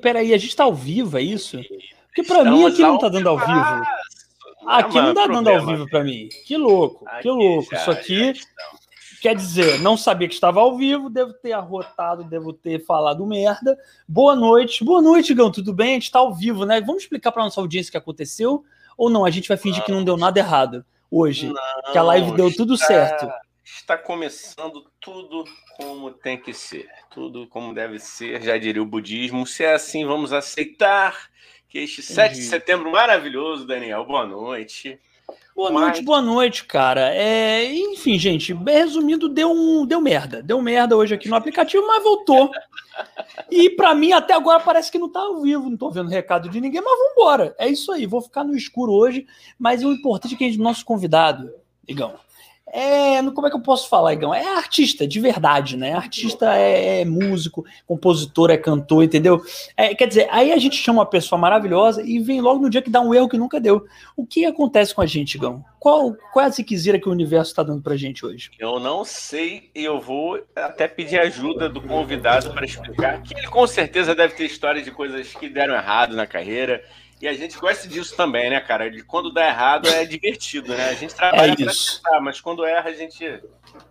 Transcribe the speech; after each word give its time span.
Peraí, 0.00 0.34
a 0.34 0.38
gente 0.38 0.56
tá 0.56 0.64
ao 0.64 0.74
vivo, 0.74 1.18
é 1.18 1.22
isso? 1.22 1.58
Porque 2.06 2.22
pra 2.22 2.44
mim 2.44 2.64
aqui 2.64 2.82
não 2.82 2.98
tá 2.98 3.08
dando 3.08 3.28
ao 3.28 3.38
vivo. 3.38 3.82
Aqui 4.66 5.00
não 5.00 5.14
tá 5.14 5.26
dando 5.26 5.48
ao 5.48 5.66
vivo 5.66 5.88
pra 5.88 6.04
mim. 6.04 6.28
Que 6.46 6.56
louco, 6.56 7.04
que 7.22 7.28
louco. 7.28 7.74
Isso 7.74 7.90
aqui 7.90 8.32
quer 9.20 9.34
dizer, 9.36 9.78
não 9.80 9.96
sabia 9.98 10.26
que 10.26 10.34
estava 10.34 10.60
ao 10.60 10.76
vivo, 10.76 11.10
devo 11.10 11.34
ter 11.34 11.52
arrotado, 11.52 12.24
devo 12.24 12.52
ter 12.52 12.84
falado 12.84 13.26
merda. 13.26 13.76
Boa 14.08 14.34
noite. 14.34 14.82
Boa 14.82 15.02
noite, 15.02 15.34
Gão, 15.34 15.50
tudo 15.50 15.74
bem? 15.74 15.90
A 15.90 15.94
gente 15.94 16.10
tá 16.10 16.20
ao 16.20 16.34
vivo, 16.34 16.64
né? 16.64 16.80
Vamos 16.80 17.02
explicar 17.02 17.30
pra 17.30 17.44
nossa 17.44 17.60
audiência 17.60 17.90
o 17.90 17.92
que 17.92 17.98
aconteceu? 17.98 18.64
Ou 18.96 19.10
não? 19.10 19.24
A 19.24 19.30
gente 19.30 19.48
vai 19.48 19.58
fingir 19.58 19.84
que 19.84 19.92
não 19.92 20.04
deu 20.04 20.16
nada 20.16 20.38
errado 20.38 20.84
hoje. 21.10 21.48
Não, 21.48 21.92
que 21.92 21.98
a 21.98 22.02
live 22.02 22.32
deu 22.32 22.54
tudo 22.54 22.76
certo. 22.76 23.28
Está 23.76 23.96
começando 23.96 24.84
tudo 25.00 25.44
como 25.76 26.10
tem 26.10 26.36
que 26.38 26.52
ser, 26.52 26.88
tudo 27.10 27.46
como 27.46 27.72
deve 27.74 27.98
ser, 27.98 28.42
já 28.42 28.58
diria 28.58 28.82
o 28.82 28.86
budismo. 28.86 29.46
Se 29.46 29.64
é 29.64 29.74
assim, 29.74 30.04
vamos 30.04 30.32
aceitar 30.32 31.16
que 31.68 31.78
este 31.78 32.02
7 32.02 32.34
de 32.34 32.42
setembro 32.42 32.90
maravilhoso, 32.90 33.66
Daniel, 33.66 34.04
boa 34.04 34.26
noite. 34.26 34.98
Boa 35.54 35.70
Mas- 35.70 35.82
noite, 35.82 36.02
boa 36.02 36.20
noite, 36.22 36.64
cara. 36.64 37.14
É, 37.14 37.64
enfim, 37.72 38.18
gente, 38.18 38.52
resumindo, 38.54 39.28
deu 39.28 39.50
um, 39.52 39.86
deu 39.86 40.00
merda. 40.00 40.42
Deu 40.42 40.60
merda 40.60 40.96
hoje 40.96 41.14
aqui 41.14 41.28
no 41.28 41.36
aplicativo, 41.36 41.86
mas 41.86 42.02
voltou. 42.02 42.50
E 43.50 43.70
pra 43.70 43.94
mim 43.94 44.12
até 44.12 44.34
agora 44.34 44.60
parece 44.60 44.90
que 44.90 44.98
não 44.98 45.08
tá 45.10 45.20
ao 45.20 45.40
vivo, 45.42 45.68
não 45.70 45.76
tô 45.76 45.90
vendo 45.90 46.08
recado 46.08 46.48
de 46.48 46.60
ninguém, 46.60 46.80
mas 46.82 46.98
vambora. 46.98 47.54
É 47.58 47.68
isso 47.68 47.92
aí, 47.92 48.06
vou 48.06 48.20
ficar 48.20 48.42
no 48.44 48.56
escuro 48.56 48.92
hoje, 48.92 49.26
mas 49.58 49.82
o 49.84 49.92
importante 49.92 50.34
é 50.34 50.38
que 50.38 50.44
a 50.44 50.48
gente, 50.48 50.58
nosso 50.58 50.84
convidado, 50.84 51.52
Igão, 51.86 52.14
é, 52.72 53.22
como 53.32 53.46
é 53.46 53.50
que 53.50 53.56
eu 53.56 53.60
posso 53.60 53.88
falar, 53.88 54.12
Igão? 54.12 54.32
É 54.32 54.56
artista, 54.56 55.06
de 55.06 55.18
verdade, 55.18 55.76
né? 55.76 55.92
Artista 55.92 56.54
é, 56.54 57.00
é 57.00 57.04
músico, 57.04 57.64
compositor, 57.86 58.50
é 58.50 58.56
cantor, 58.56 59.02
entendeu? 59.02 59.42
É, 59.76 59.94
quer 59.94 60.06
dizer, 60.06 60.28
aí 60.30 60.52
a 60.52 60.58
gente 60.58 60.76
chama 60.76 61.00
uma 61.00 61.06
pessoa 61.06 61.38
maravilhosa 61.38 62.02
e 62.02 62.20
vem 62.20 62.40
logo 62.40 62.60
no 62.60 62.70
dia 62.70 62.80
que 62.80 62.90
dá 62.90 63.00
um 63.00 63.12
erro 63.12 63.28
que 63.28 63.36
nunca 63.36 63.60
deu. 63.60 63.84
O 64.16 64.24
que 64.24 64.44
acontece 64.44 64.94
com 64.94 65.02
a 65.02 65.06
gente, 65.06 65.34
Igão? 65.34 65.64
Qual, 65.80 66.14
qual 66.32 66.44
é 66.44 66.46
a 66.48 66.50
ziquezira 66.52 67.00
que 67.00 67.08
o 67.08 67.12
universo 67.12 67.50
está 67.50 67.62
dando 67.62 67.82
pra 67.82 67.96
gente 67.96 68.24
hoje? 68.24 68.50
Eu 68.58 68.78
não 68.78 69.04
sei 69.04 69.70
e 69.74 69.84
eu 69.84 69.98
vou 69.98 70.40
até 70.54 70.86
pedir 70.86 71.18
ajuda 71.18 71.68
do 71.68 71.80
convidado 71.80 72.50
para 72.50 72.64
explicar 72.64 73.20
que 73.22 73.34
ele 73.34 73.48
com 73.48 73.66
certeza 73.66 74.14
deve 74.14 74.34
ter 74.34 74.44
história 74.44 74.82
de 74.82 74.90
coisas 74.90 75.32
que 75.32 75.48
deram 75.48 75.74
errado 75.74 76.14
na 76.14 76.26
carreira. 76.26 76.84
E 77.20 77.28
a 77.28 77.34
gente 77.34 77.58
gosta 77.58 77.86
disso 77.86 78.16
também, 78.16 78.48
né, 78.48 78.58
cara? 78.60 78.90
De 78.90 79.02
quando 79.04 79.30
dá 79.32 79.46
errado 79.46 79.88
é 79.88 80.04
divertido, 80.06 80.74
né? 80.74 80.88
A 80.88 80.94
gente 80.94 81.14
trabalha 81.14 81.52
É 81.52 81.56
pra 81.56 81.66
isso. 81.66 82.02
tentar, 82.02 82.20
mas 82.20 82.40
quando 82.40 82.64
erra 82.64 82.88
a 82.88 82.94
gente 82.94 83.24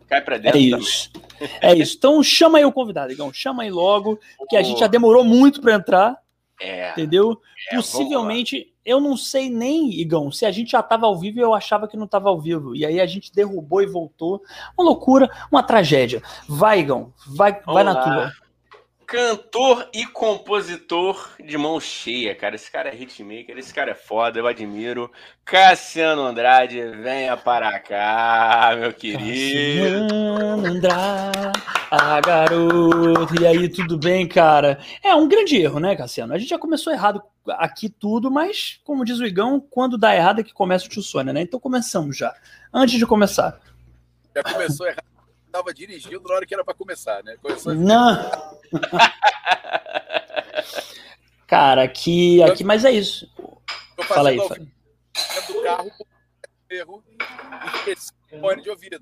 cai 0.08 0.19
pra 0.22 0.35
É 0.35 0.39
dentro 0.39 0.59
também. 0.59 0.80
isso. 0.80 1.11
É 1.61 1.73
isso. 1.75 1.95
Então 1.97 2.23
chama 2.23 2.57
aí 2.57 2.66
o 2.66 2.72
convidado, 2.72 3.11
Igão. 3.11 3.31
Chama 3.31 3.63
aí 3.63 3.69
logo, 3.72 4.19
que 4.50 4.55
a 4.57 4.63
gente 4.63 4.80
já 4.80 4.88
demorou 4.88 5.23
muito 5.23 5.61
pra 5.61 5.75
entrar, 5.75 6.17
É, 6.59 6.91
entendeu? 6.91 7.39
é. 7.72 7.75
Possivelmente, 7.75 8.73
eu 8.83 9.00
não 9.00 9.16
sei 9.16 9.47
nem, 9.50 9.91
Igão, 9.91 10.31
se 10.31 10.44
a 10.45 10.52
gente 10.52 10.72
já 10.72 10.80
estava 10.80 11.05
ao 11.05 11.16
vivo 11.17 11.38
e 11.38 11.41
eu 11.41 11.53
achava 11.53 11.88
que 11.88 11.95
não 11.95 12.05
estava 12.05 12.30
ao 12.30 12.41
vivo. 12.41 12.75
E 12.75 12.83
aí 12.83 13.00
a 13.00 13.05
gente 13.05 13.31
derrubou 13.31 13.83
e 13.83 13.85
voltou. 13.85 14.41
Uma 14.75 14.85
loucura, 14.89 15.30
uma 15.52 15.61
tragédia. 15.61 16.23
Vai, 16.47 16.80
Igão. 16.80 17.13
Vai, 17.27 17.61
vai 17.63 17.83
na 17.83 17.94
lá. 17.94 18.03
tua. 18.03 18.31
Cantor 19.10 19.90
e 19.92 20.06
compositor 20.06 21.32
de 21.44 21.58
mão 21.58 21.80
cheia, 21.80 22.36
cara. 22.36 22.54
Esse 22.54 22.72
cara 22.72 22.90
é 22.90 22.96
hitmaker, 22.96 23.58
esse 23.58 23.74
cara 23.74 23.90
é 23.90 23.96
foda, 23.96 24.38
eu 24.38 24.46
admiro. 24.46 25.12
Cassiano 25.44 26.22
Andrade, 26.22 26.80
venha 26.92 27.36
para 27.36 27.80
cá, 27.80 28.72
meu 28.80 28.94
querido. 28.94 30.08
Cassiano 30.08 30.68
Andrade, 30.68 31.60
ah, 31.90 32.22
garoto. 32.22 33.42
E 33.42 33.48
aí, 33.48 33.68
tudo 33.68 33.98
bem, 33.98 34.28
cara? 34.28 34.78
É 35.04 35.16
um 35.16 35.28
grande 35.28 35.58
erro, 35.58 35.80
né, 35.80 35.96
Cassiano? 35.96 36.36
A 36.36 36.38
gente 36.38 36.50
já 36.50 36.60
começou 36.60 36.94
errado 36.94 37.20
aqui 37.48 37.90
tudo, 37.90 38.30
mas, 38.30 38.80
como 38.84 39.04
diz 39.04 39.18
o 39.18 39.26
Igão, 39.26 39.60
quando 39.60 39.98
dá 39.98 40.16
errado 40.16 40.42
é 40.42 40.44
que 40.44 40.54
começa 40.54 40.86
o 40.86 40.90
tio 40.90 41.02
Sônia, 41.02 41.34
né? 41.34 41.42
Então 41.42 41.60
começamos 41.60 42.16
já. 42.16 42.32
Antes 42.72 43.00
de 43.00 43.08
começar. 43.08 43.59
Já 44.36 44.44
começou 44.44 44.86
errado. 44.86 45.09
Tava 45.52 45.74
dirigindo 45.74 46.28
na 46.28 46.36
hora 46.36 46.46
que 46.46 46.54
era 46.54 46.64
para 46.64 46.74
começar, 46.74 47.24
né? 47.24 47.36
Começou 47.42 47.74
Não. 47.74 48.32
Cara, 51.48 51.84
aqui, 51.84 52.42
aqui, 52.44 52.64
mas 52.64 52.86
é 52.86 52.92
isso. 52.92 53.28
Fala 54.08 54.30
aí, 54.30 54.38
fala. 54.38 54.60
dentro 54.60 55.54
do 55.54 55.64
carro, 55.64 55.92
erro, 56.70 57.04
e 57.10 57.78
esqueci 57.78 58.12
o 58.32 58.40
fone 58.40 58.62
de 58.62 58.70
ouvido. 58.70 59.02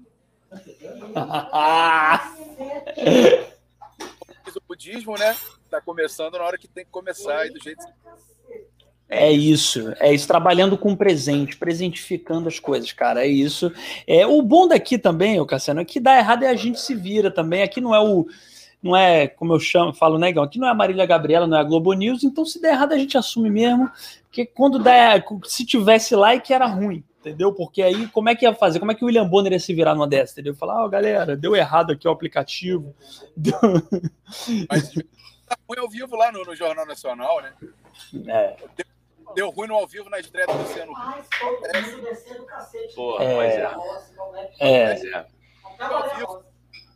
O 4.55 4.61
budismo, 4.67 5.15
né? 5.17 5.37
Tá 5.69 5.79
começando 5.79 6.37
na 6.37 6.43
hora 6.43 6.57
que 6.57 6.67
tem 6.67 6.83
que 6.83 6.89
começar 6.89 7.45
e 7.45 7.51
do 7.51 7.61
jeito 7.61 7.85
É 9.09 9.31
isso, 9.31 9.93
é 9.99 10.13
isso, 10.13 10.27
trabalhando 10.27 10.77
com 10.77 10.93
presente, 10.93 11.55
presentificando 11.55 12.49
as 12.49 12.59
coisas, 12.59 12.91
cara, 12.91 13.23
é 13.25 13.27
isso. 13.27 13.71
É, 14.05 14.27
o 14.27 14.41
bom 14.41 14.67
daqui 14.67 14.97
também, 14.97 15.39
o 15.39 15.45
Cassiano, 15.45 15.79
é 15.79 15.85
que 15.85 15.99
dá 15.99 16.17
errado 16.17 16.43
e 16.43 16.45
a 16.45 16.55
gente 16.55 16.79
se 16.81 16.93
vira 16.93 17.31
também. 17.31 17.63
Aqui 17.63 17.79
não 17.79 17.95
é 17.95 18.01
o, 18.01 18.27
não 18.83 18.95
é, 18.95 19.27
como 19.27 19.53
eu 19.53 19.59
chamo, 19.59 19.93
falo, 19.93 20.17
né, 20.17 20.29
Igão? 20.29 20.43
Aqui 20.43 20.59
não 20.59 20.67
é 20.67 20.71
a 20.71 20.75
Marília 20.75 21.05
Gabriela, 21.05 21.47
não 21.47 21.57
é 21.57 21.61
a 21.61 21.63
Globo 21.63 21.93
News, 21.93 22.23
então 22.23 22.45
se 22.45 22.61
der 22.61 22.73
errado 22.73 22.91
a 22.91 22.97
gente 22.97 23.17
assume 23.17 23.49
mesmo, 23.49 23.89
porque 24.23 24.45
quando 24.45 24.77
der, 24.77 25.23
se 25.45 25.65
tivesse 25.65 26.13
like 26.13 26.51
era 26.51 26.65
ruim, 26.65 27.01
entendeu? 27.21 27.53
Porque 27.53 27.81
aí 27.81 28.07
como 28.07 28.27
é 28.27 28.35
que 28.35 28.45
ia 28.45 28.53
fazer? 28.53 28.79
Como 28.79 28.91
é 28.91 28.95
que 28.95 29.03
o 29.03 29.07
William 29.07 29.27
Bonner 29.27 29.53
ia 29.53 29.59
se 29.59 29.73
virar 29.73 29.95
numa 29.95 30.07
dessa, 30.07 30.33
entendeu? 30.33 30.53
Falar, 30.53 30.83
ó, 30.83 30.87
galera, 30.89 31.35
deu 31.35 31.55
errado 31.55 31.91
aqui 31.91 32.07
o 32.07 32.11
aplicativo. 32.11 32.93
Mas 34.69 34.91
tá 35.47 35.57
ruim 35.67 35.79
ao 35.79 35.89
vivo 35.89 36.15
lá 36.15 36.29
no, 36.31 36.43
no 36.43 36.55
Jornal 36.55 36.85
Nacional, 36.85 37.41
né? 37.41 37.53
É, 38.27 38.55
Deu 39.35 39.49
ruim 39.49 39.67
no 39.67 39.75
ao 39.75 39.87
vivo 39.87 40.09
na 40.09 40.19
estreia 40.19 40.47
do 40.47 40.53
Luciano. 40.53 40.93
Pô, 42.95 43.21
É. 43.21 43.35
pois 43.35 43.53
é. 43.53 43.63
é, 44.59 44.95
Pois 44.95 45.05
é. 45.05 45.27
Ao 45.79 46.15
vivo, 46.15 46.43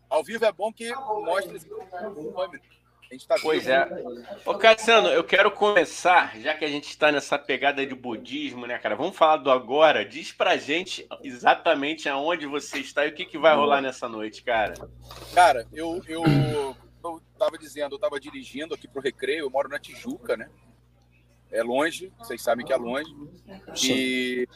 ao 0.10 0.24
vivo 0.24 0.46
é 0.46 0.52
bom 0.52 0.74
que 0.74 0.94
mostra 0.94 1.60
câmera. 1.60 2.62
A 3.10 3.14
gente 3.14 3.28
tá 3.28 3.36
Pois 3.42 3.68
é. 3.68 3.86
Ô, 4.46 4.56
Cassiano, 4.56 5.10
eu 5.10 5.22
quero 5.22 5.52
começar, 5.52 6.40
já 6.40 6.54
que 6.56 6.64
a 6.64 6.68
gente 6.70 6.88
está 6.88 7.12
nessa 7.12 7.38
pegada 7.38 7.86
de 7.86 7.94
budismo, 7.94 8.66
né, 8.66 8.78
cara? 8.80 8.96
Vamos 8.96 9.18
falar 9.18 9.36
do 9.36 9.52
agora. 9.52 10.06
Diz 10.06 10.32
pra 10.32 10.56
gente 10.56 11.06
exatamente 11.22 12.08
aonde 12.08 12.48
você 12.48 12.80
está 12.80 13.06
e 13.06 13.10
o 13.10 13.14
que, 13.14 13.26
que 13.26 13.38
vai 13.38 13.54
rolar 13.54 13.82
nessa 13.82 14.08
noite, 14.08 14.42
cara. 14.42 14.76
Cara, 15.34 15.68
eu, 15.74 16.02
eu, 16.08 16.24
eu 17.04 17.22
tava 17.38 17.58
dizendo, 17.58 17.96
eu 17.96 18.00
tava 18.00 18.18
dirigindo 18.18 18.74
aqui 18.74 18.88
pro 18.88 19.02
Recreio, 19.02 19.40
eu 19.40 19.50
moro 19.50 19.68
na 19.68 19.78
Tijuca, 19.78 20.38
né? 20.38 20.50
É 21.52 21.62
longe, 21.64 22.12
vocês 22.18 22.42
sabem 22.42 22.66
que 22.66 22.72
é 22.74 22.78
longe. 22.78 23.14
E, 23.84 24.48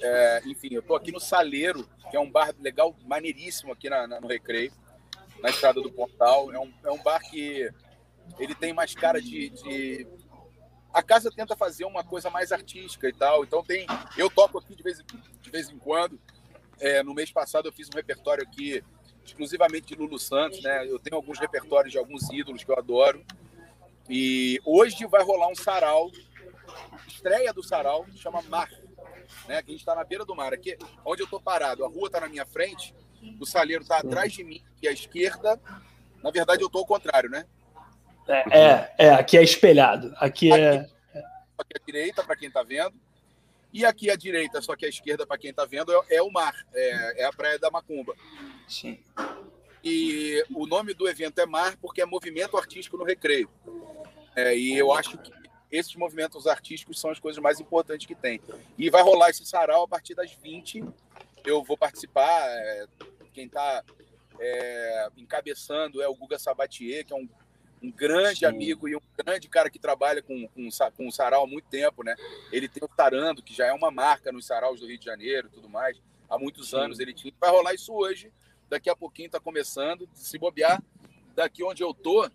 é, 0.00 0.42
enfim, 0.46 0.68
eu 0.72 0.82
tô 0.82 0.94
aqui 0.94 1.12
no 1.12 1.20
Saleiro, 1.20 1.88
que 2.10 2.16
é 2.16 2.20
um 2.20 2.30
bar 2.30 2.52
legal, 2.60 2.94
maneiríssimo 3.06 3.72
aqui 3.72 3.88
na, 3.88 4.06
na- 4.06 4.20
no 4.20 4.26
Recreio, 4.26 4.72
na 5.40 5.50
estrada 5.50 5.80
do 5.80 5.90
Portal. 5.92 6.52
É 6.52 6.58
um, 6.58 6.72
é 6.84 6.90
um 6.90 7.02
bar 7.02 7.20
que 7.20 7.70
ele 8.38 8.54
tem 8.54 8.72
mais 8.72 8.94
cara 8.94 9.20
de, 9.20 9.50
de- 9.50 10.06
A 10.92 11.02
casa 11.02 11.30
tenta 11.30 11.56
fazer 11.56 11.84
uma 11.84 12.02
coisa 12.02 12.30
mais 12.30 12.50
artística 12.50 13.08
e 13.08 13.12
tal. 13.12 13.44
Então 13.44 13.62
tem. 13.62 13.86
Eu 14.16 14.28
toco 14.30 14.58
aqui 14.58 14.74
de 14.74 14.82
vez, 14.82 15.00
em- 15.00 15.40
de 15.42 15.50
vez 15.50 15.70
em 15.70 15.78
quando. 15.78 16.18
É, 16.80 17.02
no 17.02 17.14
mês 17.14 17.30
passado 17.30 17.68
eu 17.68 17.72
fiz 17.72 17.88
um 17.88 17.96
repertório 17.96 18.42
aqui 18.42 18.82
exclusivamente 19.24 19.88
de 19.88 19.94
Lulu 19.94 20.18
Santos, 20.18 20.62
né? 20.62 20.86
Eu 20.88 20.98
tenho 20.98 21.16
alguns 21.16 21.38
repertórios 21.38 21.92
de 21.92 21.98
alguns 21.98 22.28
ídolos 22.30 22.64
que 22.64 22.70
eu 22.70 22.78
adoro. 22.78 23.24
E 24.08 24.60
hoje 24.64 25.06
vai 25.06 25.22
rolar 25.22 25.48
um 25.48 25.54
sarau, 25.54 26.10
estreia 27.06 27.52
do 27.52 27.62
sarau, 27.62 28.06
chama 28.16 28.42
Mar, 28.42 28.70
né? 29.46 29.62
Que 29.62 29.70
a 29.70 29.72
gente 29.72 29.80
está 29.80 29.94
na 29.94 30.04
beira 30.04 30.24
do 30.24 30.34
mar. 30.34 30.52
Aqui, 30.52 30.78
onde 31.04 31.22
eu 31.22 31.26
tô 31.26 31.40
parado, 31.40 31.84
a 31.84 31.88
rua 31.88 32.06
está 32.06 32.20
na 32.20 32.28
minha 32.28 32.46
frente, 32.46 32.94
o 33.38 33.44
saleiro 33.44 33.82
está 33.82 33.98
atrás 33.98 34.32
de 34.32 34.42
mim 34.42 34.62
e 34.82 34.88
à 34.88 34.92
esquerda. 34.92 35.60
Na 36.22 36.30
verdade, 36.30 36.62
eu 36.62 36.70
tô 36.70 36.78
ao 36.78 36.86
contrário, 36.86 37.28
né? 37.28 37.44
é, 38.26 38.58
é, 38.58 38.94
é, 38.98 39.10
aqui 39.10 39.36
é 39.36 39.42
espelhado. 39.42 40.12
Aqui 40.16 40.52
é. 40.52 40.82
Só 40.82 41.64
que 41.64 41.76
à 41.76 41.86
direita, 41.86 42.22
para 42.22 42.36
quem 42.36 42.48
está 42.48 42.62
vendo. 42.62 42.94
E 43.72 43.84
aqui 43.84 44.10
à 44.10 44.16
direita, 44.16 44.62
só 44.62 44.74
que 44.74 44.86
à 44.86 44.88
esquerda, 44.88 45.26
para 45.26 45.36
quem 45.36 45.50
está 45.50 45.64
vendo, 45.64 45.92
é, 45.92 46.16
é 46.16 46.22
o 46.22 46.30
mar, 46.30 46.54
é, 46.72 47.22
é 47.22 47.24
a 47.26 47.32
Praia 47.32 47.58
da 47.58 47.70
Macumba. 47.70 48.14
Sim. 48.66 48.98
E 49.84 50.44
o 50.54 50.66
nome 50.66 50.94
do 50.94 51.08
evento 51.08 51.38
é 51.38 51.46
MAR 51.46 51.76
porque 51.80 52.00
é 52.00 52.06
movimento 52.06 52.56
artístico 52.56 52.96
no 52.96 53.04
recreio. 53.04 53.48
É, 54.34 54.56
e 54.56 54.76
eu 54.76 54.92
acho 54.92 55.18
que 55.18 55.32
esses 55.70 55.94
movimentos 55.96 56.46
artísticos 56.46 57.00
são 57.00 57.10
as 57.10 57.18
coisas 57.18 57.42
mais 57.42 57.60
importantes 57.60 58.06
que 58.06 58.14
tem. 58.14 58.40
E 58.76 58.88
vai 58.90 59.02
rolar 59.02 59.30
esse 59.30 59.44
sarau 59.44 59.84
a 59.84 59.88
partir 59.88 60.14
das 60.14 60.32
20. 60.32 60.84
Eu 61.44 61.62
vou 61.62 61.76
participar. 61.76 62.42
é, 62.48 62.86
quem 63.32 63.46
está 63.46 63.84
encabeçando 65.16 66.00
é 66.00 66.08
o 66.08 66.14
Guga 66.14 66.38
Sabatier, 66.38 67.04
que 67.04 67.12
é 67.12 67.16
um, 67.16 67.28
um 67.82 67.90
grande 67.90 68.40
Sim. 68.40 68.46
amigo 68.46 68.88
e 68.88 68.96
um 68.96 69.00
grande 69.16 69.48
cara 69.48 69.68
que 69.68 69.78
trabalha 69.78 70.22
com, 70.22 70.48
com, 70.48 70.68
com 70.96 71.08
o 71.08 71.12
sarau 71.12 71.44
há 71.44 71.46
muito 71.46 71.68
tempo. 71.68 72.02
Né? 72.02 72.14
Ele 72.50 72.68
tem 72.68 72.82
o 72.82 72.88
Tarando, 72.88 73.42
que 73.42 73.54
já 73.54 73.66
é 73.66 73.72
uma 73.72 73.90
marca 73.90 74.32
nos 74.32 74.46
saraus 74.46 74.80
do 74.80 74.86
Rio 74.86 74.98
de 74.98 75.04
Janeiro 75.04 75.48
e 75.48 75.50
tudo 75.50 75.68
mais. 75.68 76.00
Há 76.28 76.38
muitos 76.38 76.70
Sim. 76.70 76.76
anos 76.76 76.98
ele 76.98 77.12
tinha. 77.12 77.32
Vai 77.40 77.50
rolar 77.50 77.74
isso 77.74 77.92
hoje 77.92 78.32
daqui 78.68 78.90
a 78.90 78.96
pouquinho 78.96 79.26
está 79.26 79.40
começando. 79.40 80.08
Se 80.14 80.38
bobear, 80.38 80.82
daqui 81.34 81.64
onde 81.64 81.82
eu 81.82 81.94
tô, 81.94 82.30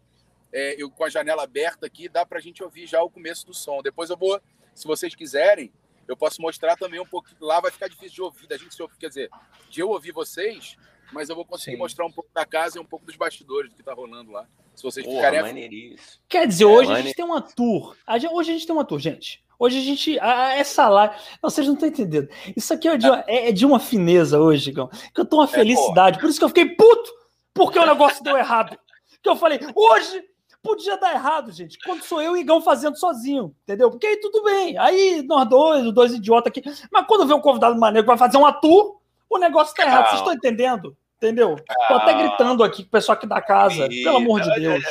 é, 0.53 0.81
eu 0.81 0.89
com 0.89 1.03
a 1.03 1.09
janela 1.09 1.43
aberta 1.43 1.87
aqui, 1.87 2.07
dá 2.07 2.25
para 2.25 2.37
a 2.37 2.41
gente 2.41 2.63
ouvir 2.63 2.85
já 2.85 3.01
o 3.01 3.09
começo 3.09 3.45
do 3.45 3.53
som. 3.53 3.81
Depois 3.81 4.09
eu 4.09 4.15
vou, 4.15 4.39
se 4.73 4.87
vocês 4.87 5.15
quiserem, 5.15 5.73
eu 6.07 6.15
posso 6.15 6.41
mostrar 6.41 6.77
também 6.77 6.99
um 6.99 7.05
pouco. 7.05 7.29
Lá 7.41 7.59
vai 7.59 7.71
ficar 7.71 7.87
difícil 7.87 8.13
de 8.13 8.21
ouvir, 8.21 8.47
da 8.47 8.57
gente 8.57 8.75
se 8.75 8.81
ouvir, 8.81 8.97
quer 8.97 9.09
dizer, 9.09 9.29
de 9.69 9.81
eu 9.81 9.89
ouvir 9.89 10.11
vocês, 10.11 10.77
mas 11.11 11.27
eu 11.29 11.35
vou 11.35 11.43
conseguir 11.43 11.75
Sim. 11.75 11.81
mostrar 11.81 12.05
um 12.05 12.11
pouco 12.11 12.29
da 12.33 12.45
casa 12.45 12.77
e 12.77 12.81
um 12.81 12.85
pouco 12.85 13.05
dos 13.05 13.15
bastidores 13.15 13.71
do 13.71 13.75
que 13.75 13.81
está 13.81 13.93
rolando 13.93 14.31
lá. 14.31 14.47
Se 14.75 14.83
vocês 14.83 15.05
Porra, 15.05 15.31
ficarem. 15.31 15.97
Quer 16.29 16.47
dizer, 16.47 16.65
hoje 16.65 16.91
é, 16.91 16.95
a 16.95 17.01
gente 17.01 17.15
tem 17.15 17.25
uma 17.25 17.41
tour. 17.41 17.95
Hoje 18.31 18.51
a 18.51 18.53
gente 18.53 18.65
tem 18.65 18.75
uma 18.75 18.85
tour, 18.85 18.99
gente. 18.99 19.43
Hoje 19.59 19.77
a 19.77 19.81
gente. 19.81 20.19
essa 20.19 20.89
live. 20.89 21.15
Não, 21.41 21.49
vocês 21.49 21.65
não 21.65 21.75
estão 21.75 21.87
entendendo. 21.89 22.27
Isso 22.55 22.73
aqui 22.73 22.87
é 22.87 22.97
de, 22.97 23.07
uma, 23.07 23.23
é, 23.27 23.49
é 23.49 23.51
de 23.51 23.65
uma 23.65 23.79
fineza 23.79 24.39
hoje, 24.39 24.71
Gão. 24.71 24.89
Que 25.13 25.21
eu 25.21 25.25
tô 25.25 25.37
uma 25.37 25.45
é, 25.45 25.47
felicidade. 25.47 26.17
É, 26.17 26.21
por 26.21 26.29
isso 26.29 26.39
que 26.39 26.45
eu 26.45 26.49
fiquei 26.49 26.69
puto, 26.69 27.11
porque 27.53 27.77
o 27.77 27.85
negócio 27.85 28.23
deu 28.23 28.35
errado. 28.35 28.77
Que 29.21 29.29
eu 29.29 29.35
falei, 29.35 29.59
hoje 29.75 30.23
podia 30.63 30.97
dar 30.97 31.13
errado, 31.13 31.51
gente. 31.51 31.77
Quando 31.85 32.03
sou 32.03 32.21
eu 32.21 32.35
e 32.37 32.39
Igão 32.39 32.61
fazendo 32.61 32.97
sozinho, 32.97 33.53
entendeu? 33.63 33.91
Porque 33.91 34.07
aí 34.07 34.17
tudo 34.17 34.41
bem. 34.43 34.77
Aí 34.77 35.21
nós 35.27 35.47
dois, 35.47 35.85
os 35.85 35.93
dois 35.93 36.13
idiotas 36.13 36.49
aqui. 36.49 36.63
Mas 36.91 37.05
quando 37.05 37.27
vem 37.27 37.35
um 37.35 37.41
convidado 37.41 37.77
maneiro 37.77 38.05
que 38.05 38.15
vai 38.15 38.17
fazer 38.17 38.37
um 38.37 38.51
tour, 38.53 38.99
o 39.29 39.37
negócio 39.37 39.75
tá 39.75 39.83
errado. 39.83 40.07
Vocês 40.07 40.19
estão 40.21 40.33
entendendo? 40.33 40.95
Entendeu? 41.17 41.57
Tô 41.87 41.93
até 41.95 42.13
gritando 42.13 42.63
aqui 42.63 42.83
com 42.83 42.87
o 42.87 42.91
pessoal 42.91 43.17
aqui 43.17 43.27
da 43.27 43.41
casa. 43.41 43.87
Pelo 43.87 44.17
amor 44.17 44.41
de 44.41 44.55
Deus. 44.55 44.83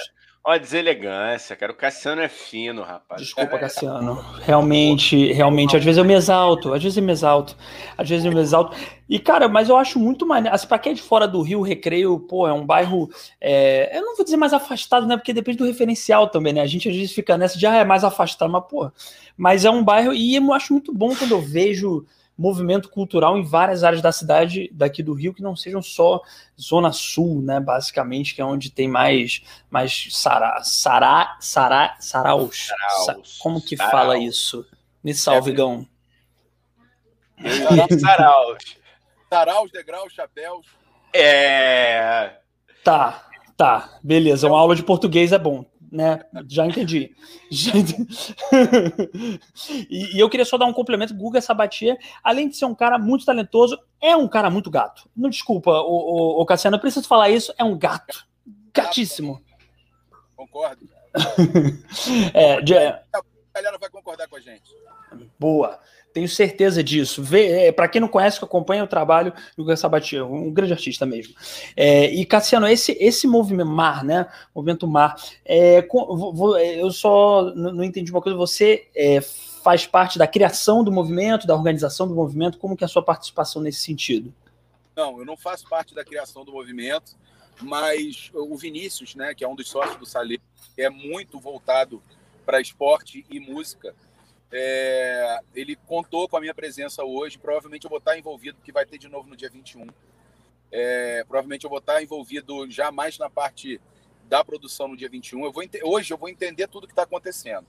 Olha, 0.45 0.59
deselegância, 0.59 1.55
cara. 1.55 1.71
O 1.71 1.77
Cassiano 1.77 2.21
é 2.21 2.29
fino, 2.29 2.83
rapaz. 2.83 3.23
Desculpa, 3.23 3.57
Cassiano. 3.59 4.15
Realmente, 4.41 5.33
realmente, 5.33 5.77
às 5.77 5.85
vezes 5.85 5.99
eu 5.99 6.05
me 6.05 6.15
exalto, 6.15 6.75
às 6.75 6.83
vezes 6.83 6.99
eu 6.99 7.05
me 7.05 7.13
exalto, 7.13 7.57
às 7.97 8.09
vezes 8.09 8.25
eu 8.25 8.33
me 8.33 8.41
exalto. 8.41 8.77
E, 9.09 9.21
cara, 9.21 9.47
mas 9.47 9.69
eu 9.69 9.77
acho 9.77 10.01
muito 10.01 10.27
maneiro. 10.27 10.53
Assim, 10.53 10.67
pra 10.67 10.81
quem 10.81 10.93
é 10.93 10.95
de 10.97 11.03
fora 11.03 11.29
do 11.29 11.41
Rio, 11.43 11.63
Recreio, 11.63 12.19
pô, 12.19 12.49
é 12.49 12.53
um 12.53 12.67
bairro. 12.67 13.09
É... 13.41 13.97
Eu 13.97 14.03
não 14.03 14.17
vou 14.17 14.25
dizer 14.25 14.37
mais 14.37 14.53
afastado, 14.53 15.07
né? 15.07 15.17
Porque 15.17 15.33
depende 15.33 15.59
do 15.59 15.65
referencial 15.65 16.27
também, 16.29 16.53
né? 16.53 16.61
A 16.61 16.67
gente 16.67 16.89
às 16.89 16.97
vezes 16.97 17.13
fica 17.13 17.39
nessa 17.39 17.57
de, 17.57 17.65
ah, 17.65 17.77
é 17.77 17.85
mais 17.85 18.03
afastado, 18.03 18.51
mas, 18.51 18.65
pô. 18.69 18.91
Mas 19.37 19.65
é 19.65 19.71
um 19.71 19.85
bairro, 19.85 20.13
e 20.13 20.35
eu 20.35 20.53
acho 20.53 20.73
muito 20.73 20.93
bom 20.93 21.15
quando 21.15 21.31
eu 21.31 21.41
vejo 21.41 22.05
movimento 22.37 22.89
cultural 22.89 23.37
em 23.37 23.45
várias 23.45 23.85
áreas 23.85 24.03
da 24.03 24.11
cidade 24.11 24.71
daqui 24.73 25.03
do 25.03 25.13
Rio 25.13 25.35
que 25.35 25.43
não 25.43 25.55
sejam 25.55 25.83
só 25.83 26.21
zona 26.61 26.93
sul, 26.93 27.43
né, 27.43 27.61
basicamente, 27.61 28.35
que 28.35 28.41
é 28.41 28.45
onde 28.45 28.71
tem 28.71 28.89
mais 28.89 29.43
mais 29.71 30.09
sará, 30.11 30.63
sará, 30.63 31.37
sará, 31.41 31.97
saraus. 32.01 32.69
saraus. 32.97 33.39
Como 33.39 33.61
que 33.61 33.77
saraus. 33.77 33.93
fala 33.93 34.19
isso? 34.19 34.67
Me 35.03 35.15
salve, 35.15 35.51
é. 35.51 35.55
Gão. 35.55 35.87
Saraus. 38.01 38.77
Saraus, 39.29 39.71
degraus, 39.73 40.13
chapéus. 40.13 40.67
É. 41.13 42.39
Tá, 42.85 43.27
tá, 43.57 43.99
beleza. 44.03 44.47
Uma 44.47 44.59
aula 44.59 44.77
de 44.77 44.83
português 44.83 45.33
é 45.33 45.39
bom 45.39 45.65
né? 45.93 46.25
Já 46.49 46.67
entendi. 46.67 47.15
Já 47.51 47.77
entendi. 47.77 48.09
e, 49.91 50.17
e, 50.17 50.19
eu 50.19 50.31
queria 50.31 50.47
só 50.47 50.57
dar 50.57 50.65
um 50.65 50.73
complemento. 50.73 51.15
Guga 51.15 51.41
Sabatia, 51.41 51.99
além 52.25 52.49
de 52.49 52.57
ser 52.57 52.65
um 52.65 52.75
cara 52.75 52.99
muito 52.99 53.27
talentoso, 53.27 53.79
é 54.01 54.17
um 54.17 54.27
cara 54.27 54.49
muito 54.49 54.71
gato. 54.71 55.09
Não 55.15 55.29
desculpa, 55.29 55.71
o, 55.71 56.39
o, 56.39 56.43
o 56.43 56.47
Cassiano, 56.47 56.77
eu 56.77 56.81
preciso 56.81 57.07
falar 57.07 57.29
isso. 57.29 57.53
É 57.59 57.63
um 57.63 57.77
gato. 57.77 58.27
Gatíssimo. 58.73 59.43
Concordo. 60.35 60.89
é, 62.33 62.63
de... 62.63 62.75
A 62.75 63.05
galera 63.55 63.77
vai 63.77 63.91
concordar 63.91 64.27
com 64.29 64.37
a 64.37 64.41
gente. 64.41 64.75
Boa. 65.39 65.79
Tenho 66.13 66.29
certeza 66.29 66.83
disso. 66.83 67.23
É, 67.33 67.73
Para 67.73 67.89
quem 67.89 68.01
não 68.01 68.09
conhece, 68.09 68.39
que 68.39 68.45
acompanha 68.45 68.85
o 68.85 68.87
trabalho 68.87 69.33
do 69.57 69.65
Gus 69.65 69.81
Sabatia, 69.81 70.25
um 70.25 70.53
grande 70.53 70.73
artista 70.73 71.07
mesmo. 71.07 71.35
É, 71.77 72.13
e, 72.13 72.25
Cassiano, 72.27 72.69
esse, 72.69 72.97
esse 73.01 73.27
movimento 73.27 73.71
mar, 73.71 74.05
né? 74.05 74.29
Movimento 74.55 74.87
mar, 74.87 75.17
é, 75.45 75.87
eu 76.79 76.91
só 76.91 77.55
não 77.55 77.83
entendi 77.83 78.11
uma 78.11 78.21
coisa. 78.21 78.37
Você 78.37 78.89
é, 78.95 79.21
faz 79.21 79.87
parte 79.87 80.19
da 80.19 80.27
criação 80.27 80.85
do 80.85 80.93
movimento, 80.93 81.47
da 81.47 81.55
organização 81.55 82.07
do 82.07 82.15
movimento. 82.15 82.59
Como 82.59 82.77
que 82.77 82.85
é 82.85 82.87
a 82.87 82.89
sua 82.89 83.03
participação 83.03 83.63
nesse 83.63 83.81
sentido? 83.81 84.33
Não, 84.95 85.19
eu 85.19 85.25
não 85.25 85.37
faço 85.37 85.67
parte 85.69 85.95
da 85.95 86.05
criação 86.05 86.45
do 86.45 86.53
movimento, 86.53 87.17
mas 87.61 88.31
o 88.35 88.55
Vinícius, 88.57 89.15
né, 89.15 89.35
que 89.35 89.43
é 89.43 89.49
um 89.49 89.55
dos 89.55 89.69
sócios 89.69 89.97
do 89.97 90.05
Salê, 90.05 90.39
é 90.77 90.91
muito 90.91 91.41
voltado 91.41 92.03
para 92.45 92.61
esporte 92.61 93.25
e 93.31 93.41
música 93.41 93.95
é, 94.53 95.41
ele 95.55 95.75
contou 95.75 96.29
com 96.29 96.37
a 96.37 96.41
minha 96.41 96.55
presença 96.55 97.03
hoje. 97.03 97.39
Provavelmente 97.39 97.85
eu 97.85 97.91
vou 97.91 97.99
estar 97.99 98.19
envolvido, 98.19 98.59
porque 98.59 98.71
vai 98.71 98.85
ter 98.85 98.99
de 98.99 99.09
novo 99.09 99.29
no 99.29 99.37
dia 99.37 99.49
21. 99.49 99.87
É, 100.71 101.25
provavelmente 101.25 101.65
eu 101.65 101.71
vou 101.71 101.79
estar 101.79 102.03
envolvido 102.03 102.71
já 102.71 102.93
mais 102.93 103.19
na 103.19 103.31
parte 103.31 103.81
da 104.29 104.45
produção 104.45 104.89
no 104.89 104.97
dia 104.97 105.09
21. 105.09 105.45
Eu 105.45 105.53
vou 105.53 105.65
hoje 105.85 106.13
eu 106.13 106.19
vou 106.19 106.29
entender 106.29 106.69
tudo 106.69 106.87
que 106.87 106.93
está 106.93 107.03
acontecendo. 107.03 107.67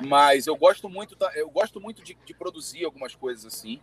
Mas 0.00 0.46
eu 0.46 0.56
gosto 0.56 0.88
muito, 0.88 1.16
eu 1.34 1.50
gosto 1.50 1.80
muito 1.80 2.02
de, 2.02 2.16
de 2.24 2.34
produzir 2.34 2.84
algumas 2.84 3.14
coisas 3.14 3.44
assim. 3.44 3.80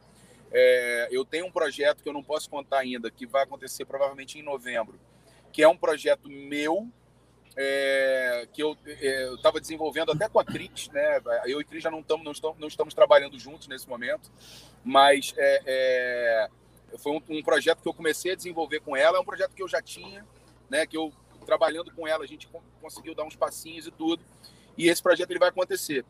É, 0.52 1.08
eu 1.12 1.24
tenho 1.24 1.46
um 1.46 1.52
projeto 1.52 2.02
que 2.02 2.10
eu 2.10 2.14
não 2.14 2.24
posso 2.24 2.50
contar 2.50 2.80
ainda, 2.80 3.12
que 3.12 3.26
vai 3.26 3.44
acontecer 3.44 3.86
provavelmente 3.86 4.40
em 4.40 4.42
novembro, 4.42 5.00
que 5.52 5.62
é 5.62 5.68
um 5.68 5.78
projeto 5.78 6.28
meu 6.28 6.90
é, 7.62 8.48
que 8.54 8.64
eu 8.64 8.78
é, 8.88 9.34
estava 9.34 9.60
desenvolvendo 9.60 10.14
até 10.14 10.30
com 10.30 10.40
a 10.40 10.46
Cris, 10.46 10.88
né? 10.94 11.22
Eu 11.46 11.60
e 11.60 11.66
Cris 11.66 11.84
já 11.84 11.92
não 11.92 12.00
estamos 12.00 12.24
não 12.24 12.32
estamos, 12.32 12.58
não 12.58 12.68
estamos 12.70 12.94
trabalhando 12.94 13.38
juntos 13.38 13.68
nesse 13.68 13.88
momento, 13.90 14.32
mas 14.82 15.34
é, 15.36 15.62
é, 15.66 16.50
foi 16.98 17.12
um, 17.12 17.22
um, 17.28 17.44
projeto 17.44 17.82
que 17.82 17.90
eu 17.90 17.94
comecei 17.94 18.32
a 18.32 18.36
desenvolver 18.36 18.80
com 18.80 18.96
ela. 18.96 19.18
É 19.18 19.20
um 19.20 19.26
projeto 19.26 19.54
que 19.54 19.62
eu 19.62 19.68
já 19.68 19.82
tinha, 19.82 20.26
né? 20.70 20.88
Que 20.88 20.96
eu 20.96 21.12
trabalhando 21.46 21.92
com 21.92 22.08
ela 22.08 22.24
a 22.24 22.28
gente 22.28 22.48
conseguiu 22.82 23.14
dar 23.14 23.26
uns 23.26 23.36
passinhos 23.36 23.88
e 23.88 23.92
tudo. 23.92 24.24
E 24.78 24.88
esse 24.88 25.04
projeto 25.04 25.30
ele 25.30 25.40
vai 25.40 25.50
acontecer. 25.50 26.06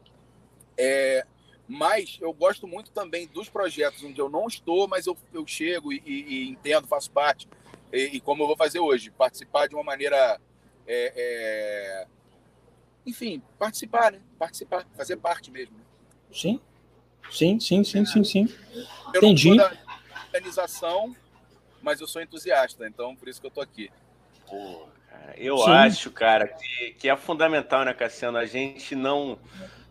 É, 0.77 1.25
mas 1.67 2.19
eu 2.21 2.31
gosto 2.31 2.67
muito 2.67 2.91
também 2.91 3.27
dos 3.27 3.49
projetos 3.49 4.03
onde 4.03 4.21
eu 4.21 4.29
não 4.29 4.45
estou, 4.45 4.87
mas 4.87 5.07
eu, 5.07 5.17
eu 5.33 5.47
chego 5.47 5.91
e, 5.91 5.99
e, 6.05 6.11
e 6.11 6.49
entendo, 6.49 6.87
faço 6.87 7.09
parte. 7.09 7.47
E, 7.91 8.17
e 8.17 8.21
como 8.21 8.43
eu 8.43 8.47
vou 8.47 8.55
fazer 8.55 8.79
hoje, 8.79 9.09
participar 9.09 9.67
de 9.67 9.73
uma 9.73 9.83
maneira 9.83 10.39
é, 10.91 11.13
é... 11.15 12.07
enfim, 13.05 13.41
participar, 13.57 14.11
né? 14.11 14.19
Participar, 14.37 14.85
fazer 14.97 15.17
parte 15.17 15.51
mesmo. 15.51 15.77
Né? 15.77 15.83
Sim, 16.31 16.59
sim, 17.31 17.59
sim, 17.59 17.83
sim, 17.83 18.05
sim, 18.05 18.23
sim. 18.23 18.55
Eu 19.13 19.19
Entendi. 19.19 19.55
Não 19.55 19.69
organização, 20.29 21.15
mas 21.81 21.99
eu 21.99 22.07
sou 22.07 22.21
entusiasta, 22.21 22.87
então 22.87 23.15
por 23.15 23.27
isso 23.27 23.41
que 23.41 23.47
eu 23.47 23.51
tô 23.51 23.61
aqui. 23.61 23.91
Pô, 24.47 24.87
cara, 25.09 25.33
eu 25.37 25.57
sim. 25.57 25.71
acho, 25.71 26.11
cara, 26.11 26.47
que, 26.47 26.95
que 26.99 27.09
é 27.09 27.15
fundamental, 27.17 27.83
né, 27.83 27.93
Cassiano? 27.93 28.37
A 28.37 28.45
gente 28.45 28.95
não 28.95 29.37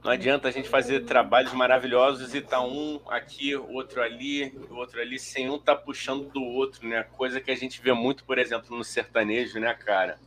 não 0.03 0.13
adianta 0.13 0.47
a 0.47 0.51
gente 0.51 0.69
fazer 0.69 1.05
trabalhos 1.05 1.53
maravilhosos 1.53 2.33
e 2.33 2.41
tá 2.41 2.61
um 2.61 3.01
aqui, 3.09 3.57
outro 3.57 4.01
ali, 4.01 4.57
outro 4.71 5.01
ali, 5.01 5.19
sem 5.19 5.51
um 5.51 5.59
tá 5.59 5.75
puxando 5.75 6.31
do 6.31 6.43
outro, 6.43 6.87
né? 6.87 7.03
Coisa 7.03 7.41
que 7.41 7.51
a 7.51 7.57
gente 7.57 7.83
vê 7.83 7.93
muito, 7.93 8.25
por 8.25 8.39
exemplo, 8.39 8.77
no 8.77 8.85
sertanejo, 8.85 9.59
né, 9.59 9.75
cara? 9.75 10.19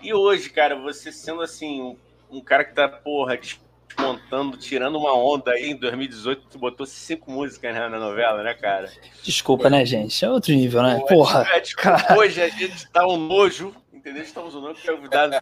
E 0.00 0.14
hoje, 0.14 0.50
cara, 0.50 0.76
você 0.76 1.10
sendo 1.10 1.42
assim, 1.42 1.80
um, 1.80 1.96
um 2.30 2.40
cara 2.40 2.64
que 2.64 2.74
tá, 2.74 2.88
porra, 2.88 3.36
desmontando, 3.36 4.56
tirando 4.56 4.96
uma 4.96 5.14
onda 5.14 5.52
aí 5.52 5.70
em 5.70 5.76
2018, 5.76 6.46
tu 6.50 6.58
botou 6.58 6.86
cinco 6.86 7.30
músicas 7.30 7.74
né, 7.74 7.88
na 7.88 7.98
novela, 7.98 8.42
né, 8.42 8.54
cara? 8.54 8.90
Desculpa, 9.22 9.68
né, 9.68 9.84
gente? 9.84 10.24
É 10.24 10.30
outro 10.30 10.52
nível, 10.52 10.82
né? 10.82 11.00
Porra. 11.08 11.46
É, 11.52 11.60
desculpa, 11.60 12.14
hoje 12.16 12.40
a 12.42 12.48
gente 12.48 12.88
tá 12.90 13.06
um 13.06 13.16
nojo, 13.16 13.74
entendeu? 13.92 14.22
Estamos 14.22 14.54
um 14.54 14.60
nojo, 14.60 14.80
convidado. 14.86 15.36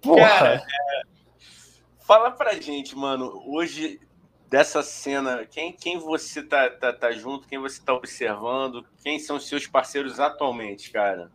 Porra. 0.00 0.28
Cara, 0.28 0.54
é, 0.54 1.02
fala 2.00 2.30
pra 2.30 2.54
gente, 2.54 2.96
mano, 2.96 3.42
hoje 3.46 4.00
dessa 4.48 4.82
cena, 4.82 5.46
quem, 5.46 5.72
quem 5.72 5.98
você 5.98 6.42
tá, 6.42 6.68
tá, 6.68 6.92
tá 6.92 7.10
junto, 7.12 7.48
quem 7.48 7.58
você 7.58 7.80
tá 7.82 7.94
observando, 7.94 8.84
quem 9.02 9.18
são 9.18 9.36
os 9.36 9.46
seus 9.46 9.66
parceiros 9.66 10.20
atualmente, 10.20 10.90
cara? 10.90 11.30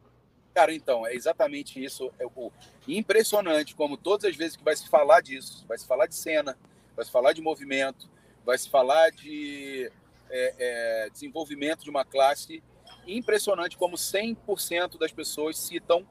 Cara, 0.58 0.74
então, 0.74 1.06
é 1.06 1.14
exatamente 1.14 1.80
isso. 1.84 2.12
É 2.18 2.26
o 2.26 2.52
impressionante 2.88 3.76
como 3.76 3.96
todas 3.96 4.26
as 4.26 4.36
vezes 4.36 4.58
que 4.58 4.64
vai 4.64 4.76
se 4.76 4.90
falar 4.90 5.22
disso, 5.22 5.64
vai 5.68 5.78
se 5.78 5.86
falar 5.86 6.08
de 6.08 6.16
cena, 6.16 6.58
vai 6.96 7.06
se 7.06 7.12
falar 7.12 7.32
de 7.34 7.44
movimento, 7.44 8.10
vai 8.44 8.58
se 8.58 8.68
falar 8.68 9.12
de 9.12 9.92
é, 10.32 10.56
é, 10.58 11.10
desenvolvimento 11.12 11.84
de 11.84 11.92
uma 11.92 12.04
classe, 12.04 12.64
impressionante 13.06 13.78
como 13.78 13.96
100% 13.98 14.98
das 14.98 15.12
pessoas 15.12 15.60
citam 15.60 16.04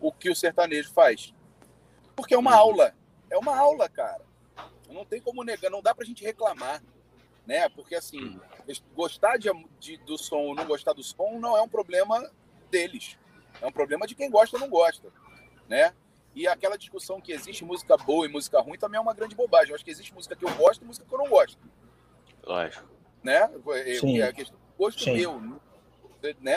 o 0.00 0.12
que 0.12 0.30
o 0.30 0.36
sertanejo 0.36 0.92
faz. 0.92 1.34
Porque 2.14 2.34
é 2.34 2.38
uma 2.38 2.52
uhum. 2.52 2.56
aula, 2.56 2.94
é 3.28 3.36
uma 3.36 3.58
aula, 3.58 3.88
cara. 3.88 4.24
Não 4.88 5.04
tem 5.04 5.20
como 5.20 5.42
negar, 5.42 5.72
não 5.72 5.82
dá 5.82 5.92
pra 5.92 6.06
gente 6.06 6.22
reclamar, 6.22 6.80
né? 7.44 7.68
Porque 7.70 7.96
assim, 7.96 8.38
uhum. 8.38 8.74
gostar 8.94 9.38
de, 9.38 9.48
de, 9.80 9.96
do 9.96 10.16
som 10.16 10.42
ou 10.42 10.54
não 10.54 10.66
gostar 10.66 10.92
do 10.92 11.02
som 11.02 11.40
não 11.40 11.56
é 11.56 11.60
um 11.60 11.68
problema 11.68 12.30
deles 12.70 13.18
é 13.60 13.66
um 13.66 13.72
problema 13.72 14.06
de 14.06 14.14
quem 14.14 14.30
gosta 14.30 14.56
ou 14.56 14.60
não 14.60 14.68
gosta, 14.68 15.08
né? 15.68 15.92
E 16.34 16.46
aquela 16.46 16.76
discussão 16.76 17.20
que 17.20 17.32
existe 17.32 17.64
música 17.64 17.96
boa 17.96 18.24
e 18.26 18.28
música 18.28 18.60
ruim 18.60 18.78
também 18.78 18.98
é 18.98 19.00
uma 19.00 19.14
grande 19.14 19.34
bobagem. 19.34 19.70
Eu 19.70 19.74
acho 19.74 19.84
que 19.84 19.90
existe 19.90 20.14
música 20.14 20.36
que 20.36 20.44
eu 20.44 20.54
gosto 20.54 20.82
e 20.82 20.86
música 20.86 21.04
que 21.04 21.12
eu 21.12 21.18
não 21.18 21.28
gosto. 21.28 21.58
Lógico. 22.44 22.88
Né? 23.22 23.50
Sim. 23.98 24.20
É 24.20 24.28
a 24.28 24.32
questão 24.32 24.56
do 24.56 24.78
gosto 24.78 25.02
Sim. 25.02 25.16
meu, 25.16 25.40
né? 26.40 26.56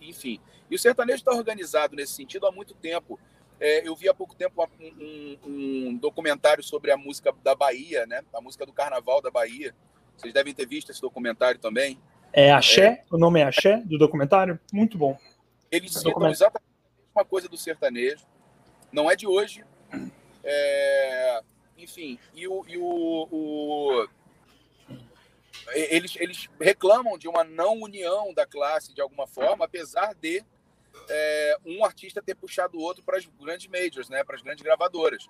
Enfim. 0.00 0.40
E 0.68 0.74
o 0.74 0.78
sertanejo 0.78 1.18
está 1.18 1.32
organizado 1.32 1.94
nesse 1.94 2.14
sentido 2.14 2.46
há 2.46 2.52
muito 2.52 2.74
tempo. 2.74 3.20
É, 3.60 3.86
eu 3.86 3.94
vi 3.94 4.08
há 4.08 4.14
pouco 4.14 4.34
tempo 4.34 4.66
um, 4.80 4.86
um, 4.86 5.38
um, 5.46 5.96
documentário 5.96 6.62
sobre 6.62 6.90
a 6.90 6.96
música 6.96 7.32
da 7.44 7.54
Bahia, 7.54 8.06
né? 8.06 8.22
A 8.32 8.40
música 8.40 8.64
do 8.64 8.72
Carnaval 8.72 9.20
da 9.20 9.30
Bahia. 9.30 9.74
Vocês 10.16 10.32
devem 10.32 10.54
ter 10.54 10.66
visto 10.66 10.90
esse 10.90 11.00
documentário 11.00 11.60
também. 11.60 12.00
É 12.32 12.52
Axé, 12.52 12.86
é. 12.86 13.04
o 13.10 13.18
nome 13.18 13.40
é 13.40 13.44
Axé 13.44 13.78
do 13.84 13.98
documentário? 13.98 14.58
Muito 14.72 14.96
bom. 14.96 15.16
Eles 15.70 15.92
citam 15.92 16.28
exatamente 16.28 16.70
uma 17.14 17.24
coisa 17.24 17.48
do 17.48 17.56
sertanejo. 17.56 18.26
Não 18.92 19.10
é 19.10 19.14
de 19.14 19.26
hoje. 19.26 19.64
É... 20.42 21.42
Enfim, 21.78 22.18
e 22.34 22.46
o, 22.46 22.64
e 22.68 22.76
o, 22.76 23.28
o... 23.30 24.08
Eles, 25.72 26.16
eles 26.16 26.48
reclamam 26.60 27.16
de 27.16 27.28
uma 27.28 27.44
não 27.44 27.80
união 27.80 28.34
da 28.34 28.44
classe 28.44 28.92
de 28.92 29.00
alguma 29.00 29.26
forma, 29.26 29.64
apesar 29.64 30.14
de 30.14 30.44
é, 31.08 31.56
um 31.64 31.84
artista 31.84 32.20
ter 32.20 32.34
puxado 32.34 32.76
o 32.76 32.82
outro 32.82 33.02
para 33.02 33.16
as 33.16 33.24
grandes 33.24 33.66
majors, 33.68 34.08
né, 34.08 34.24
para 34.24 34.36
as 34.36 34.42
grandes 34.42 34.62
gravadoras. 34.62 35.26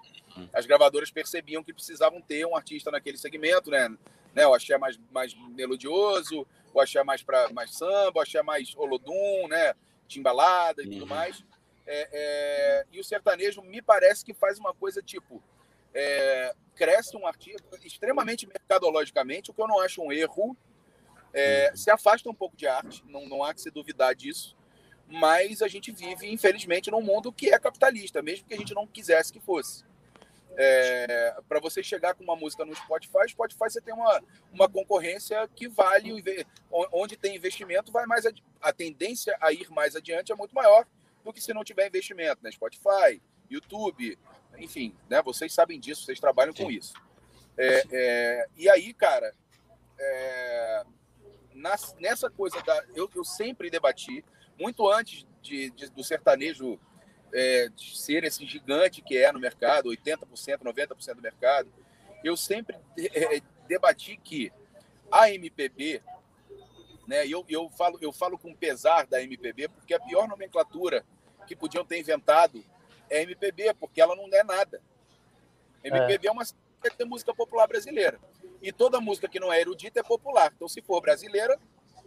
As 0.52 0.66
gravadoras 0.66 1.10
percebiam 1.10 1.62
que 1.62 1.72
precisavam 1.72 2.20
ter 2.20 2.46
um 2.46 2.56
artista 2.56 2.90
naquele 2.90 3.18
segmento, 3.18 3.70
né? 3.70 3.94
né 4.34 4.46
o 4.46 4.54
axé 4.54 4.76
mais, 4.78 4.98
mais 5.10 5.34
melodioso, 5.50 6.46
o 6.72 6.80
axé 6.80 7.02
mais 7.04 7.22
para 7.22 7.50
mais 7.52 7.76
samba, 7.76 8.18
o 8.18 8.20
axé 8.20 8.42
mais 8.42 8.74
olodum, 8.76 9.46
né, 9.48 9.74
timbalada 10.10 10.82
e 10.82 10.88
tudo 10.88 11.02
uhum. 11.02 11.08
mais. 11.08 11.44
É, 11.86 12.08
é, 12.12 12.86
e 12.92 13.00
o 13.00 13.04
sertanejo 13.04 13.62
me 13.62 13.80
parece 13.80 14.24
que 14.24 14.34
faz 14.34 14.58
uma 14.58 14.72
coisa 14.74 15.02
tipo 15.02 15.42
é, 15.92 16.54
cresce 16.74 17.16
um 17.16 17.26
artista 17.26 17.78
extremamente 17.82 18.46
mercadologicamente, 18.46 19.50
o 19.50 19.54
que 19.54 19.62
eu 19.62 19.68
não 19.68 19.80
acho 19.80 20.02
um 20.02 20.12
erro. 20.12 20.56
É, 21.32 21.70
uhum. 21.70 21.76
se 21.76 21.90
afasta 21.90 22.28
um 22.28 22.34
pouco 22.34 22.56
de 22.56 22.66
arte, 22.66 23.04
não, 23.06 23.28
não 23.28 23.44
há 23.44 23.54
que 23.54 23.60
se 23.60 23.70
duvidar 23.70 24.14
disso 24.14 24.56
mas 25.10 25.60
a 25.60 25.66
gente 25.66 25.90
vive, 25.90 26.32
infelizmente, 26.32 26.90
num 26.90 27.02
mundo 27.02 27.32
que 27.32 27.52
é 27.52 27.58
capitalista, 27.58 28.22
mesmo 28.22 28.46
que 28.46 28.54
a 28.54 28.56
gente 28.56 28.72
não 28.72 28.86
quisesse 28.86 29.32
que 29.32 29.40
fosse. 29.40 29.84
É, 30.56 31.36
para 31.48 31.60
você 31.60 31.82
chegar 31.82 32.14
com 32.14 32.24
uma 32.24 32.36
música 32.36 32.64
no 32.64 32.74
Spotify, 32.74 33.28
Spotify 33.28 33.70
você 33.70 33.80
tem 33.80 33.94
uma, 33.94 34.22
uma 34.52 34.68
concorrência 34.68 35.48
que 35.54 35.68
vale, 35.68 36.24
onde 36.92 37.16
tem 37.16 37.36
investimento, 37.36 37.92
vai 37.92 38.04
mais 38.04 38.24
a 38.60 38.72
tendência 38.72 39.36
a 39.40 39.52
ir 39.52 39.70
mais 39.70 39.96
adiante 39.96 40.32
é 40.32 40.34
muito 40.34 40.54
maior 40.54 40.86
do 41.24 41.32
que 41.32 41.40
se 41.40 41.54
não 41.54 41.64
tiver 41.64 41.86
investimento, 41.86 42.42
né? 42.42 42.50
Spotify, 42.50 43.22
YouTube, 43.48 44.18
enfim, 44.58 44.94
né? 45.08 45.22
Vocês 45.22 45.52
sabem 45.52 45.78
disso, 45.78 46.04
vocês 46.04 46.20
trabalham 46.20 46.52
com 46.52 46.70
isso. 46.70 46.94
É, 47.56 47.82
é, 47.92 48.46
e 48.56 48.68
aí, 48.68 48.92
cara, 48.94 49.34
é, 49.98 50.84
nessa 51.98 52.30
coisa 52.30 52.60
da. 52.62 52.84
Eu, 52.94 53.08
eu 53.14 53.24
sempre 53.24 53.70
debati, 53.70 54.24
muito 54.58 54.88
antes 54.88 55.26
de, 55.42 55.70
de 55.70 55.90
do 55.90 56.02
sertanejo 56.02 56.78
é, 57.32 57.68
de 57.68 57.98
ser 57.98 58.24
esse 58.24 58.44
gigante 58.46 59.02
que 59.02 59.16
é 59.16 59.30
no 59.32 59.38
mercado, 59.38 59.90
80%, 59.90 60.18
90% 60.62 61.14
do 61.14 61.22
mercado, 61.22 61.72
eu 62.24 62.36
sempre 62.36 62.76
é, 62.98 63.40
debati 63.66 64.16
que 64.16 64.52
a 65.10 65.30
MPB, 65.30 66.02
né, 67.06 67.26
eu, 67.26 67.44
eu, 67.48 67.68
falo, 67.70 67.98
eu 68.00 68.12
falo 68.12 68.38
com 68.38 68.54
pesar 68.54 69.06
da 69.06 69.22
MPB, 69.22 69.68
porque 69.68 69.94
a 69.94 70.00
pior 70.00 70.28
nomenclatura 70.28 71.04
que 71.46 71.56
podiam 71.56 71.84
ter 71.84 71.98
inventado 71.98 72.64
é 73.08 73.22
MPB, 73.22 73.74
porque 73.74 74.00
ela 74.00 74.14
não 74.14 74.28
é 74.32 74.44
nada. 74.44 74.80
MPB 75.82 76.26
é, 76.26 76.28
é 76.28 76.32
uma 76.32 76.44
é 76.44 77.04
música 77.04 77.34
popular 77.34 77.66
brasileira. 77.66 78.20
E 78.62 78.70
toda 78.70 79.00
música 79.00 79.28
que 79.28 79.40
não 79.40 79.52
é 79.52 79.60
erudita 79.60 80.00
é 80.00 80.02
popular. 80.02 80.52
Então, 80.54 80.68
se 80.68 80.80
for 80.82 81.00
brasileira, 81.00 81.58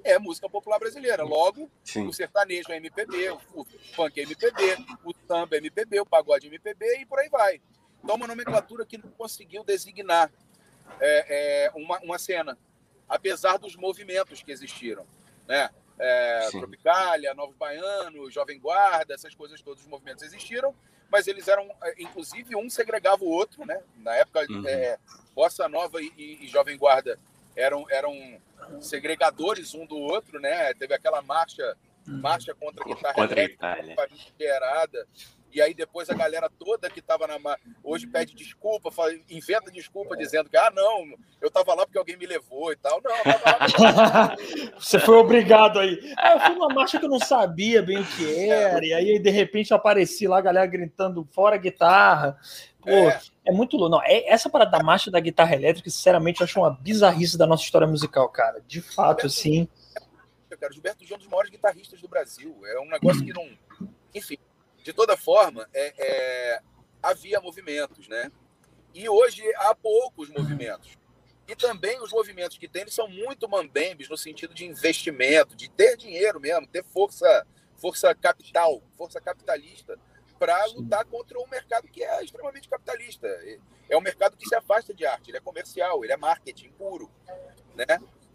é 0.03 0.19
música 0.19 0.49
popular 0.49 0.79
brasileira. 0.79 1.23
Logo, 1.23 1.69
Sim. 1.83 2.07
o 2.07 2.13
sertanejo 2.13 2.71
é 2.71 2.77
MPB, 2.77 3.31
o 3.53 3.65
funk 3.95 4.19
é 4.19 4.23
MPB, 4.23 4.85
o 5.03 5.13
samba 5.27 5.55
é 5.55 5.59
MPB, 5.59 5.99
o 6.01 6.05
pagode 6.05 6.47
é 6.47 6.49
MPB 6.49 6.99
e 6.99 7.05
por 7.05 7.19
aí 7.19 7.29
vai. 7.29 7.61
Então, 8.03 8.15
uma 8.15 8.27
nomenclatura 8.27 8.85
que 8.85 8.97
não 8.97 9.09
conseguiu 9.11 9.63
designar 9.63 10.31
é, 10.99 11.65
é, 11.65 11.71
uma, 11.73 11.99
uma 11.99 12.19
cena, 12.19 12.57
apesar 13.07 13.57
dos 13.57 13.75
movimentos 13.75 14.43
que 14.43 14.51
existiram. 14.51 15.05
Né? 15.47 15.69
É, 15.97 16.49
Tropicália, 16.51 17.33
Novo 17.33 17.53
Baiano, 17.53 18.29
Jovem 18.29 18.59
Guarda, 18.59 19.13
essas 19.13 19.33
coisas, 19.33 19.61
todos 19.61 19.83
os 19.83 19.87
movimentos 19.87 20.23
existiram, 20.23 20.75
mas 21.09 21.27
eles 21.27 21.47
eram, 21.47 21.69
é, 21.83 21.95
inclusive, 21.99 22.55
um 22.55 22.69
segregava 22.69 23.23
o 23.23 23.29
outro, 23.29 23.65
né? 23.65 23.81
Na 23.97 24.15
época, 24.15 24.45
uhum. 24.49 24.67
é, 24.67 24.97
Bossa 25.33 25.69
Nova 25.69 26.01
e, 26.01 26.11
e 26.41 26.47
Jovem 26.47 26.77
Guarda 26.77 27.19
eram, 27.55 27.85
eram 27.89 28.13
segregadores 28.79 29.73
um 29.73 29.85
do 29.85 29.97
outro, 29.97 30.39
né? 30.39 30.73
Teve 30.73 30.93
aquela 30.93 31.21
marcha, 31.21 31.75
uhum. 32.07 32.21
marcha 32.21 32.53
contra 32.55 32.83
a 32.83 32.87
guitarra 32.87 33.13
contra 33.13 33.39
elétrica, 33.39 34.09
gerada. 34.39 35.07
E 35.53 35.61
aí 35.61 35.73
depois 35.73 36.09
a 36.09 36.15
galera 36.15 36.49
toda 36.49 36.89
que 36.89 36.99
estava 36.99 37.27
na 37.27 37.37
hoje 37.83 38.07
pede 38.07 38.33
desculpa, 38.33 38.89
fala, 38.89 39.13
inventa 39.29 39.71
desculpa 39.71 40.17
dizendo 40.17 40.49
que 40.49 40.57
ah 40.57 40.71
não, 40.73 41.13
eu 41.39 41.47
estava 41.47 41.75
lá 41.75 41.85
porque 41.85 41.99
alguém 41.99 42.17
me 42.17 42.25
levou 42.25 42.71
e 42.71 42.75
tal. 42.75 42.99
Não, 43.03 43.11
lá, 43.11 44.35
Você 44.79 44.97
foi 44.97 45.15
obrigado 45.15 45.77
aí. 45.77 46.11
Ah, 46.17 46.33
eu 46.33 46.39
fui 46.39 46.55
numa 46.55 46.73
marcha 46.73 46.97
que 46.97 47.05
eu 47.05 47.09
não 47.09 47.19
sabia 47.19 47.83
bem 47.83 47.99
o 47.99 48.05
que 48.05 48.49
era, 48.49 48.83
e 48.83 48.93
aí 48.93 49.19
de 49.19 49.29
repente 49.29 49.69
eu 49.69 49.77
apareci 49.77 50.27
lá, 50.27 50.39
a 50.39 50.41
galera 50.41 50.65
gritando 50.65 51.23
fora 51.31 51.53
a 51.55 51.59
guitarra. 51.59 52.35
Pô, 52.81 52.89
é, 52.89 53.21
é 53.45 53.51
muito 53.51 53.75
louco. 53.75 53.91
Não, 53.91 54.03
é, 54.03 54.27
essa 54.29 54.49
parada 54.49 54.71
da 54.71 54.83
marcha 54.83 55.11
da 55.11 55.19
guitarra 55.19 55.55
elétrica, 55.55 55.89
sinceramente, 55.89 56.41
eu 56.41 56.45
acho 56.45 56.59
uma 56.59 56.71
bizarrice 56.71 57.37
da 57.37 57.45
nossa 57.45 57.63
história 57.63 57.87
musical, 57.87 58.29
cara. 58.29 58.61
De 58.67 58.81
fato, 58.81 59.27
assim. 59.27 59.67
Cara, 60.59 60.71
Gilberto 60.71 61.03
Gil 61.03 61.15
é 61.15 61.17
um 61.17 61.19
dos 61.19 61.27
maiores 61.27 61.51
guitarristas 61.51 61.99
do 61.99 62.07
Brasil. 62.07 62.55
É 62.65 62.79
um 62.79 62.87
negócio 62.87 63.23
que 63.25 63.33
não. 63.33 63.49
Enfim, 64.15 64.37
de 64.81 64.93
toda 64.93 65.17
forma, 65.17 65.67
é, 65.73 65.93
é... 65.97 66.61
havia 67.01 67.41
movimentos, 67.41 68.07
né? 68.07 68.31
E 68.93 69.09
hoje 69.09 69.43
há 69.57 69.75
poucos 69.75 70.29
movimentos. 70.29 70.97
E 71.47 71.55
também 71.55 72.01
os 72.01 72.11
movimentos 72.11 72.57
que 72.57 72.69
tem 72.69 72.87
são 72.87 73.09
muito 73.09 73.49
mambembes 73.49 74.07
no 74.07 74.15
sentido 74.15 74.53
de 74.53 74.65
investimento, 74.65 75.55
de 75.55 75.69
ter 75.69 75.97
dinheiro 75.97 76.39
mesmo, 76.39 76.65
ter 76.67 76.85
força, 76.85 77.45
força 77.75 78.15
capital, 78.15 78.81
força 78.95 79.19
capitalista 79.19 79.99
para 80.43 80.65
lutar 80.65 81.05
contra 81.05 81.39
um 81.39 81.47
mercado 81.47 81.87
que 81.87 82.03
é 82.03 82.21
extremamente 82.21 82.67
capitalista. 82.67 83.27
É 83.89 83.95
um 83.95 84.01
mercado 84.01 84.35
que 84.35 84.45
se 84.45 84.53
afasta 84.53 84.93
de 84.93 85.05
arte, 85.05 85.31
ele 85.31 85.37
é 85.37 85.39
comercial, 85.39 86.03
ele 86.03 86.11
é 86.11 86.17
marketing 86.17 86.69
puro. 86.71 87.09
Né? 87.73 87.85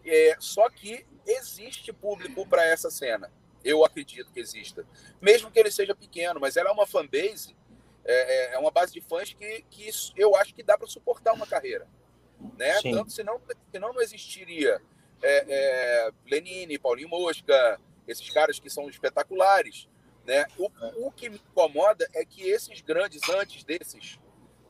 É, 0.06 0.34
só 0.40 0.70
que 0.70 1.04
existe 1.26 1.92
público 1.92 2.46
para 2.48 2.64
essa 2.64 2.90
cena. 2.90 3.30
Eu 3.62 3.84
acredito 3.84 4.32
que 4.32 4.40
exista. 4.40 4.86
Mesmo 5.20 5.50
que 5.50 5.58
ele 5.58 5.70
seja 5.70 5.94
pequeno, 5.94 6.40
mas 6.40 6.56
ela 6.56 6.70
é 6.70 6.72
uma 6.72 6.86
fanbase, 6.86 7.54
é, 8.06 8.14
é, 8.14 8.54
é 8.54 8.58
uma 8.58 8.70
base 8.70 8.94
de 8.94 9.02
fãs 9.02 9.34
que, 9.34 9.66
que 9.68 9.90
eu 10.16 10.34
acho 10.34 10.54
que 10.54 10.62
dá 10.62 10.78
para 10.78 10.86
suportar 10.86 11.34
uma 11.34 11.46
carreira. 11.46 11.86
Né? 12.56 12.80
Tanto 12.80 13.12
senão, 13.12 13.38
senão 13.70 13.92
não 13.92 14.00
existiria 14.00 14.80
é, 15.22 15.44
é, 15.46 16.10
Lenine, 16.26 16.78
Paulinho 16.78 17.10
Mosca, 17.10 17.78
esses 18.06 18.30
caras 18.30 18.58
que 18.58 18.70
são 18.70 18.88
espetaculares. 18.88 19.86
Né? 20.28 20.44
O, 20.58 20.70
o 21.06 21.10
que 21.10 21.30
me 21.30 21.36
incomoda 21.36 22.06
é 22.12 22.22
que 22.22 22.42
esses 22.42 22.82
grandes 22.82 23.26
antes 23.30 23.64
desses, 23.64 24.20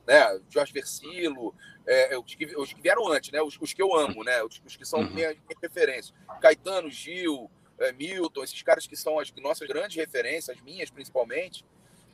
né? 0.07 0.39
Jorge 0.49 0.71
Versilo, 0.71 1.53
é, 1.85 2.17
os, 2.17 2.33
que, 2.33 2.45
os 2.55 2.71
que 2.71 2.81
vieram 2.81 3.05
antes, 3.09 3.29
né? 3.29 3.41
Os, 3.41 3.57
os 3.59 3.73
que 3.73 3.81
eu 3.81 3.93
amo, 3.93 4.23
né? 4.23 4.41
Os, 4.41 4.61
os 4.65 4.77
que 4.77 4.85
são 4.85 5.01
uhum. 5.01 5.09
minha, 5.09 5.31
minha 5.31 5.59
referência. 5.61 6.15
Caetano, 6.39 6.89
Gil, 6.89 7.51
é, 7.77 7.91
Milton, 7.91 8.41
esses 8.41 8.61
caras 8.61 8.87
que 8.87 8.95
são 8.95 9.19
as 9.19 9.33
nossas 9.33 9.67
grandes 9.67 9.97
referências, 9.97 10.55
as 10.55 10.63
minhas 10.63 10.89
principalmente, 10.89 11.65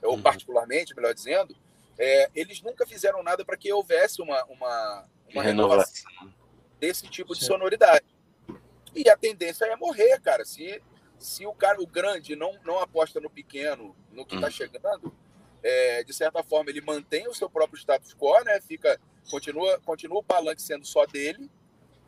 ou 0.01 0.15
uhum. 0.15 0.23
particularmente, 0.23 0.95
melhor 0.95 1.13
dizendo, 1.13 1.55
é, 1.99 2.31
eles 2.33 2.63
nunca 2.63 2.83
fizeram 2.87 3.21
nada 3.21 3.45
para 3.45 3.55
que 3.55 3.71
houvesse 3.71 4.23
uma, 4.23 4.43
uma, 4.45 5.05
uma 5.31 5.43
renovação 5.43 6.33
desse 6.79 7.07
tipo 7.09 7.35
de 7.35 7.45
sonoridade. 7.45 8.07
E 8.95 9.07
a 9.07 9.15
tendência 9.15 9.65
é 9.65 9.75
morrer, 9.75 10.19
cara. 10.19 10.43
Se 10.43 10.81
se 11.17 11.45
o 11.45 11.53
cara, 11.53 11.81
o 11.81 11.87
grande, 11.87 12.35
não, 12.35 12.57
não 12.63 12.79
aposta 12.79 13.19
no 13.19 13.29
pequeno, 13.29 13.95
no 14.11 14.25
que 14.25 14.35
está 14.35 14.47
hum. 14.47 14.51
chegando, 14.51 15.15
é, 15.63 16.03
de 16.03 16.13
certa 16.13 16.43
forma 16.43 16.69
ele 16.69 16.81
mantém 16.81 17.27
o 17.27 17.33
seu 17.33 17.49
próprio 17.49 17.79
status 17.79 18.13
quo, 18.13 18.43
né? 18.43 18.61
Fica, 18.61 18.99
continua, 19.29 19.79
continua 19.79 20.19
o 20.19 20.23
palanque 20.23 20.61
sendo 20.61 20.85
só 20.85 21.05
dele, 21.05 21.49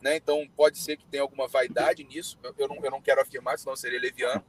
né? 0.00 0.16
Então 0.16 0.48
pode 0.56 0.78
ser 0.78 0.96
que 0.96 1.06
tenha 1.06 1.22
alguma 1.22 1.48
vaidade 1.48 2.04
nisso. 2.04 2.38
Eu, 2.42 2.54
eu 2.58 2.68
não, 2.68 2.76
eu 2.76 2.90
não 2.90 3.02
quero 3.02 3.20
afirmar, 3.20 3.58
senão 3.58 3.74
seria 3.74 4.00
leviano. 4.00 4.44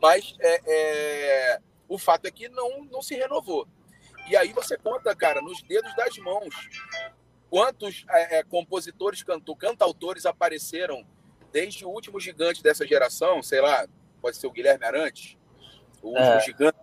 Mas 0.00 0.34
é, 0.40 0.60
é, 0.66 1.60
o 1.88 1.98
fato 1.98 2.26
é 2.26 2.30
que 2.30 2.48
não, 2.48 2.84
não 2.84 3.02
se 3.02 3.14
renovou. 3.14 3.66
E 4.28 4.36
aí 4.36 4.52
você 4.52 4.76
conta, 4.76 5.14
cara, 5.14 5.40
nos 5.40 5.62
dedos 5.62 5.94
das 5.96 6.16
mãos, 6.18 6.54
quantos 7.48 8.04
é, 8.10 8.38
é 8.38 8.42
compositores, 8.42 9.22
canto, 9.22 9.54
cantautores 9.56 10.26
apareceram 10.26 11.06
desde 11.52 11.84
o 11.84 11.88
último 11.88 12.20
gigante 12.20 12.62
dessa 12.62 12.86
geração, 12.86 13.42
sei 13.42 13.60
lá, 13.60 13.86
pode 14.20 14.36
ser 14.36 14.46
o 14.46 14.50
Guilherme 14.50 14.84
Arantes, 14.84 15.36
o 16.02 16.08
último 16.08 16.26
é. 16.26 16.40
gigante 16.40 16.78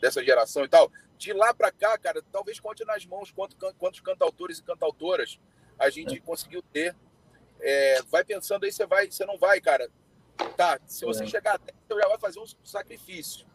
dessa 0.00 0.24
geração 0.24 0.64
e 0.64 0.68
tal. 0.68 0.90
De 1.18 1.32
lá 1.32 1.54
para 1.54 1.72
cá, 1.72 1.96
cara, 1.98 2.22
talvez 2.30 2.60
conte 2.60 2.84
nas 2.84 3.06
mãos 3.06 3.30
quantos, 3.30 3.56
quantos 3.78 4.00
cantautores 4.00 4.58
e 4.58 4.62
cantautoras 4.62 5.38
a 5.78 5.90
gente 5.90 6.20
conseguiu 6.20 6.62
ter. 6.62 6.94
É, 7.60 8.02
vai 8.10 8.22
pensando 8.22 8.64
aí, 8.64 8.72
você 8.72 8.86
vai, 8.86 9.10
você 9.10 9.24
não 9.24 9.38
vai, 9.38 9.60
cara. 9.60 9.88
Tá, 10.56 10.78
se 10.86 11.04
você 11.04 11.24
é. 11.24 11.26
chegar 11.26 11.54
até, 11.54 11.72
você 11.72 12.00
já 12.00 12.08
vai 12.08 12.18
fazer 12.18 12.40
um 12.40 12.46
sacrifício. 12.64 13.46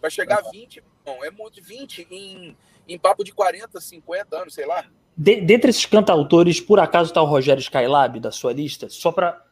Para 0.00 0.10
chegar 0.10 0.38
a 0.38 0.50
20, 0.50 0.82
não, 1.04 1.24
é 1.24 1.30
muito 1.30 1.60
20 1.60 2.06
em, 2.08 2.56
em 2.86 2.98
papo 2.98 3.24
de 3.24 3.32
40, 3.32 3.80
50 3.80 4.36
anos, 4.40 4.54
sei 4.54 4.64
lá. 4.64 4.88
De, 5.20 5.40
dentre 5.40 5.70
esses 5.70 5.84
cantautores, 5.84 6.60
por 6.60 6.78
acaso 6.78 7.10
está 7.10 7.20
o 7.20 7.24
Rogério 7.24 7.60
Skylab 7.60 8.20
da 8.20 8.30
sua 8.30 8.52
lista? 8.52 8.88
Só 8.88 9.10
para. 9.10 9.44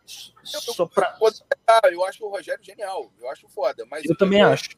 Só 0.44 0.86
pra... 0.86 1.18
Eu, 1.20 1.90
eu 1.90 2.04
acho 2.04 2.24
o 2.24 2.30
Rogério 2.30 2.62
genial, 2.62 3.10
eu 3.20 3.28
acho 3.28 3.48
foda. 3.48 3.84
Mas 3.90 4.04
eu, 4.04 4.16
também 4.16 4.40
acho. 4.40 4.70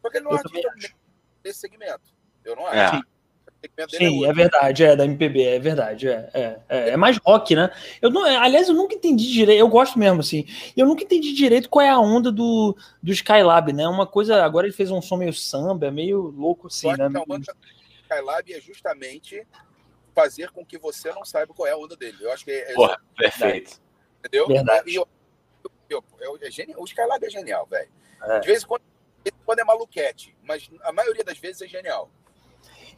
Porque 0.00 0.18
ele 0.18 0.26
não 0.26 0.36
é 0.36 0.42
desse 1.42 1.58
segmento. 1.58 2.14
Eu 2.44 2.54
não 2.54 2.64
acho. 2.64 2.96
É. 2.96 3.16
Sim, 3.88 4.24
é, 4.24 4.28
é, 4.28 4.32
verdade, 4.32 4.84
é 4.84 4.94
da 4.94 5.04
MPB, 5.04 5.42
é 5.42 5.58
verdade, 5.58 6.08
é, 6.08 6.30
é, 6.32 6.58
é, 6.68 6.88
é, 6.90 6.96
mais 6.96 7.16
rock, 7.16 7.56
né? 7.56 7.68
Eu 8.00 8.10
não, 8.10 8.22
aliás, 8.22 8.68
eu 8.68 8.74
nunca 8.74 8.94
entendi 8.94 9.26
direito, 9.32 9.58
eu 9.58 9.66
gosto 9.66 9.98
mesmo, 9.98 10.20
assim, 10.20 10.46
eu 10.76 10.86
nunca 10.86 11.02
entendi 11.02 11.32
direito 11.32 11.68
qual 11.68 11.84
é 11.84 11.88
a 11.88 11.98
onda 11.98 12.30
do, 12.30 12.76
do 13.02 13.12
Skylab, 13.12 13.72
né? 13.72 13.88
Uma 13.88 14.06
coisa, 14.06 14.44
agora 14.44 14.68
ele 14.68 14.76
fez 14.76 14.92
um 14.92 15.02
som 15.02 15.16
meio 15.16 15.32
samba, 15.32 15.90
meio 15.90 16.20
louco, 16.20 16.68
assim, 16.68 16.92
né? 16.92 17.06
A 17.06 17.32
onda 17.32 17.52
do 17.52 18.02
Skylab 18.02 18.52
é 18.52 18.60
justamente 18.60 19.44
fazer 20.16 20.50
com 20.50 20.64
que 20.64 20.78
você 20.78 21.12
não 21.12 21.26
saiba 21.26 21.52
qual 21.52 21.68
é 21.68 21.72
a 21.72 21.76
onda 21.76 21.94
dele. 21.94 22.16
Eu 22.18 22.32
acho 22.32 22.42
que 22.42 22.50
é. 22.50 22.72
Porra, 22.72 22.98
perfeito. 23.14 23.78
Entendeu? 24.20 24.48
Verdade. 24.48 24.94
Eu, 24.94 25.06
eu, 25.90 26.02
eu, 26.18 26.38
é 26.40 26.50
genial, 26.50 26.80
o 26.80 26.84
Skylab 26.86 27.22
é 27.22 27.30
genial, 27.30 27.66
velho. 27.66 27.90
De 28.40 28.46
vez 28.46 28.62
em 28.62 28.66
quando, 28.66 28.82
quando 29.44 29.58
é 29.58 29.64
maluquete, 29.64 30.34
mas 30.42 30.70
a 30.82 30.90
maioria 30.90 31.22
das 31.22 31.38
vezes 31.38 31.60
é 31.60 31.68
genial. 31.68 32.10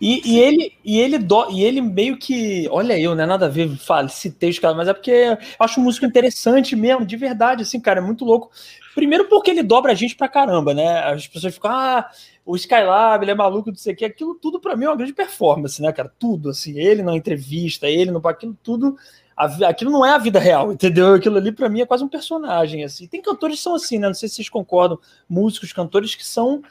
E, 0.00 0.22
e, 0.24 0.38
ele, 0.38 0.72
e, 0.84 1.00
ele 1.00 1.18
do, 1.18 1.50
e 1.50 1.64
ele 1.64 1.80
meio 1.80 2.16
que. 2.16 2.68
Olha, 2.70 2.98
eu, 2.98 3.14
né? 3.14 3.26
Nada 3.26 3.46
a 3.46 3.48
ver, 3.48 3.76
fale, 3.78 4.08
citei 4.08 4.50
os 4.50 4.58
caras, 4.58 4.76
mas 4.76 4.88
é 4.88 4.94
porque 4.94 5.10
eu 5.10 5.36
acho 5.58 5.80
músico 5.80 6.06
interessante 6.06 6.76
mesmo, 6.76 7.04
de 7.04 7.16
verdade, 7.16 7.62
assim, 7.62 7.80
cara, 7.80 7.98
é 7.98 8.02
muito 8.02 8.24
louco. 8.24 8.50
Primeiro 8.94 9.28
porque 9.28 9.50
ele 9.50 9.62
dobra 9.62 9.92
a 9.92 9.94
gente 9.94 10.16
pra 10.16 10.28
caramba, 10.28 10.72
né? 10.72 11.04
As 11.04 11.26
pessoas 11.26 11.54
ficam, 11.54 11.70
ah, 11.70 12.08
o 12.46 12.56
Skylab, 12.56 13.24
ele 13.24 13.32
é 13.32 13.34
maluco, 13.34 13.70
não 13.70 13.76
sei 13.76 13.92
o 13.92 13.96
que. 13.96 14.04
Aquilo 14.04 14.34
tudo 14.36 14.60
pra 14.60 14.76
mim 14.76 14.84
é 14.84 14.88
uma 14.88 14.96
grande 14.96 15.12
performance, 15.12 15.82
né, 15.82 15.92
cara? 15.92 16.12
Tudo, 16.18 16.50
assim, 16.50 16.78
ele 16.78 17.02
na 17.02 17.16
entrevista, 17.16 17.88
ele 17.88 18.10
no. 18.10 18.26
Aquilo 18.26 18.56
tudo. 18.62 18.96
Aquilo 19.36 19.92
não 19.92 20.04
é 20.04 20.10
a 20.10 20.18
vida 20.18 20.38
real, 20.38 20.70
entendeu? 20.72 21.14
Aquilo 21.14 21.36
ali 21.36 21.52
para 21.52 21.68
mim 21.68 21.80
é 21.80 21.86
quase 21.86 22.04
um 22.04 22.08
personagem, 22.08 22.84
assim. 22.84 23.06
Tem 23.06 23.20
cantores 23.20 23.56
que 23.56 23.62
são 23.62 23.74
assim, 23.74 23.98
né? 23.98 24.06
Não 24.06 24.14
sei 24.14 24.28
se 24.28 24.36
vocês 24.36 24.48
concordam, 24.48 24.98
músicos, 25.28 25.72
cantores 25.72 26.14
que 26.14 26.26
são 26.26 26.62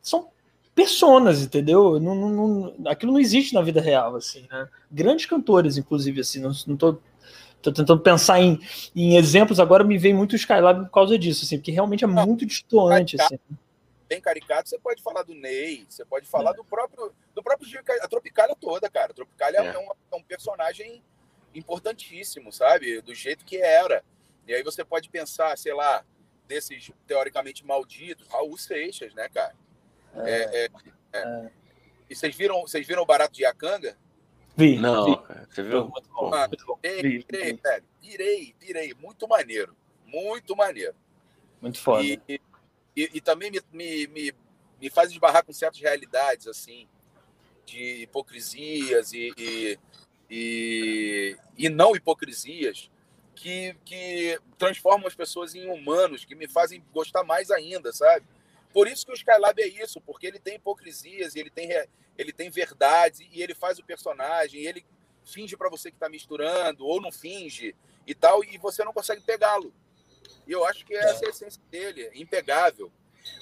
são 0.00 0.28
personas, 0.78 1.42
entendeu? 1.42 1.98
Não, 1.98 2.14
não, 2.14 2.28
não, 2.30 2.88
aquilo 2.88 3.10
não 3.10 3.18
existe 3.18 3.52
na 3.52 3.60
vida 3.60 3.80
real, 3.80 4.14
assim, 4.14 4.46
né? 4.48 4.68
Grandes 4.88 5.26
cantores, 5.26 5.76
inclusive, 5.76 6.20
assim, 6.20 6.38
não, 6.38 6.52
não 6.68 6.76
tô, 6.76 7.00
tô 7.60 7.72
tentando 7.72 8.00
pensar 8.00 8.40
em, 8.40 8.60
em 8.94 9.16
exemplos, 9.16 9.58
agora 9.58 9.82
me 9.82 9.98
vem 9.98 10.14
muito 10.14 10.34
o 10.34 10.36
Skylab 10.36 10.84
por 10.84 10.92
causa 10.92 11.18
disso, 11.18 11.44
assim, 11.44 11.58
porque 11.58 11.72
realmente 11.72 12.04
é 12.04 12.06
muito 12.06 12.46
distoante, 12.46 13.20
assim. 13.20 13.40
Bem 14.08 14.20
caricato, 14.20 14.68
você 14.68 14.78
pode 14.78 15.02
falar 15.02 15.24
do 15.24 15.34
Ney, 15.34 15.84
você 15.88 16.04
pode 16.04 16.28
falar 16.28 16.52
é. 16.52 16.54
do 16.54 16.64
próprio 16.64 17.12
do 17.34 17.42
próprio 17.42 17.68
Gil, 17.68 17.80
a 18.00 18.06
Tropicália 18.06 18.54
toda, 18.54 18.88
cara. 18.88 19.10
A 19.10 19.14
Tropicália 19.14 19.58
é, 19.58 19.66
é, 19.66 19.78
um, 19.78 19.90
é 20.12 20.16
um 20.16 20.22
personagem 20.22 21.02
importantíssimo, 21.52 22.52
sabe? 22.52 23.00
Do 23.00 23.12
jeito 23.16 23.44
que 23.44 23.56
era. 23.56 24.04
E 24.46 24.54
aí 24.54 24.62
você 24.62 24.84
pode 24.84 25.10
pensar, 25.10 25.58
sei 25.58 25.74
lá, 25.74 26.04
desses 26.46 26.92
teoricamente 27.04 27.66
malditos, 27.66 28.28
Raul 28.28 28.56
Seixas, 28.56 29.12
né, 29.12 29.28
cara? 29.28 29.54
É, 30.24 30.64
é, 30.64 30.68
é, 31.12 31.18
é. 31.18 31.50
E 32.10 32.14
vocês 32.14 32.34
viram, 32.34 32.62
vocês 32.62 32.86
viram 32.86 33.02
o 33.02 33.06
barato 33.06 33.34
de 33.34 33.42
Iacanga? 33.42 33.96
Vi. 34.56 34.78
Não, 34.78 35.04
vi. 35.04 35.18
você 35.50 35.62
viu? 35.62 35.88
Muito 35.88 36.08
bom. 36.08 36.34
Ah, 36.34 36.48
pirei, 36.80 37.22
pirei, 37.22 37.52
velho. 37.52 37.84
Pirei, 38.00 38.54
pirei. 38.58 38.94
Muito 38.94 39.28
maneiro. 39.28 39.76
Muito 40.06 40.56
maneiro. 40.56 40.94
Muito 41.60 41.78
foda. 41.78 42.02
E, 42.02 42.20
e, 42.28 42.40
e 43.14 43.20
também 43.20 43.50
me, 43.50 43.60
me, 43.72 44.06
me, 44.08 44.32
me, 44.80 44.90
faz 44.90 45.10
esbarrar 45.10 45.44
com 45.44 45.52
certas 45.52 45.80
realidades, 45.80 46.46
assim, 46.46 46.88
de 47.64 48.02
hipocrisias 48.02 49.12
e, 49.12 49.32
e, 49.38 49.78
e, 50.30 51.36
e 51.56 51.68
não 51.68 51.94
hipocrisias 51.94 52.90
que, 53.34 53.76
que 53.84 54.40
transformam 54.56 55.06
as 55.06 55.14
pessoas 55.14 55.54
em 55.54 55.70
humanos, 55.70 56.24
que 56.24 56.34
me 56.34 56.48
fazem 56.48 56.82
gostar 56.92 57.22
mais 57.22 57.50
ainda, 57.50 57.92
sabe? 57.92 58.26
Por 58.72 58.86
isso 58.86 59.06
que 59.06 59.12
o 59.12 59.14
Skylab 59.14 59.60
é 59.60 59.66
isso, 59.66 60.00
porque 60.00 60.26
ele 60.26 60.38
tem 60.38 60.56
hipocrisias, 60.56 61.34
ele 61.34 61.50
tem, 61.50 61.70
ele 62.16 62.32
tem 62.32 62.50
verdades, 62.50 63.20
e 63.20 63.42
ele 63.42 63.54
faz 63.54 63.78
o 63.78 63.84
personagem, 63.84 64.60
ele 64.60 64.84
finge 65.24 65.56
para 65.56 65.68
você 65.68 65.90
que 65.90 65.96
está 65.96 66.08
misturando, 66.08 66.86
ou 66.86 67.00
não 67.00 67.12
finge, 67.12 67.74
e 68.06 68.14
tal, 68.14 68.42
e 68.44 68.58
você 68.58 68.84
não 68.84 68.92
consegue 68.92 69.22
pegá-lo. 69.22 69.72
E 70.46 70.52
eu 70.52 70.64
acho 70.64 70.84
que 70.84 70.94
essa 70.94 71.24
é 71.24 71.28
a 71.28 71.30
essência 71.30 71.60
dele, 71.70 72.02
é 72.02 72.18
impegável. 72.18 72.90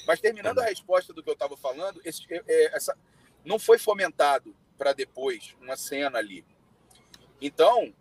Mas 0.06 0.20
terminando 0.20 0.58
a 0.58 0.64
resposta 0.64 1.12
do 1.12 1.22
que 1.22 1.28
eu 1.28 1.34
estava 1.34 1.56
falando, 1.56 2.00
esse, 2.04 2.22
é, 2.32 2.42
é, 2.46 2.76
essa, 2.76 2.96
não 3.44 3.58
foi 3.58 3.78
fomentado 3.78 4.54
para 4.76 4.92
depois 4.92 5.56
uma 5.60 5.76
cena 5.76 6.18
ali. 6.18 6.44
Então, 7.40 7.94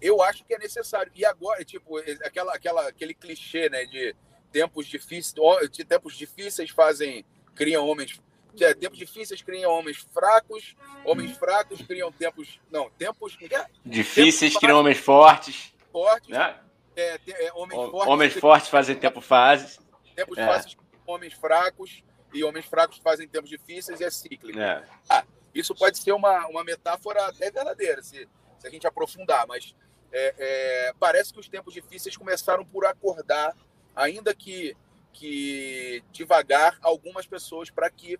eu 0.00 0.22
acho 0.22 0.44
que 0.44 0.54
é 0.54 0.58
necessário. 0.58 1.10
E 1.14 1.24
agora, 1.24 1.64
tipo, 1.64 1.98
aquela, 2.22 2.54
aquela, 2.54 2.88
aquele 2.88 3.14
clichê, 3.14 3.68
né, 3.68 3.86
de 3.86 4.14
tempos 4.46 4.86
difíceis, 4.86 5.34
de 5.70 5.84
tempos 5.84 6.16
difíceis 6.16 6.70
fazem 6.70 7.24
criam 7.54 7.86
homens 7.86 8.20
é, 8.60 8.72
tempos 8.72 8.98
difíceis 8.98 9.42
criam 9.42 9.70
homens 9.70 9.98
fracos, 10.14 10.74
homens 11.04 11.36
fracos 11.36 11.82
criam 11.82 12.10
tempos 12.10 12.60
não 12.70 12.88
tempos 12.90 13.36
é? 13.42 13.66
difíceis 13.84 14.52
tempos 14.52 14.60
criam 14.60 14.80
homens 14.80 14.98
fortes, 14.98 15.74
fortes, 15.92 16.28
né? 16.28 16.58
é, 16.96 17.20
é, 17.28 17.52
homens 17.52 17.76
fortes, 17.76 18.08
homens 18.08 18.32
fortes 18.34 18.68
fazem 18.68 18.96
tempo 18.96 19.20
fases, 19.20 19.78
tempos 20.14 20.38
é. 20.38 20.46
fáceis 20.46 20.76
homens 21.06 21.34
fracos 21.34 22.02
e 22.32 22.42
homens 22.42 22.66
fracos 22.66 22.98
fazem 22.98 23.28
tempos 23.28 23.48
difíceis 23.48 24.00
e 24.00 24.04
é 24.04 24.10
cíclico. 24.10 24.58
É. 24.58 24.84
Ah, 25.08 25.24
isso 25.54 25.74
pode 25.74 25.98
ser 25.98 26.12
uma, 26.12 26.46
uma 26.48 26.64
metáfora 26.64 27.26
até 27.26 27.50
verdadeira 27.50 28.02
se, 28.02 28.28
se 28.58 28.66
a 28.66 28.70
gente 28.70 28.86
aprofundar, 28.86 29.46
mas 29.46 29.74
é, 30.12 30.92
parece 30.98 31.32
que 31.32 31.40
os 31.40 31.48
tempos 31.48 31.72
difíceis 31.72 32.16
começaram 32.16 32.64
por 32.64 32.84
acordar 32.86 33.54
ainda 33.96 34.34
que, 34.34 34.76
que 35.12 36.04
devagar, 36.12 36.78
algumas 36.82 37.26
pessoas 37.26 37.70
para 37.70 37.90
que, 37.90 38.18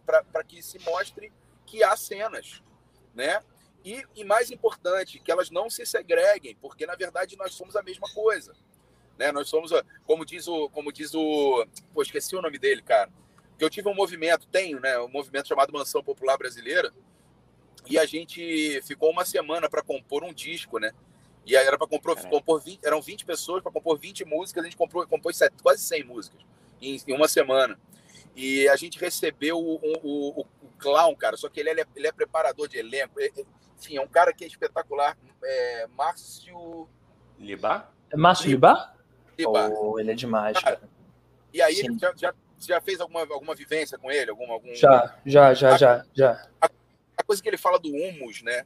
que 0.49 0.63
se 0.63 0.79
mostre 0.81 1.31
que 1.67 1.85
há 1.85 1.95
cenas, 1.97 2.63
né? 3.15 3.41
E, 3.85 4.05
e 4.17 4.25
mais 4.25 4.51
importante, 4.51 5.21
que 5.21 5.31
elas 5.31 5.51
não 5.51 5.71
se 5.71 5.87
segreguem, 5.87 6.57
porque 6.57 6.87
na 6.87 6.97
verdade 6.97 7.37
nós 7.37 7.55
somos 7.55 7.77
a 7.77 7.83
mesma 7.83 8.09
coisa. 8.13 8.53
Né? 9.17 9.31
Nós 9.31 9.49
somos, 9.49 9.71
como 10.05 10.25
diz 10.25 10.49
o, 10.49 10.69
como 10.71 10.93
diz 10.93 11.15
o, 11.15 11.65
pô, 11.95 12.03
esqueci 12.03 12.35
o 12.35 12.43
nome 12.43 12.59
dele, 12.59 12.83
cara. 12.83 13.11
Que 13.57 13.65
eu 13.65 13.71
tive 13.71 13.89
um 13.89 13.95
movimento, 13.95 14.49
tenho, 14.49 14.81
né, 14.81 14.99
um 14.99 15.09
movimento 15.09 15.49
chamado 15.49 15.73
Mansão 15.73 16.03
Popular 16.03 16.37
Brasileira, 16.37 16.93
e 17.89 17.99
a 17.99 18.05
gente 18.05 18.83
ficou 18.83 19.11
uma 19.11 19.25
semana 19.25 19.69
para 19.69 19.83
compor 19.83 20.25
um 20.25 20.33
disco, 20.33 20.79
né? 20.79 20.93
E 21.47 21.57
aí 21.57 21.65
era 21.65 21.79
para 21.79 21.87
compor, 21.87 22.19
é. 22.19 22.29
compor 22.29 22.61
20, 22.61 22.85
eram 22.85 23.01
20 23.01 23.25
pessoas 23.25 23.63
para 23.63 23.71
compor 23.71 23.97
20 23.97 24.25
músicas, 24.25 24.65
a 24.65 24.67
gente 24.67 24.77
comprou, 24.77 25.07
compôs 25.07 25.37
sete, 25.37 25.55
quase 25.63 25.81
100 25.81 26.05
músicas 26.05 26.41
em, 26.83 27.01
em, 27.07 27.15
uma 27.15 27.29
semana. 27.29 27.79
E 28.35 28.69
a 28.69 28.75
gente 28.75 28.99
recebeu 28.99 29.57
o, 29.57 29.77
o, 29.77 29.99
o, 30.03 30.41
o 30.41 30.69
Clown, 30.77 31.15
cara, 31.15 31.37
só 31.37 31.49
que 31.49 31.61
ele, 31.61 31.71
ele, 31.71 31.81
é, 31.83 31.87
ele 31.95 32.07
é 32.09 32.13
preparador 32.13 32.69
de 32.69 32.79
elenco. 32.79 33.21
É, 33.21 33.31
enfim, 33.79 33.97
é 33.97 34.01
um 34.01 34.09
cara 34.09 34.33
que 34.33 34.45
é 34.45 34.47
espetacular. 34.49 35.17
É 35.43 35.87
Márcio. 35.97 36.89
Libá? 37.39 37.91
É 38.11 38.17
Márcio 38.17 38.51
Libá? 38.51 38.95
Libá. 39.39 39.69
Oh, 39.69 40.01
ele 40.01 40.11
é 40.11 40.15
demais, 40.15 40.59
cara. 40.59 40.81
E 41.53 41.63
aí, 41.63 41.79
ele 41.79 41.97
já, 41.99 42.13
já, 42.17 42.35
já, 42.59 42.81
fez 42.81 43.01
alguma, 43.01 43.21
alguma 43.21 43.55
vivência 43.55 43.97
com 43.97 44.11
ele? 44.11 44.31
Algum, 44.31 44.51
algum... 44.51 44.75
Já, 44.75 45.17
já, 45.25 45.55
já, 45.55 45.75
a, 45.75 45.79
já, 45.79 46.07
já. 46.13 46.49
A, 46.61 46.69
a 47.17 47.23
coisa 47.23 47.41
que 47.41 47.49
ele 47.49 47.57
fala 47.57 47.79
do 47.79 47.89
humus, 47.89 48.43
né? 48.43 48.65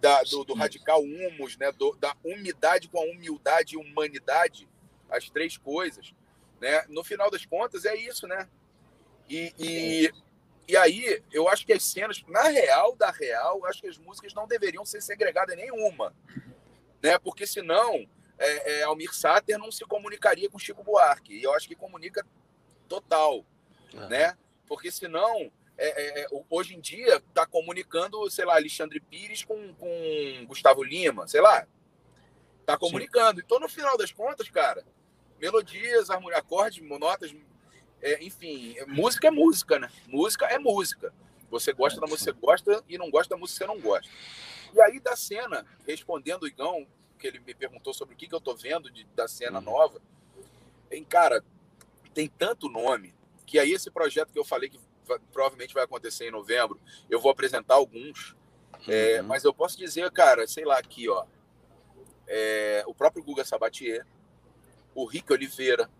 Da, 0.00 0.22
do, 0.22 0.44
do, 0.44 0.54
radical 0.54 1.00
humus, 1.02 1.56
né? 1.56 1.70
Do, 1.72 1.94
da 1.96 2.16
umidade 2.24 2.88
com 2.88 2.98
a 2.98 3.04
humildade 3.04 3.74
e 3.74 3.78
humanidade, 3.78 4.68
as 5.08 5.28
três 5.28 5.56
coisas, 5.56 6.14
né? 6.60 6.84
No 6.88 7.04
final 7.04 7.30
das 7.30 7.44
contas 7.44 7.84
é 7.84 7.94
isso, 7.96 8.26
né? 8.26 8.48
E, 9.28 9.54
e, 9.58 10.12
e 10.66 10.76
aí 10.76 11.22
eu 11.32 11.48
acho 11.48 11.64
que 11.64 11.72
as 11.72 11.84
cenas, 11.84 12.22
na 12.26 12.44
real 12.44 12.96
da 12.96 13.10
real, 13.10 13.58
eu 13.58 13.66
acho 13.66 13.80
que 13.80 13.88
as 13.88 13.98
músicas 13.98 14.34
não 14.34 14.46
deveriam 14.46 14.84
ser 14.84 15.00
segregadas 15.00 15.56
nenhuma, 15.56 16.14
né? 17.02 17.18
Porque 17.18 17.46
senão 17.46 18.06
é, 18.38 18.80
é, 18.80 18.82
Almir 18.84 19.14
Sater 19.14 19.58
não 19.58 19.70
se 19.70 19.84
comunicaria 19.84 20.48
com 20.48 20.58
Chico 20.58 20.82
Buarque. 20.82 21.34
E 21.34 21.42
eu 21.42 21.54
acho 21.54 21.68
que 21.68 21.76
comunica 21.76 22.26
total, 22.88 23.44
uhum. 23.92 24.08
né? 24.08 24.36
Porque 24.66 24.90
senão 24.90 25.52
é, 25.80 26.20
é, 26.20 26.24
é 26.24 26.26
hoje 26.50 26.74
em 26.74 26.80
dia 26.80 27.16
está 27.16 27.46
comunicando, 27.46 28.30
sei 28.30 28.44
lá, 28.44 28.56
Alexandre 28.56 29.00
Pires 29.00 29.42
com, 29.42 29.74
com 29.74 30.44
Gustavo 30.46 30.82
Lima, 30.82 31.26
sei 31.26 31.40
lá. 31.40 31.66
Está 32.60 32.76
comunicando. 32.76 33.40
Sim. 33.40 33.46
Então, 33.46 33.58
no 33.58 33.68
final 33.68 33.96
das 33.96 34.12
contas, 34.12 34.48
cara, 34.50 34.84
melodias, 35.40 36.10
acordes, 36.10 36.86
notas, 36.86 37.34
é, 38.02 38.22
enfim, 38.22 38.76
música 38.86 39.28
é 39.28 39.30
música, 39.30 39.78
né? 39.78 39.90
Música 40.06 40.46
é 40.46 40.58
música. 40.58 41.12
Você 41.50 41.72
gosta 41.72 42.00
da 42.00 42.06
música, 42.06 42.32
você 42.32 42.38
gosta, 42.40 42.84
e 42.88 42.98
não 42.98 43.10
gosta 43.10 43.34
da 43.34 43.40
música, 43.40 43.64
você 43.64 43.66
não 43.66 43.80
gosta. 43.80 44.10
E 44.72 44.80
aí, 44.82 45.00
da 45.00 45.16
cena, 45.16 45.66
respondendo 45.86 46.44
o 46.44 46.46
Igão, 46.46 46.86
que 47.18 47.26
ele 47.26 47.40
me 47.40 47.54
perguntou 47.54 47.92
sobre 47.92 48.14
o 48.14 48.16
que, 48.16 48.28
que 48.28 48.34
eu 48.34 48.38
estou 48.38 48.56
vendo 48.56 48.90
de, 48.90 49.04
da 49.16 49.26
cena 49.26 49.58
uhum. 49.58 49.64
nova, 49.64 50.00
em 50.90 51.04
cara, 51.04 51.44
tem 52.14 52.28
tanto 52.28 52.68
nome, 52.68 53.14
que 53.46 53.58
aí 53.58 53.72
esse 53.72 53.90
projeto 53.90 54.32
que 54.32 54.38
eu 54.38 54.44
falei 54.44 54.68
que 54.68 54.78
provavelmente 55.32 55.74
vai 55.74 55.84
acontecer 55.84 56.28
em 56.28 56.30
novembro. 56.30 56.80
Eu 57.08 57.20
vou 57.20 57.30
apresentar 57.30 57.74
alguns. 57.74 58.36
É, 58.88 59.20
uhum. 59.20 59.26
Mas 59.26 59.44
eu 59.44 59.52
posso 59.52 59.76
dizer, 59.76 60.10
cara, 60.10 60.46
sei 60.46 60.64
lá, 60.64 60.78
aqui, 60.78 61.08
ó. 61.08 61.24
É, 62.26 62.84
o 62.86 62.94
próprio 62.94 63.24
Guga 63.24 63.44
Sabatier, 63.44 64.06
o 64.94 65.04
Rick 65.04 65.32
Oliveira, 65.32 65.90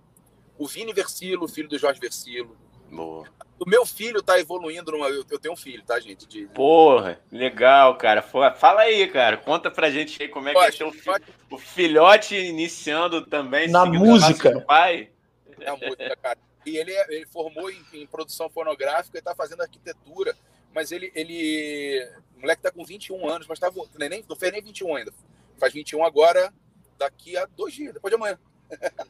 o 0.57 0.67
Vini 0.67 0.93
Versilo, 0.93 1.49
filho 1.49 1.69
do 1.69 1.79
Jorge 1.79 2.01
Versilo. 2.01 2.57
Boa. 2.91 3.27
O 3.59 3.69
meu 3.69 3.85
filho 3.85 4.23
tá 4.23 4.39
evoluindo 4.39 4.91
numa. 4.91 5.09
Eu 5.09 5.39
tenho 5.39 5.55
um 5.55 5.57
filho, 5.57 5.83
tá, 5.85 6.01
gente? 6.01 6.27
De... 6.27 6.47
Porra, 6.47 7.21
legal, 7.31 7.97
cara. 7.97 8.23
Fala 8.23 8.81
aí, 8.81 9.07
cara. 9.09 9.37
Conta 9.37 9.71
pra 9.71 9.91
gente 9.91 10.23
aí 10.23 10.29
como 10.29 10.49
é 10.49 10.53
pode, 10.53 10.77
que 10.77 10.83
é 10.83 10.87
o, 10.87 10.93
fi... 10.93 11.11
o 11.51 11.59
filhote 11.59 12.35
iniciando 12.35 13.27
também. 13.27 13.69
Na 13.69 13.85
música. 13.85 14.61
Pai. 14.63 15.11
Na 15.59 15.77
música, 15.77 16.17
cara. 16.17 16.39
E 16.71 16.77
ele, 16.77 16.93
é, 16.93 17.15
ele 17.15 17.27
formou 17.27 17.71
em, 17.71 17.83
em 17.93 18.07
produção 18.07 18.49
fonográfica 18.49 19.19
e 19.19 19.23
tá 19.23 19.35
fazendo 19.35 19.63
arquitetura. 19.63 20.37
Mas 20.75 20.93
ele. 20.93 21.11
ele... 21.15 22.09
O 22.37 22.41
moleque 22.41 22.63
tá 22.63 22.71
com 22.71 22.85
21 22.85 23.29
anos, 23.29 23.47
mas 23.47 23.59
tá. 23.59 23.71
Nem, 23.99 24.25
não 24.29 24.37
fez 24.37 24.53
nem 24.53 24.63
21 24.63 24.97
ainda. 24.97 25.13
Faz 25.59 25.73
21 25.75 26.03
agora, 26.05 26.53
daqui 26.97 27.37
a 27.37 27.45
dois 27.45 27.75
dias, 27.75 27.93
depois 27.93 28.11
de 28.11 28.17
amanhã. 28.17 28.39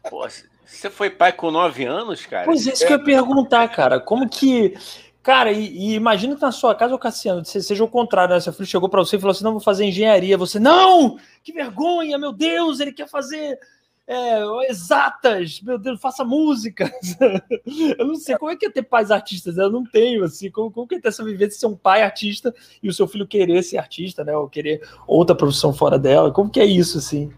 Pô, 0.08 0.26
você 0.64 0.90
foi 0.90 1.10
pai 1.10 1.32
com 1.32 1.50
9 1.50 1.84
anos, 1.84 2.26
cara? 2.26 2.44
Pois 2.44 2.66
é, 2.66 2.72
isso 2.72 2.86
que 2.86 2.92
eu 2.92 2.98
ia 2.98 3.04
perguntar, 3.04 3.68
cara. 3.68 4.00
Como 4.00 4.28
que. 4.28 4.74
Cara, 5.22 5.52
e, 5.52 5.66
e 5.66 5.94
imagina 5.94 6.34
que 6.34 6.40
na 6.40 6.50
sua 6.50 6.74
casa, 6.74 6.94
o 6.94 6.98
Cassiano, 6.98 7.44
seja 7.44 7.84
o 7.84 7.88
contrário, 7.88 8.34
né? 8.34 8.40
Seu 8.40 8.52
filho 8.52 8.66
chegou 8.66 8.88
para 8.88 9.00
você 9.00 9.16
e 9.16 9.20
falou 9.20 9.32
assim: 9.32 9.44
não, 9.44 9.52
vou 9.52 9.60
fazer 9.60 9.84
engenharia. 9.84 10.38
Você, 10.38 10.58
não! 10.58 11.18
Que 11.44 11.52
vergonha, 11.52 12.18
meu 12.18 12.32
Deus, 12.32 12.80
ele 12.80 12.92
quer 12.92 13.06
fazer 13.06 13.58
é, 14.06 14.70
exatas, 14.70 15.60
meu 15.60 15.78
Deus, 15.78 16.00
faça 16.00 16.24
música. 16.24 16.92
eu 17.98 18.04
não 18.04 18.16
sei 18.16 18.36
como 18.36 18.50
é 18.50 18.56
que 18.56 18.66
é 18.66 18.70
ter 18.70 18.82
pais 18.82 19.10
artistas, 19.10 19.56
eu 19.56 19.70
não 19.70 19.84
tenho, 19.84 20.24
assim, 20.24 20.50
como, 20.50 20.70
como 20.70 20.86
que 20.88 20.96
é 20.96 21.00
ter 21.00 21.08
essa 21.08 21.24
vivência 21.24 21.48
de 21.48 21.54
ser 21.60 21.66
um 21.66 21.76
pai 21.76 22.02
artista 22.02 22.54
e 22.82 22.88
o 22.88 22.92
seu 22.92 23.06
filho 23.06 23.26
querer 23.26 23.62
ser 23.62 23.78
artista, 23.78 24.24
né, 24.24 24.36
ou 24.36 24.48
querer 24.48 24.82
outra 25.06 25.36
profissão 25.36 25.72
fora 25.72 25.98
dela, 25.98 26.32
como 26.32 26.50
que 26.50 26.60
é 26.60 26.64
isso, 26.64 26.98
assim? 26.98 27.32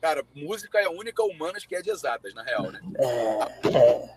Cara, 0.00 0.24
música 0.34 0.80
é 0.80 0.86
a 0.86 0.90
única 0.90 1.22
humanas 1.22 1.64
que 1.64 1.76
é 1.76 1.82
de 1.82 1.90
exatas, 1.90 2.32
na 2.32 2.42
real, 2.42 2.72
né? 2.72 2.80
É, 2.98 3.68
é. 3.68 4.14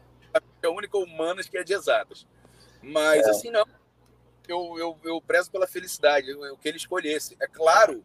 é 0.63 0.67
a 0.67 0.71
única 0.71 0.97
humanas 0.97 1.47
que 1.47 1.57
é 1.57 1.63
de 1.63 1.73
exatas. 1.73 2.25
Mas, 2.81 3.27
é. 3.27 3.29
assim, 3.29 3.51
não. 3.51 3.65
Eu, 4.47 4.77
eu, 4.77 4.97
eu 5.03 5.21
prezo 5.21 5.51
pela 5.51 5.67
felicidade, 5.67 6.33
o 6.33 6.57
que 6.57 6.67
ele 6.67 6.77
escolhesse. 6.77 7.35
É 7.39 7.47
claro, 7.47 8.03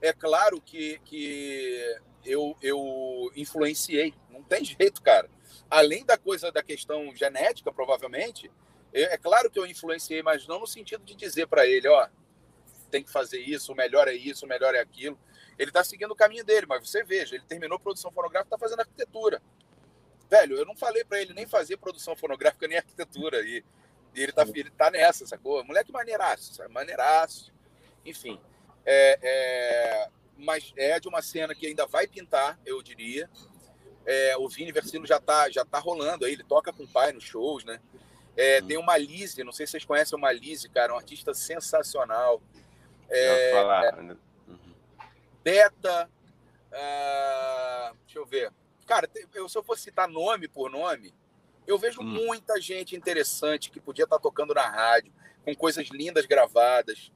é 0.00 0.12
claro 0.12 0.60
que, 0.60 1.00
que 1.04 1.96
eu, 2.24 2.56
eu 2.62 3.30
influenciei. 3.36 4.14
Não 4.30 4.42
tem 4.42 4.64
jeito, 4.64 5.02
cara. 5.02 5.28
Além 5.70 6.04
da 6.04 6.18
coisa 6.18 6.52
da 6.52 6.62
questão 6.62 7.14
genética, 7.14 7.72
provavelmente, 7.72 8.50
é, 8.92 9.14
é 9.14 9.18
claro 9.18 9.50
que 9.50 9.58
eu 9.58 9.66
influenciei, 9.66 10.22
mas 10.22 10.46
não 10.46 10.60
no 10.60 10.66
sentido 10.66 11.04
de 11.04 11.14
dizer 11.14 11.46
para 11.46 11.66
ele, 11.66 11.88
ó, 11.88 12.08
tem 12.90 13.02
que 13.02 13.10
fazer 13.10 13.40
isso, 13.40 13.72
o 13.72 13.76
melhor 13.76 14.06
é 14.06 14.12
isso, 14.12 14.44
o 14.44 14.48
melhor 14.48 14.74
é 14.74 14.80
aquilo. 14.80 15.18
Ele 15.58 15.70
está 15.70 15.82
seguindo 15.82 16.10
o 16.10 16.16
caminho 16.16 16.44
dele, 16.44 16.66
mas 16.68 16.88
você 16.88 17.02
veja, 17.02 17.34
ele 17.34 17.44
terminou 17.46 17.78
produção 17.78 18.12
fonográfica, 18.12 18.54
está 18.54 18.58
fazendo 18.58 18.80
arquitetura. 18.80 19.42
Velho, 20.30 20.56
eu 20.56 20.66
não 20.66 20.76
falei 20.76 21.04
para 21.04 21.20
ele 21.20 21.34
nem 21.34 21.46
fazer 21.46 21.76
produção 21.76 22.16
fonográfica 22.16 22.66
nem 22.66 22.78
arquitetura 22.78 23.40
e, 23.42 23.64
e 24.14 24.22
ele, 24.22 24.32
tá, 24.32 24.46
ele 24.54 24.70
tá 24.70 24.90
nessa, 24.90 25.26
sacou? 25.26 25.64
Moleque 25.64 25.92
maneiraço, 25.92 26.62
maneiraço. 26.70 27.52
Enfim, 28.04 28.40
é, 28.84 29.18
é, 29.22 30.10
mas 30.36 30.72
é 30.76 30.98
de 30.98 31.08
uma 31.08 31.22
cena 31.22 31.54
que 31.54 31.66
ainda 31.66 31.86
vai 31.86 32.06
pintar, 32.06 32.58
eu 32.64 32.82
diria. 32.82 33.28
É, 34.04 34.36
o 34.36 34.48
Vini 34.48 34.72
Versilo 34.72 35.06
já 35.06 35.20
tá, 35.20 35.48
já 35.50 35.64
tá 35.64 35.78
rolando 35.78 36.24
aí, 36.24 36.32
ele 36.32 36.42
toca 36.42 36.72
com 36.72 36.82
o 36.82 36.88
pai 36.88 37.12
nos 37.12 37.24
shows, 37.24 37.64
né? 37.64 37.80
É, 38.36 38.60
hum. 38.60 38.66
Tem 38.66 38.76
uma 38.76 38.96
Lise, 38.96 39.44
não 39.44 39.52
sei 39.52 39.66
se 39.66 39.72
vocês 39.72 39.84
conhecem 39.84 40.18
uma 40.18 40.32
Lise, 40.32 40.68
cara, 40.68 40.92
um 40.92 40.96
artista 40.96 41.32
sensacional. 41.34 42.42
É, 43.08 43.50
falar. 43.52 43.98
Uhum. 43.98 44.16
Beta, 45.44 46.10
uh, 46.68 47.96
deixa 48.04 48.18
eu 48.18 48.26
ver. 48.26 48.52
Cara, 48.86 49.08
eu, 49.34 49.48
se 49.48 49.56
eu 49.56 49.62
fosse 49.62 49.82
citar 49.82 50.08
nome 50.08 50.48
por 50.48 50.70
nome, 50.70 51.14
eu 51.66 51.78
vejo 51.78 52.00
hum. 52.00 52.04
muita 52.04 52.60
gente 52.60 52.96
interessante 52.96 53.70
que 53.70 53.80
podia 53.80 54.04
estar 54.04 54.16
tá 54.16 54.22
tocando 54.22 54.54
na 54.54 54.68
rádio, 54.68 55.12
com 55.44 55.54
coisas 55.54 55.88
lindas 55.88 56.26
gravadas, 56.26 57.12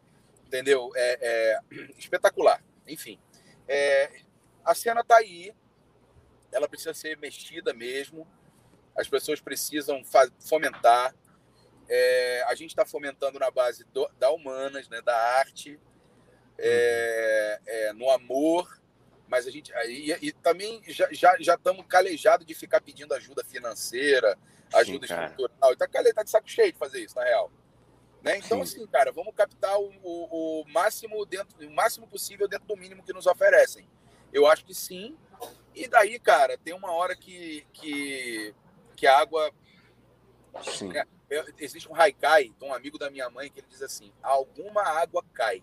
entendeu? 0.46 0.92
É, 0.94 1.18
é 1.20 1.60
espetacular. 1.98 2.62
Enfim, 2.86 3.18
é, 3.68 4.20
a 4.64 4.74
cena 4.74 5.00
está 5.00 5.16
aí, 5.16 5.54
ela 6.52 6.68
precisa 6.68 6.94
ser 6.94 7.16
mexida 7.18 7.72
mesmo, 7.72 8.26
as 8.96 9.08
pessoas 9.08 9.40
precisam 9.40 10.02
fomentar. 10.40 11.14
É, 11.88 12.42
a 12.48 12.54
gente 12.54 12.70
está 12.70 12.84
fomentando 12.84 13.38
na 13.38 13.50
base 13.50 13.84
do, 13.92 14.08
da 14.18 14.30
humanas, 14.30 14.88
né, 14.88 15.00
da 15.02 15.16
arte, 15.38 15.78
é, 16.58 17.60
é, 17.66 17.92
no 17.92 18.10
amor, 18.10 18.80
mas 19.28 19.46
a 19.46 19.50
gente 19.50 19.72
e, 19.86 20.12
e 20.20 20.32
também 20.32 20.82
já 20.86 21.08
já 21.12 21.36
já 21.38 21.54
estamos 21.54 21.84
calejados 21.86 22.46
de 22.46 22.54
ficar 22.54 22.80
pedindo 22.80 23.12
ajuda 23.14 23.44
financeira, 23.44 24.36
ajuda 24.72 25.06
Sim, 25.06 25.14
estrutural. 25.14 25.72
Está 25.72 25.86
tá 25.86 26.22
de 26.22 26.30
saco 26.30 26.48
cheio 26.48 26.72
de 26.72 26.78
fazer 26.78 27.00
isso, 27.00 27.14
na 27.16 27.24
real. 27.24 27.50
Né? 28.22 28.38
Então, 28.38 28.64
Sim. 28.64 28.80
assim, 28.80 28.86
cara, 28.86 29.12
vamos 29.12 29.34
captar 29.34 29.78
o, 29.78 29.92
o, 30.02 30.62
o, 30.62 30.64
máximo 30.68 31.24
dentro, 31.26 31.56
o 31.66 31.70
máximo 31.70 32.06
possível 32.06 32.48
dentro 32.48 32.66
do 32.66 32.76
mínimo 32.76 33.02
que 33.02 33.12
nos 33.12 33.26
oferecem. 33.26 33.88
Eu 34.32 34.46
acho 34.46 34.64
que 34.64 34.74
sim. 34.74 35.16
E 35.74 35.86
daí, 35.86 36.18
cara, 36.18 36.58
tem 36.58 36.74
uma 36.74 36.90
hora 36.90 37.14
que, 37.14 37.66
que, 37.72 38.54
que 38.96 39.06
a 39.06 39.18
água. 39.18 39.50
Sim. 40.62 40.90
É, 40.96 41.06
é 41.30 41.44
existe 41.58 41.90
um 41.90 41.94
haikai, 41.94 42.52
um 42.62 42.72
amigo 42.72 42.98
da 42.98 43.10
minha 43.10 43.28
mãe, 43.28 43.50
que 43.50 43.60
ele 43.60 43.66
diz 43.68 43.82
assim: 43.82 44.12
alguma 44.22 44.82
água 44.82 45.22
cai, 45.34 45.62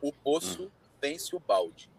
o 0.00 0.12
poço 0.12 0.64
hum. 0.64 0.70
vence 1.00 1.36
o 1.36 1.40
balde. 1.40 1.90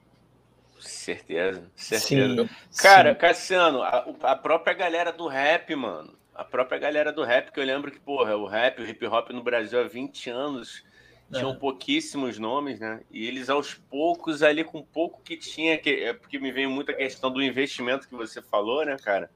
Certeza, 0.79 1.71
certeza. 1.75 2.47
Sim, 2.47 2.81
cara, 2.81 3.13
sim. 3.13 3.19
Cassiano, 3.19 3.81
a, 3.81 3.99
a 4.23 4.35
própria 4.35 4.73
galera 4.73 5.13
do 5.13 5.27
rap, 5.27 5.73
mano 5.75 6.22
a 6.35 6.43
própria 6.43 6.79
galera 6.79 7.11
do 7.11 7.23
rap, 7.23 7.51
que 7.51 7.59
eu 7.59 7.63
lembro 7.63 7.91
que, 7.91 7.99
porra, 7.99 8.35
o 8.35 8.45
rap, 8.45 8.81
o 8.81 8.87
hip 8.87 9.05
hop 9.05 9.29
no 9.29 9.43
Brasil 9.43 9.79
há 9.79 9.83
20 9.83 10.29
anos 10.29 10.83
tinham 11.31 11.51
é. 11.51 11.55
pouquíssimos 11.55 12.37
nomes, 12.37 12.79
né? 12.79 13.01
E 13.11 13.27
eles 13.27 13.49
aos 13.49 13.73
poucos, 13.73 14.43
ali 14.43 14.63
com 14.63 14.81
pouco 14.81 15.21
que 15.21 15.37
tinha, 15.37 15.77
que, 15.77 15.89
é 15.89 16.13
porque 16.13 16.39
me 16.39 16.51
veio 16.51 16.69
muita 16.69 16.93
questão 16.93 17.31
do 17.31 17.41
investimento 17.41 18.07
que 18.07 18.15
você 18.15 18.41
falou, 18.41 18.85
né, 18.85 18.97
cara? 19.03 19.29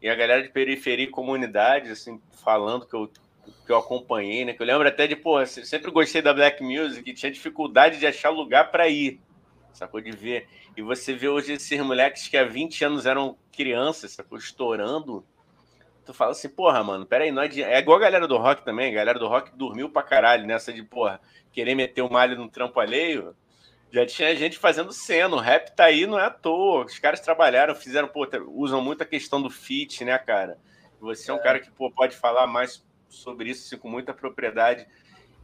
E 0.00 0.08
a 0.08 0.14
galera 0.14 0.42
de 0.42 0.48
periferia 0.50 1.06
e 1.06 1.10
comunidade, 1.10 1.90
assim, 1.90 2.20
falando 2.44 2.86
que 2.86 2.94
eu, 2.94 3.10
que 3.66 3.72
eu 3.72 3.76
acompanhei, 3.76 4.44
né? 4.44 4.52
Que 4.52 4.62
eu 4.62 4.66
lembro 4.66 4.86
até 4.86 5.06
de, 5.06 5.16
porra, 5.16 5.46
sempre 5.46 5.90
gostei 5.90 6.22
da 6.22 6.32
Black 6.32 6.62
Music 6.62 7.08
e 7.08 7.14
tinha 7.14 7.32
dificuldade 7.32 7.98
de 7.98 8.06
achar 8.06 8.30
lugar 8.30 8.70
para 8.70 8.88
ir, 8.88 9.20
sacou? 9.72 10.00
De 10.00 10.12
ver. 10.12 10.48
E 10.76 10.82
você 10.82 11.14
vê 11.14 11.28
hoje 11.28 11.52
esses 11.52 11.80
moleques 11.80 12.28
que 12.28 12.36
há 12.36 12.44
20 12.44 12.84
anos 12.84 13.06
eram 13.06 13.36
crianças, 13.52 14.12
sacou? 14.12 14.38
Estourando 14.38 15.24
tu 16.06 16.14
fala 16.14 16.30
assim, 16.30 16.48
porra, 16.48 16.82
mano, 16.84 17.04
peraí, 17.04 17.32
não 17.32 17.42
é, 17.42 17.48
de... 17.48 17.62
é 17.62 17.78
igual 17.78 17.98
a 17.98 18.00
galera 18.00 18.28
do 18.28 18.36
rock 18.38 18.64
também, 18.64 18.92
a 18.92 18.94
galera 18.94 19.18
do 19.18 19.26
rock 19.26 19.50
dormiu 19.56 19.90
pra 19.90 20.02
caralho 20.02 20.46
nessa 20.46 20.72
de, 20.72 20.82
porra, 20.82 21.20
querer 21.52 21.74
meter 21.74 22.02
o 22.02 22.10
malho 22.10 22.36
no 22.36 22.48
trampo 22.48 22.78
alheio. 22.78 23.34
Já 23.90 24.06
tinha 24.06 24.34
gente 24.36 24.58
fazendo 24.58 24.92
cena, 24.92 25.34
o 25.34 25.40
rap 25.40 25.74
tá 25.74 25.84
aí, 25.84 26.06
não 26.06 26.18
é 26.18 26.26
à 26.26 26.30
toa. 26.30 26.84
Os 26.84 26.98
caras 26.98 27.20
trabalharam, 27.20 27.74
fizeram, 27.74 28.08
pô, 28.08 28.26
usam 28.48 28.80
muito 28.80 29.02
a 29.02 29.06
questão 29.06 29.40
do 29.42 29.50
fit, 29.50 30.04
né, 30.04 30.16
cara? 30.18 30.58
Você 31.00 31.30
é 31.30 31.34
um 31.34 31.38
é. 31.38 31.42
cara 31.42 31.60
que, 31.60 31.70
pô, 31.70 31.90
pode 31.90 32.16
falar 32.16 32.46
mais 32.46 32.84
sobre 33.08 33.50
isso 33.50 33.66
assim, 33.66 33.80
com 33.80 33.88
muita 33.88 34.12
propriedade. 34.12 34.86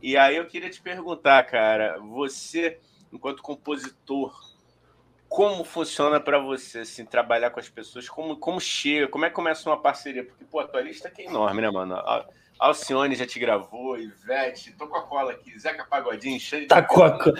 E 0.00 0.16
aí 0.16 0.36
eu 0.36 0.46
queria 0.46 0.70
te 0.70 0.80
perguntar, 0.80 1.42
cara, 1.44 1.98
você, 1.98 2.78
enquanto 3.12 3.42
compositor, 3.42 4.51
como 5.32 5.64
funciona 5.64 6.20
para 6.20 6.38
você 6.38 6.80
assim, 6.80 7.06
trabalhar 7.06 7.50
com 7.50 7.58
as 7.58 7.66
pessoas? 7.66 8.06
Como, 8.06 8.36
como 8.36 8.60
chega? 8.60 9.08
Como 9.08 9.24
é 9.24 9.30
que 9.30 9.34
começa 9.34 9.68
uma 9.68 9.80
parceria? 9.80 10.22
Porque, 10.24 10.44
pô, 10.44 10.60
a 10.60 10.68
tua 10.68 10.82
lista 10.82 11.08
aqui 11.08 11.22
é 11.22 11.24
enorme, 11.24 11.62
né, 11.62 11.70
mano? 11.70 11.94
A 11.94 12.26
Alcione 12.62 13.16
já 13.16 13.26
te 13.26 13.40
gravou, 13.40 13.98
Ivete, 13.98 14.72
tô 14.78 14.86
com 14.86 14.96
a 14.96 15.02
cola 15.02 15.32
aqui, 15.32 15.58
Zeca 15.58 15.84
Pagodinho, 15.84 16.38
cheio 16.38 16.68
tá 16.68 16.80
de. 16.80 16.86
com 16.86 17.02
a 17.02 17.18
cola. 17.18 17.34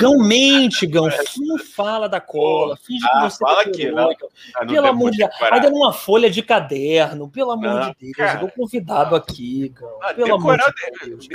Gão 0.00 0.18
mente, 0.18 0.84
Gão. 0.86 1.08
Não 1.38 1.58
fala 1.58 2.08
da 2.08 2.20
cola. 2.20 2.76
Finge 2.76 3.06
ah, 3.06 3.08
que 3.08 3.30
você 3.30 3.38
fala 3.38 3.62
tá 3.62 3.70
aqui, 3.70 3.90
não, 3.90 4.10
ah, 4.10 4.64
não 4.64 4.74
Pelo 4.74 4.86
amor 4.88 5.10
de 5.12 5.18
Deus. 5.18 5.30
Ainda 5.52 5.70
numa 5.70 5.92
folha 5.92 6.28
de 6.28 6.42
caderno, 6.42 7.30
pelo 7.30 7.52
amor 7.52 7.72
não, 7.72 7.90
de 7.90 7.96
Deus. 8.00 8.16
Cara, 8.16 8.34
eu 8.34 8.40
vou 8.40 8.50
convidado 8.50 9.14
aqui, 9.14 9.68
Gão. 9.68 9.98
Ah, 10.02 10.12
pelo 10.12 10.34
amor 10.34 10.58
de 10.58 11.06
Deus 11.06 11.28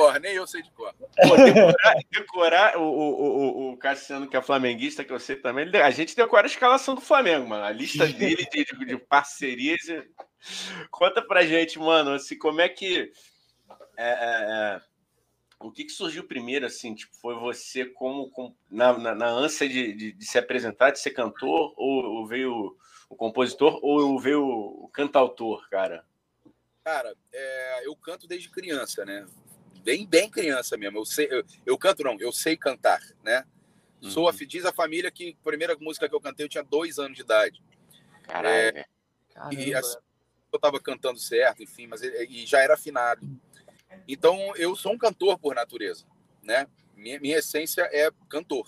cor, 0.00 0.18
nem 0.20 0.34
eu 0.34 0.46
sei 0.46 0.62
de 0.62 0.70
cor. 0.70 0.94
Pô, 0.94 1.36
decorar, 1.36 1.94
decorar 2.10 2.76
o, 2.78 2.82
o, 2.82 3.68
o, 3.68 3.72
o, 3.72 3.76
Cassiano, 3.76 4.26
que 4.26 4.36
é 4.36 4.40
flamenguista, 4.40 5.04
que 5.04 5.12
eu 5.12 5.20
sei 5.20 5.36
também, 5.36 5.68
a 5.76 5.90
gente 5.90 6.16
decora 6.16 6.46
a 6.46 6.50
escalação 6.50 6.94
do 6.94 7.00
Flamengo, 7.00 7.48
mano. 7.48 7.64
A 7.64 7.70
lista 7.70 8.06
dele 8.06 8.46
de, 8.50 8.64
de 8.64 8.96
parcerias. 8.96 9.80
Conta 10.90 11.22
pra 11.22 11.44
gente, 11.44 11.78
mano, 11.78 12.12
assim, 12.12 12.36
como 12.36 12.60
é 12.60 12.68
que. 12.68 13.12
É, 13.96 14.08
é, 14.08 14.76
é, 14.76 14.80
o 15.58 15.70
que, 15.70 15.84
que, 15.84 15.92
surgiu 15.92 16.24
primeiro, 16.24 16.64
assim? 16.64 16.94
Tipo, 16.94 17.14
foi 17.16 17.34
você 17.34 17.84
como, 17.84 18.30
como 18.30 18.56
na, 18.70 18.96
na, 18.96 19.14
na, 19.14 19.28
ânsia 19.28 19.68
de, 19.68 19.92
de, 19.92 20.12
de, 20.12 20.24
se 20.24 20.38
apresentar, 20.38 20.90
de 20.90 20.98
ser 20.98 21.10
cantor, 21.10 21.74
ou, 21.76 22.04
ou 22.04 22.26
veio 22.26 22.76
o 23.08 23.16
compositor, 23.16 23.78
ou 23.82 24.18
veio 24.18 24.42
o 24.42 24.88
cantautor, 24.88 25.68
cara? 25.68 26.04
Cara, 26.82 27.14
é, 27.32 27.86
eu 27.86 27.94
canto 27.94 28.26
desde 28.26 28.48
criança, 28.48 29.04
né? 29.04 29.26
Bem, 29.84 30.06
bem 30.06 30.30
criança 30.30 30.76
mesmo. 30.76 30.98
Eu, 30.98 31.04
sei, 31.04 31.28
eu, 31.30 31.44
eu 31.66 31.78
canto, 31.78 32.02
não, 32.02 32.16
eu 32.18 32.32
sei 32.32 32.56
cantar, 32.56 33.00
né? 33.22 33.44
Uhum. 34.02 34.10
Sou 34.10 34.28
a 34.28 34.32
Diz 34.32 34.64
a 34.64 34.72
família 34.72 35.10
que 35.10 35.36
a 35.40 35.44
primeira 35.44 35.76
música 35.78 36.08
que 36.08 36.14
eu 36.14 36.20
cantei 36.20 36.44
eu 36.44 36.48
tinha 36.48 36.64
dois 36.64 36.98
anos 36.98 37.16
de 37.16 37.22
idade. 37.22 37.62
Caralho. 38.22 38.78
É, 38.78 38.86
e 39.52 39.74
assim, 39.74 39.98
eu 40.52 40.56
estava 40.56 40.80
cantando 40.80 41.18
certo, 41.18 41.62
enfim, 41.62 41.86
mas 41.86 42.02
e 42.02 42.46
já 42.46 42.60
era 42.60 42.74
afinado. 42.74 43.26
Então 44.06 44.54
eu 44.56 44.74
sou 44.74 44.92
um 44.92 44.98
cantor 44.98 45.38
por 45.38 45.54
natureza, 45.54 46.04
né? 46.42 46.66
Minha, 46.96 47.20
minha 47.20 47.38
essência 47.38 47.88
é 47.92 48.10
cantor. 48.28 48.66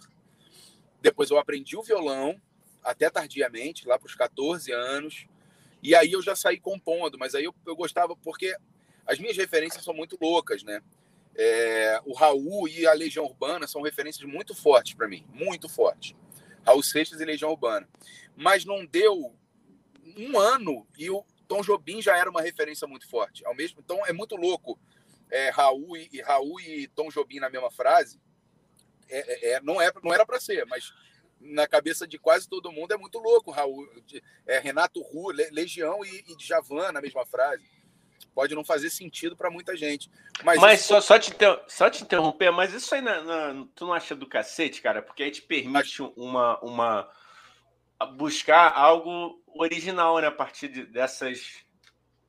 Depois 1.00 1.30
eu 1.30 1.38
aprendi 1.38 1.76
o 1.76 1.82
violão 1.82 2.40
até 2.82 3.10
tardiamente, 3.10 3.86
lá 3.86 3.98
para 3.98 4.06
os 4.06 4.14
14 4.14 4.72
anos. 4.72 5.26
E 5.82 5.94
aí 5.94 6.12
eu 6.12 6.22
já 6.22 6.34
saí 6.34 6.58
compondo, 6.58 7.18
mas 7.18 7.34
aí 7.34 7.44
eu, 7.44 7.54
eu 7.66 7.76
gostava 7.76 8.16
porque 8.16 8.56
as 9.06 9.18
minhas 9.18 9.36
referências 9.36 9.84
são 9.84 9.92
muito 9.92 10.16
loucas, 10.20 10.62
né? 10.62 10.80
É, 11.34 12.00
o 12.04 12.12
Raul 12.12 12.68
e 12.68 12.86
a 12.86 12.92
Legião 12.92 13.24
Urbana 13.24 13.66
são 13.66 13.82
referências 13.82 14.28
muito 14.28 14.54
fortes 14.54 14.94
para 14.94 15.08
mim, 15.08 15.24
muito 15.32 15.68
fortes. 15.68 16.14
Raul 16.64 16.82
Seixas 16.82 17.20
e 17.20 17.24
Legião 17.24 17.50
Urbana. 17.50 17.88
Mas 18.36 18.64
não 18.64 18.86
deu 18.86 19.34
um 20.16 20.38
ano 20.38 20.86
e 20.96 21.10
o 21.10 21.24
Tom 21.48 21.62
Jobim 21.62 22.00
já 22.00 22.16
era 22.16 22.31
uma 22.31 22.40
referência 22.40 22.87
muito 22.87 23.09
forte. 23.09 23.44
Ao 23.46 23.55
mesmo, 23.55 23.81
então 23.81 24.05
é 24.07 24.12
muito 24.12 24.37
louco. 24.37 24.78
É, 25.31 25.50
Raul 25.50 25.96
e, 25.96 26.20
Raul 26.20 26.61
e 26.61 26.88
Tom 26.88 27.09
Jobim 27.09 27.40
na 27.40 27.50
mesma 27.50 27.70
frase. 27.70 28.20
É, 29.09 29.50
é, 29.50 29.52
é 29.52 29.61
não, 29.61 29.81
é, 29.81 29.90
não 30.02 30.12
era 30.12 30.26
para 30.26 30.40
ser, 30.40 30.66
mas 30.66 30.92
na 31.40 31.66
cabeça 31.66 32.07
de 32.07 32.18
quase 32.18 32.48
todo 32.48 32.72
mundo 32.72 32.92
é 32.92 32.96
muito 32.96 33.18
louco. 33.18 33.50
Raul, 33.50 33.88
é, 34.46 34.59
Renato 34.59 35.00
Ru, 35.02 35.28
Legião 35.50 36.05
e, 36.05 36.24
e 36.28 36.37
Djavan 36.37 36.92
na 36.92 37.00
mesma 37.00 37.26
frase 37.26 37.72
pode 38.35 38.55
não 38.55 38.64
fazer 38.64 38.90
sentido 38.90 39.37
para 39.37 39.50
muita 39.50 39.76
gente. 39.76 40.11
Mas, 40.44 40.59
mas 40.59 40.81
isso... 40.81 40.88
só, 40.88 41.00
só, 41.00 41.18
te 41.18 41.33
só 41.68 41.90
te 41.90 42.02
interromper, 42.02 42.50
mas 42.50 42.72
isso 42.72 42.94
aí 42.94 43.00
na, 43.00 43.22
na... 43.22 43.66
tu 43.74 43.87
não 43.87 43.92
acha 43.92 44.14
do 44.14 44.26
cacete, 44.26 44.81
cara? 44.81 45.02
Porque 45.02 45.22
aí 45.22 45.31
te 45.31 45.42
permite 45.42 46.02
uma, 46.16 46.59
uma 46.61 47.09
buscar 48.06 48.72
algo 48.72 49.40
original, 49.54 50.18
né? 50.20 50.26
A 50.26 50.32
partir 50.32 50.68
de, 50.68 50.84
dessas, 50.86 51.64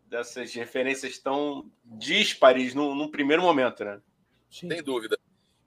dessas 0.05 0.53
referências 0.53 1.17
tão 1.17 1.71
díspares 1.83 2.73
num, 2.73 2.93
num 2.95 3.09
primeiro 3.09 3.41
momento, 3.41 3.83
né? 3.83 4.01
Sim. 4.49 4.69
Sem 4.69 4.83
dúvida. 4.83 5.17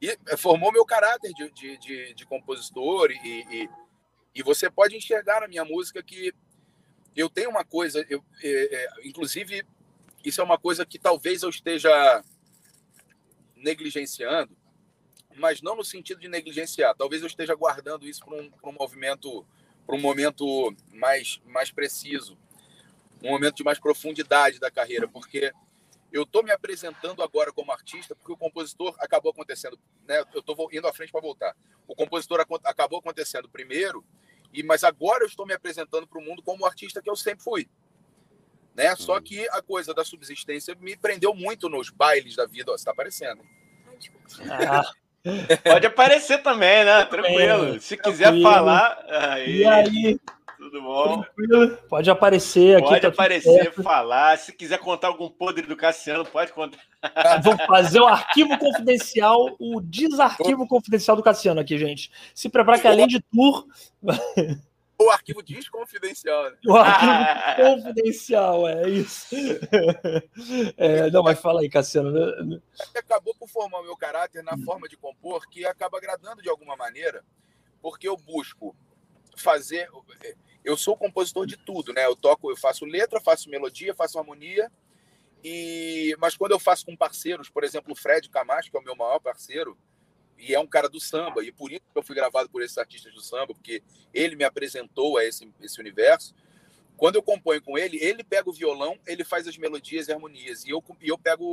E 0.01 0.11
é, 0.11 0.37
formou 0.37 0.73
meu 0.73 0.85
caráter 0.85 1.33
de, 1.33 1.51
de, 1.51 1.79
de, 1.79 2.15
de 2.15 2.27
compositor 2.27 3.11
e, 3.11 3.17
e, 3.51 3.69
e, 4.35 4.43
você 4.43 4.71
pode 4.71 4.95
enxergar 4.95 5.41
na 5.41 5.49
minha 5.49 5.65
música 5.65 6.03
que 6.03 6.33
eu 7.17 7.31
tenho 7.31 7.49
uma 7.49 7.65
coisa, 7.65 8.05
eu, 8.11 8.23
é, 8.43 8.77
é, 8.77 8.89
inclusive 9.05 9.65
isso 10.23 10.41
é 10.41 10.45
uma 10.45 10.59
coisa 10.59 10.85
que 10.85 10.99
talvez 10.99 11.43
eu 11.43 11.49
esteja 11.49 12.23
negligenciando, 13.55 14.57
mas 15.37 15.63
não 15.63 15.77
no 15.77 15.85
sentido 15.85 16.21
de 16.21 16.29
negligenciar. 16.29 16.95
Talvez 16.95 17.23
eu 17.23 17.29
esteja 17.29 17.55
guardando 17.55 18.07
isso 18.07 18.25
para 18.25 18.35
um, 18.35 18.51
um 18.65 18.73
movimento, 18.73 19.47
para 19.87 19.95
um 19.95 20.01
momento 20.01 20.75
mais, 20.93 21.41
mais 21.47 21.71
preciso, 21.71 22.37
um 23.23 23.31
momento 23.31 23.57
de 23.57 23.65
mais 23.65 23.79
profundidade 23.79 24.59
da 24.59 24.71
carreira, 24.71 25.07
porque 25.07 25.53
eu 26.13 26.23
estou 26.23 26.43
me 26.43 26.51
apresentando 26.51 27.23
agora 27.23 27.53
como 27.53 27.73
artista 27.73 28.15
porque 28.15 28.33
o 28.33 28.37
compositor 28.37 28.95
acabou 28.99 29.31
acontecendo, 29.31 29.79
né? 30.07 30.25
Eu 30.33 30.41
estou 30.41 30.69
indo 30.73 30.87
à 30.87 30.93
frente 30.93 31.13
para 31.13 31.21
voltar. 31.21 31.57
O 31.87 31.95
compositor 31.95 32.45
acabou 32.65 32.99
acontecendo 32.99 33.49
primeiro, 33.49 34.05
e 34.53 34.63
mas 34.63 34.85
agora 34.85 35.25
eu 35.25 35.29
estou 35.29 35.47
me 35.47 35.55
apresentando 35.55 36.07
para 36.07 36.19
o 36.19 36.23
mundo 36.23 36.43
como 36.43 36.65
o 36.65 36.67
artista 36.67 37.03
que 37.03 37.11
eu 37.11 37.17
sempre 37.17 37.45
fui. 37.45 37.69
Né? 38.75 38.95
Só 38.97 39.17
uhum. 39.17 39.23
que 39.23 39.49
a 39.51 39.63
coisa 39.63 39.95
da 39.95 40.05
subsistência 40.05 40.75
me 40.75 40.97
prendeu 40.97 41.35
muito 41.35 41.69
nos 41.69 41.91
bailes 41.91 42.37
da 42.37 42.47
vida. 42.47 42.73
Ó, 42.73 42.77
você 42.77 42.85
tá 42.85 42.91
aparecendo. 42.91 43.43
Ah. 44.51 44.91
Pode 45.65 45.87
aparecer 45.87 46.39
também, 46.43 46.85
né? 46.85 47.05
Tranquilo. 47.05 47.81
Se 47.81 47.97
quiser 47.97 48.25
tranquilo. 48.25 48.51
falar. 48.51 49.05
Aí, 49.09 49.59
e 49.59 49.65
aí? 49.67 50.21
Tudo 50.57 50.83
bom? 50.83 51.23
Tranquilo. 51.23 51.79
Pode 51.89 52.11
aparecer 52.11 52.77
aqui. 52.77 52.89
Pode 52.89 53.01
tá 53.01 53.09
aparecer, 53.09 53.73
falar. 53.75 54.39
Se 54.39 54.53
quiser 54.53 54.79
contar 54.79 55.09
algum 55.09 55.29
podre 55.29 55.67
do 55.67 55.77
Cassiano, 55.77 56.25
pode 56.25 56.53
contar. 56.53 56.79
Vou 57.43 57.57
fazer 57.67 58.01
o 58.01 58.07
arquivo 58.07 58.57
confidencial, 58.59 59.55
o 59.59 59.81
desarquivo 59.81 60.67
confidencial 60.67 61.17
do 61.17 61.23
Cassiano 61.23 61.61
aqui, 61.61 61.77
gente. 61.79 62.11
Se 62.35 62.49
prepara 62.49 62.79
que 62.79 62.89
além 62.89 63.07
de 63.07 63.21
tour. 63.21 63.67
O 64.99 65.11
arquivo 65.11 65.43
desconfidencial. 65.43 66.51
Né? 66.51 66.57
O 66.67 66.75
arquivo 66.75 67.85
confidencial, 67.85 68.67
é 68.67 68.89
isso. 68.89 69.27
É, 70.77 71.11
não, 71.11 71.23
mas 71.23 71.39
fala 71.39 71.61
aí, 71.61 71.69
Cassiano. 71.69 72.11
Né? 72.11 72.61
Acabou 72.95 73.35
por 73.35 73.49
formar 73.49 73.81
o 73.81 73.85
meu 73.85 73.97
caráter 73.97 74.43
na 74.43 74.57
forma 74.59 74.89
de 74.89 74.97
compor 74.97 75.47
que 75.49 75.67
acaba 75.67 75.99
agradando 75.99 76.43
de 76.43 76.49
alguma 76.49 76.77
maneira, 76.77 77.23
porque 77.83 78.09
eu 78.09 78.17
busco 78.17 78.75
fazer. 79.37 79.89
Eu 80.65 80.77
sou 80.77 80.97
compositor 80.97 81.47
de 81.47 81.57
tudo, 81.57 81.93
né? 81.93 82.07
Eu 82.07 82.17
toco, 82.17 82.51
eu 82.51 82.57
faço 82.57 82.85
letra, 82.87 83.21
faço 83.21 83.51
melodia, 83.51 83.95
faço 83.95 84.19
harmonia. 84.19 84.71
E 85.45 86.17
mas 86.19 86.37
quando 86.37 86.53
eu 86.53 86.59
faço 86.59 86.87
com 86.87 86.97
parceiros, 86.97 87.51
por 87.51 87.63
exemplo, 87.63 87.93
o 87.93 87.97
Fred 87.97 88.29
Camacho, 88.31 88.71
que 88.71 88.77
é 88.77 88.81
o 88.81 88.85
meu 88.85 88.97
maior 88.97 89.21
parceiro, 89.21 89.77
e 90.39 90.55
é 90.55 90.61
um 90.61 90.67
cara 90.67 90.89
do 90.89 91.01
samba, 91.01 91.43
e 91.43 91.51
por 91.51 91.73
isso 91.73 91.83
que 91.93 91.99
eu 91.99 92.03
fui 92.03 92.15
gravado 92.15 92.49
por 92.49 92.63
esses 92.63 92.77
artistas 92.77 93.13
do 93.15 93.21
samba, 93.21 93.55
porque 93.55 93.83
ele 94.13 94.37
me 94.37 94.45
apresentou 94.45 95.19
a 95.19 95.25
esse, 95.25 95.51
esse 95.61 95.81
universo. 95.81 96.35
Quando 96.97 97.17
eu 97.17 97.23
componho 97.23 97.63
com 97.63 97.77
ele, 97.77 97.99
ele 98.03 98.25
pega 98.25 98.49
o 98.49 98.53
violão, 98.53 98.99
ele 99.07 99.25
faz 99.25 99.47
as 99.47 99.57
melodias 99.57 100.09
e 100.09 100.13
harmonias, 100.13 100.65
e 100.65 100.71
eu, 100.71 100.83
e 101.01 101.09
eu 101.09 101.19
pego 101.19 101.45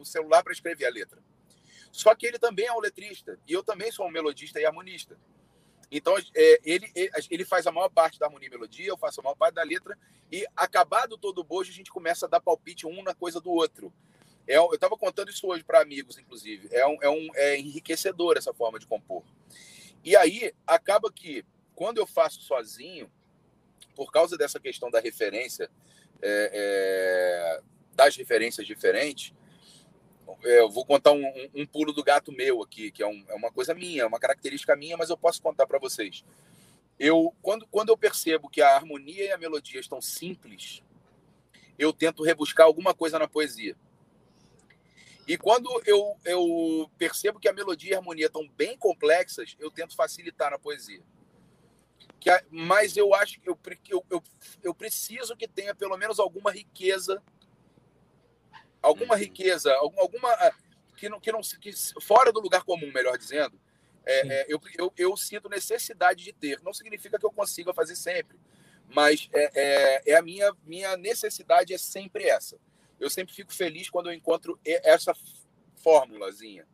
o 0.00 0.04
celular 0.04 0.42
para 0.42 0.52
escrever 0.52 0.86
a 0.86 0.90
letra. 0.90 1.20
Só 1.90 2.14
que 2.14 2.26
ele 2.26 2.38
também 2.38 2.66
é 2.66 2.72
um 2.72 2.80
letrista, 2.80 3.38
e 3.46 3.52
eu 3.52 3.62
também 3.62 3.90
sou 3.90 4.06
um 4.06 4.10
melodista 4.10 4.60
e 4.60 4.64
harmonista. 4.64 5.18
Então, 5.90 6.16
é, 6.34 6.60
ele, 6.64 6.90
ele 7.30 7.44
faz 7.44 7.66
a 7.66 7.72
maior 7.72 7.90
parte 7.90 8.18
da 8.18 8.24
harmonia 8.24 8.48
e 8.48 8.50
melodia, 8.50 8.88
eu 8.88 8.96
faço 8.96 9.20
a 9.20 9.24
maior 9.24 9.34
parte 9.34 9.54
da 9.54 9.62
letra, 9.62 9.98
e 10.30 10.46
acabado 10.56 11.18
todo 11.18 11.40
o 11.40 11.44
bojo, 11.44 11.70
a 11.70 11.74
gente 11.74 11.90
começa 11.90 12.24
a 12.24 12.28
dar 12.28 12.40
palpite 12.40 12.86
um 12.86 13.02
na 13.02 13.14
coisa 13.14 13.40
do 13.40 13.50
outro. 13.50 13.92
É, 14.46 14.56
eu 14.56 14.72
estava 14.74 14.96
contando 14.96 15.30
isso 15.30 15.46
hoje 15.46 15.62
para 15.62 15.80
amigos, 15.80 16.18
inclusive. 16.18 16.68
É, 16.72 16.86
um, 16.86 16.98
é, 17.00 17.08
um, 17.08 17.30
é 17.34 17.58
enriquecedor 17.58 18.36
essa 18.36 18.52
forma 18.52 18.78
de 18.78 18.86
compor. 18.86 19.22
E 20.04 20.16
aí, 20.16 20.52
acaba 20.66 21.12
que, 21.12 21.44
quando 21.74 21.98
eu 21.98 22.06
faço 22.06 22.40
sozinho, 22.40 23.10
por 23.94 24.10
causa 24.10 24.36
dessa 24.36 24.58
questão 24.58 24.90
da 24.90 25.00
referência, 25.00 25.70
é, 26.20 26.50
é, 26.52 27.60
das 27.94 28.16
referências 28.16 28.66
diferentes, 28.66 29.32
é, 30.42 30.60
eu 30.60 30.70
vou 30.70 30.84
contar 30.84 31.12
um, 31.12 31.24
um, 31.24 31.50
um, 31.56 31.66
pulo 31.66 31.92
do 31.92 32.02
gato 32.02 32.32
meu 32.32 32.62
aqui, 32.62 32.90
que 32.90 33.02
é, 33.02 33.06
um, 33.06 33.24
é 33.28 33.34
uma 33.34 33.52
coisa 33.52 33.74
minha, 33.74 34.06
uma 34.06 34.18
característica 34.18 34.74
minha, 34.74 34.96
mas 34.96 35.10
eu 35.10 35.16
posso 35.16 35.40
contar 35.42 35.66
para 35.66 35.78
vocês. 35.78 36.24
Eu, 36.98 37.34
quando, 37.42 37.66
quando 37.68 37.90
eu 37.90 37.96
percebo 37.96 38.48
que 38.48 38.62
a 38.62 38.74
harmonia 38.74 39.24
e 39.24 39.30
a 39.30 39.38
melodia 39.38 39.80
estão 39.80 40.00
simples, 40.00 40.82
eu 41.78 41.92
tento 41.92 42.22
rebuscar 42.22 42.66
alguma 42.66 42.94
coisa 42.94 43.18
na 43.18 43.28
poesia. 43.28 43.76
E 45.26 45.38
quando 45.38 45.70
eu, 45.86 46.16
eu 46.24 46.90
percebo 46.98 47.38
que 47.38 47.48
a 47.48 47.52
melodia 47.52 47.92
e 47.92 47.94
a 47.94 47.98
harmonia 47.98 48.26
estão 48.26 48.48
bem 48.48 48.76
complexas, 48.76 49.56
eu 49.58 49.70
tento 49.70 49.94
facilitar 49.94 50.50
na 50.50 50.58
poesia. 50.58 51.02
Que 52.18 52.28
a, 52.28 52.42
mas 52.50 52.96
eu 52.96 53.14
acho 53.14 53.40
que 53.40 53.48
eu, 53.48 53.58
eu, 53.88 54.04
eu, 54.10 54.22
eu 54.62 54.74
preciso 54.74 55.36
que 55.36 55.46
tenha 55.46 55.74
pelo 55.74 55.96
menos 55.96 56.18
alguma 56.18 56.50
riqueza, 56.50 57.22
alguma 58.80 59.14
uhum. 59.14 59.20
riqueza, 59.20 59.72
alguma 59.74 60.28
ah, 60.32 60.54
que 60.96 61.08
não, 61.08 61.20
que 61.20 61.30
não 61.30 61.40
que 61.40 61.72
fora 62.00 62.32
do 62.32 62.40
lugar 62.40 62.64
comum, 62.64 62.90
melhor 62.92 63.16
dizendo, 63.16 63.58
é, 64.04 64.40
é, 64.40 64.46
eu, 64.48 64.60
eu, 64.76 64.92
eu, 64.96 65.16
sinto 65.16 65.48
necessidade 65.48 66.24
de 66.24 66.32
ter. 66.32 66.60
Não 66.62 66.72
significa 66.72 67.18
que 67.18 67.24
eu 67.24 67.30
consiga 67.30 67.72
fazer 67.72 67.94
sempre, 67.94 68.36
mas 68.88 69.28
é, 69.32 69.50
é, 69.54 70.10
é 70.10 70.14
a 70.16 70.22
minha, 70.22 70.52
minha 70.64 70.96
necessidade 70.96 71.72
é 71.72 71.78
sempre 71.78 72.24
essa 72.24 72.58
eu 73.02 73.10
sempre 73.10 73.34
fico 73.34 73.52
feliz 73.52 73.90
quando 73.90 74.08
eu 74.08 74.12
encontro 74.12 74.58
essa 74.64 75.14
fórmulazinha. 75.82 76.66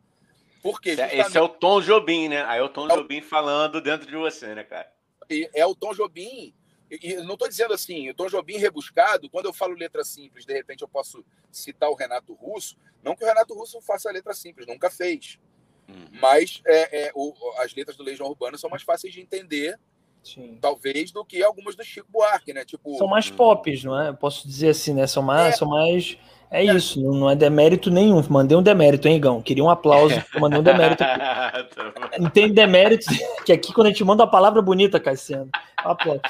Por 0.61 0.79
quê? 0.79 0.91
Justamente... 0.91 1.19
Esse 1.19 1.37
é 1.37 1.41
o 1.41 1.49
Tom 1.49 1.81
Jobim, 1.81 2.27
né? 2.27 2.43
Aí 2.45 2.59
é 2.59 2.63
o 2.63 2.69
Tom 2.69 2.87
é 2.87 2.95
Jobim 2.95 3.21
falando 3.21 3.81
dentro 3.81 4.07
de 4.07 4.15
você, 4.15 4.53
né, 4.53 4.63
cara? 4.63 4.91
E 5.29 5.49
é 5.53 5.65
o 5.65 5.75
Tom 5.75 5.93
Jobim. 5.93 6.53
E 6.91 7.15
não 7.17 7.33
estou 7.33 7.47
dizendo 7.47 7.73
assim, 7.73 8.09
o 8.09 8.15
Tom 8.15 8.27
Jobim 8.27 8.57
rebuscado, 8.57 9.29
quando 9.29 9.45
eu 9.45 9.53
falo 9.53 9.75
letra 9.75 10.03
simples, 10.03 10.45
de 10.45 10.53
repente 10.53 10.81
eu 10.81 10.87
posso 10.87 11.23
citar 11.51 11.89
o 11.89 11.95
Renato 11.95 12.33
Russo. 12.33 12.75
Não 13.03 13.15
que 13.15 13.23
o 13.23 13.27
Renato 13.27 13.53
Russo 13.53 13.79
faça 13.81 14.11
letra 14.11 14.33
simples, 14.33 14.67
nunca 14.67 14.89
fez. 14.89 15.39
Uhum. 15.87 16.07
Mas 16.19 16.61
é, 16.65 17.07
é, 17.07 17.11
o, 17.15 17.33
as 17.59 17.73
letras 17.73 17.95
do 17.95 18.03
Legião 18.03 18.27
Urbana 18.27 18.57
são 18.57 18.69
mais 18.69 18.83
fáceis 18.83 19.13
de 19.13 19.21
entender 19.21 19.79
Sim. 20.23 20.57
Talvez 20.61 21.11
do 21.11 21.23
que 21.23 21.43
algumas 21.43 21.75
do 21.75 21.83
Chico 21.83 22.07
Buarque, 22.11 22.53
né? 22.53 22.65
Tipo, 22.65 22.97
são 22.97 23.07
mais 23.07 23.29
hum. 23.31 23.35
pop, 23.35 23.83
não 23.83 23.99
é? 23.99 24.13
posso 24.13 24.47
dizer 24.47 24.69
assim, 24.69 24.93
né? 24.93 25.07
São 25.07 25.23
mais, 25.23 25.55
é. 25.55 25.57
são 25.57 25.67
mais 25.67 26.17
É 26.51 26.63
isso, 26.63 26.99
não 26.99 27.29
é 27.29 27.35
demérito 27.35 27.91
nenhum. 27.91 28.23
Mandei 28.27 28.57
um 28.57 28.63
demérito, 28.63 29.07
hein, 29.07 29.17
Igão? 29.17 29.39
Queria 29.39 29.63
um 29.63 29.69
aplauso, 29.69 30.15
mandei 30.39 30.59
um 30.59 30.63
demérito. 30.63 31.03
Aqui. 31.03 32.19
Não 32.19 32.29
tem 32.29 32.51
demérito, 32.51 33.05
que 33.45 33.53
aqui 33.53 33.71
quando 33.71 33.87
a 33.87 33.89
gente 33.91 34.03
manda 34.03 34.23
uma 34.23 34.31
palavra 34.31 34.59
bonita, 34.59 34.99
Cassiano. 34.99 35.47
Aplauso. 35.77 36.21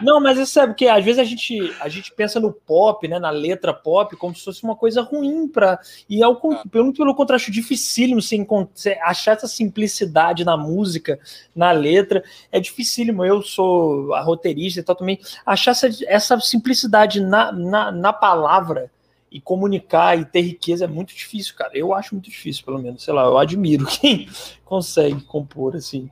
Não, 0.00 0.18
mas 0.18 0.38
é 0.38 0.46
sério, 0.46 0.70
porque 0.70 0.86
às 0.88 1.04
vezes 1.04 1.18
a 1.18 1.24
gente, 1.24 1.74
a 1.78 1.90
gente 1.90 2.10
pensa 2.12 2.40
no 2.40 2.52
pop, 2.52 3.06
né, 3.06 3.18
na 3.18 3.28
letra 3.28 3.74
pop, 3.74 4.16
como 4.16 4.34
se 4.34 4.44
fosse 4.44 4.64
uma 4.64 4.74
coisa 4.74 5.02
ruim 5.02 5.46
para 5.46 5.78
E 6.08 6.22
ao, 6.22 6.32
ah. 6.32 6.62
pelo, 6.70 6.92
pelo 6.94 7.14
contrário, 7.14 7.42
acho 7.42 7.52
dificílimo 7.52 8.22
você, 8.22 8.46
você 8.74 8.98
achar 9.02 9.32
essa 9.32 9.46
simplicidade 9.46 10.42
na 10.42 10.56
música, 10.56 11.18
na 11.54 11.70
letra. 11.70 12.24
É 12.50 12.58
dificílimo. 12.58 13.26
Eu 13.26 13.42
sou 13.42 14.14
a 14.14 14.22
roteirista 14.22 14.80
e 14.80 14.82
tal 14.82 14.96
também. 14.96 15.20
Achar 15.44 15.72
essa, 15.72 15.88
essa 16.06 16.40
simplicidade 16.40 17.20
na, 17.20 17.52
na, 17.52 17.92
na 17.92 18.12
palavra 18.12 18.90
e 19.36 19.40
comunicar 19.42 20.18
e 20.18 20.24
ter 20.24 20.40
riqueza 20.40 20.86
é 20.86 20.88
muito 20.88 21.14
difícil, 21.14 21.54
cara. 21.54 21.76
Eu 21.76 21.92
acho 21.92 22.14
muito 22.14 22.30
difícil, 22.30 22.64
pelo 22.64 22.78
menos. 22.78 23.04
Sei 23.04 23.12
lá, 23.12 23.24
eu 23.24 23.36
admiro 23.36 23.84
quem 24.00 24.30
consegue 24.64 25.20
compor 25.24 25.76
assim. 25.76 26.10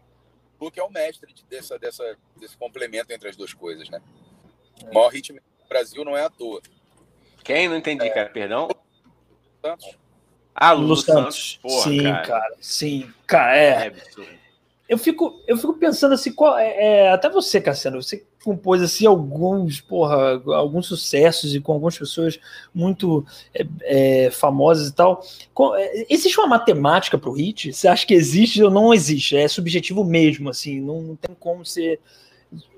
Porque 0.58 0.78
é 0.78 0.84
o 0.84 0.90
mestre 0.90 1.34
dessa, 1.48 1.78
dessa, 1.78 2.18
desse 2.37 2.54
complemento 2.54 3.14
entre 3.14 3.30
as 3.30 3.34
duas 3.34 3.54
coisas, 3.54 3.88
né? 3.88 4.02
É. 4.84 4.90
O 4.90 4.94
maior 4.94 5.08
ritmo 5.08 5.38
do 5.38 5.68
Brasil 5.70 6.04
não 6.04 6.14
é 6.14 6.22
à 6.22 6.28
toa. 6.28 6.60
Quem? 7.42 7.66
Não 7.66 7.78
entendi, 7.78 8.04
é... 8.04 8.10
cara. 8.10 8.28
Perdão? 8.28 8.68
Santos. 9.64 9.98
Ah, 10.54 10.72
Lulu 10.72 10.96
Santos. 10.96 11.58
Porra, 11.62 11.82
sim, 11.82 12.02
cara. 12.02 12.26
cara. 12.26 12.56
Sim, 12.60 13.14
cara. 13.26 13.56
É. 13.56 13.87
é 13.87 13.94
eu 14.87 14.98
fico, 14.98 15.42
eu 15.46 15.56
fico 15.56 15.72
pensando 15.78 16.12
assim, 16.12 16.30
qual, 16.30 16.58
é, 16.58 16.76
é, 16.76 17.10
até 17.10 17.30
você, 17.30 17.58
Cassiano, 17.58 18.02
você 18.02 18.26
compôs 18.44 18.83
assim 18.83 19.07
alguns, 19.07 19.80
porra, 19.80 20.42
alguns 20.54 20.87
sucessos 20.87 21.54
e 21.54 21.61
com 21.61 21.72
algumas 21.72 21.98
pessoas 21.98 22.38
muito 22.72 23.26
é, 23.54 23.66
é, 23.83 24.30
famosas 24.30 24.88
e 24.88 24.94
tal. 24.94 25.24
É, 25.76 26.12
existe 26.12 26.38
uma 26.38 26.46
matemática 26.46 27.18
para 27.18 27.30
o 27.30 27.33
hit? 27.33 27.72
Você 27.72 27.88
acha 27.88 28.07
que 28.07 28.14
existe 28.14 28.62
ou 28.62 28.70
não 28.70 28.92
existe? 28.92 29.37
É 29.37 29.48
subjetivo 29.48 30.04
mesmo, 30.04 30.50
assim, 30.50 30.80
não, 30.80 31.00
não 31.00 31.16
tem 31.16 31.35
como 31.35 31.64
você 31.64 31.98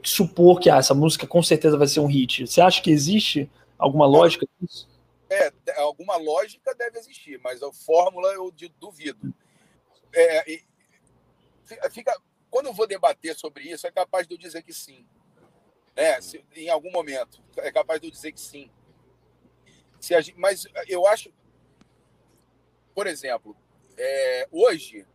supor 0.02 0.60
que 0.60 0.70
ah, 0.70 0.76
essa 0.76 0.94
música 0.94 1.26
com 1.26 1.42
certeza 1.42 1.76
vai 1.76 1.86
ser 1.86 2.00
um 2.00 2.06
hit. 2.06 2.46
Você 2.46 2.60
acha 2.60 2.80
que 2.80 2.90
existe 2.90 3.50
alguma 3.78 4.06
lógica 4.06 4.46
disso? 4.60 4.88
É, 5.28 5.52
alguma 5.78 6.16
lógica 6.16 6.74
deve 6.74 6.98
existir, 6.98 7.40
mas 7.42 7.62
a 7.62 7.72
fórmula 7.72 8.28
eu 8.32 8.52
duvido. 8.78 9.34
É, 10.14 10.60
fica, 11.90 12.16
quando 12.48 12.66
eu 12.66 12.72
vou 12.72 12.86
debater 12.86 13.34
sobre 13.34 13.64
isso, 13.64 13.86
é 13.86 13.90
capaz 13.90 14.26
de 14.26 14.34
eu 14.34 14.38
dizer 14.38 14.62
que 14.62 14.72
sim. 14.72 15.04
É, 15.96 16.20
se, 16.20 16.44
em 16.54 16.68
algum 16.68 16.92
momento, 16.92 17.42
é 17.56 17.72
capaz 17.72 18.00
de 18.00 18.06
eu 18.06 18.10
dizer 18.10 18.30
que 18.32 18.40
sim. 18.40 18.70
Se 19.98 20.14
a 20.14 20.20
gente, 20.20 20.38
mas 20.38 20.66
eu 20.86 21.06
acho, 21.06 21.32
por 22.94 23.06
exemplo, 23.06 23.56
é, 23.96 24.46
hoje 24.52 25.06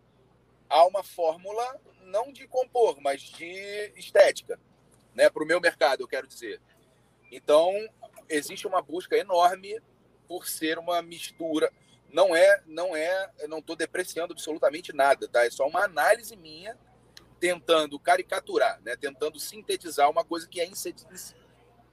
há 0.67 0.83
uma 0.85 1.03
fórmula 1.03 1.79
não 2.01 2.33
de 2.33 2.47
compor, 2.47 2.99
mas 2.99 3.21
de 3.21 3.93
estética, 3.95 4.59
né? 5.13 5.29
Para 5.29 5.43
o 5.43 5.47
meu 5.47 5.61
mercado, 5.61 6.01
eu 6.01 6.07
quero 6.07 6.27
dizer. 6.27 6.59
Então, 7.31 7.71
existe 8.27 8.67
uma 8.67 8.81
busca 8.81 9.15
enorme 9.15 9.79
por 10.27 10.47
ser 10.47 10.79
uma 10.79 11.01
mistura 11.01 11.71
não 12.11 12.35
é, 12.35 12.61
não 12.65 12.95
é, 12.95 13.31
não 13.47 13.59
estou 13.59 13.75
depreciando 13.75 14.33
absolutamente 14.33 14.93
nada, 14.93 15.27
tá? 15.27 15.45
É 15.45 15.49
só 15.49 15.65
uma 15.67 15.83
análise 15.85 16.35
minha 16.35 16.77
tentando 17.41 17.99
caricaturar, 17.99 18.79
né? 18.83 18.95
Tentando 18.95 19.39
sintetizar 19.39 20.07
uma 20.07 20.23
coisa 20.23 20.47
que 20.47 20.61
é 20.61 20.65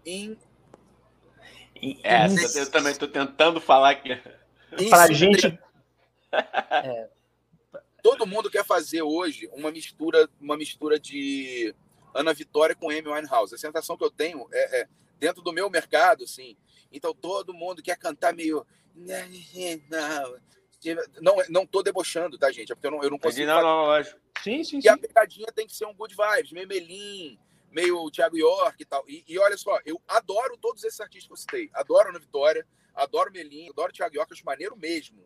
in, 0.05 0.37
in, 1.81 1.99
é, 2.05 2.27
eu 2.55 2.71
também 2.71 2.93
estou 2.93 3.09
tentando 3.09 3.59
falar 3.59 3.95
que 3.95 4.15
para 4.91 5.05
a 5.05 5.13
gente 5.13 5.59
é. 6.31 7.09
todo 8.03 8.27
mundo 8.27 8.51
quer 8.51 8.65
fazer 8.65 9.01
hoje 9.01 9.49
uma 9.55 9.71
mistura, 9.71 10.29
uma 10.39 10.57
mistura 10.57 11.01
de 11.01 11.75
Ana 12.15 12.35
Vitória 12.35 12.77
com 12.77 12.91
Amy 12.91 13.09
Winehouse. 13.09 13.55
A 13.55 13.59
sensação 13.59 13.97
que 13.97 14.05
eu 14.05 14.11
tenho 14.11 14.47
é, 14.53 14.83
é 14.83 14.89
dentro 15.19 15.41
do 15.43 15.53
meu 15.53 15.71
mercado, 15.71 16.25
assim. 16.25 16.59
Então 16.93 17.15
todo 17.15 17.55
mundo 17.55 17.83
quer 17.83 17.97
cantar 17.97 18.35
meio 18.35 18.67
não, 21.21 21.37
não 21.49 21.67
tô 21.67 21.83
debochando, 21.83 22.39
tá, 22.39 22.51
gente? 22.51 22.71
É 22.71 22.75
porque 22.75 22.87
eu 22.87 22.91
não, 22.91 23.03
eu 23.03 23.11
não 23.11 23.19
consigo. 23.19 23.47
Não, 23.47 23.63
não, 23.63 23.85
lógico. 23.87 24.19
Sim, 24.43 24.63
sim, 24.63 24.79
e 24.79 24.83
sim. 24.83 24.89
a 24.89 24.97
pegadinha 24.97 25.49
tem 25.49 25.67
que 25.67 25.75
ser 25.75 25.87
um 25.87 25.95
good 25.95 26.15
vibes, 26.15 26.53
meio 26.53 26.69
Melim, 26.69 27.39
meio 27.71 28.11
Thiago 28.11 28.37
York 28.37 28.83
e 28.83 28.85
tal. 28.85 29.05
E, 29.09 29.25
e, 29.27 29.39
olha 29.39 29.57
só, 29.57 29.79
eu 29.85 30.01
adoro 30.07 30.57
todos 30.57 30.85
esses 30.85 31.01
artistas 31.01 31.27
que 31.27 31.33
eu 31.33 31.37
citei. 31.37 31.71
Adoro 31.75 32.11
Ana 32.11 32.19
Vitória, 32.19 32.67
adoro 32.95 33.33
Melim, 33.33 33.69
adoro 33.71 33.93
Thiago 33.93 34.15
York, 34.15 34.33
acho 34.33 34.45
maneiro 34.45 34.77
mesmo. 34.77 35.25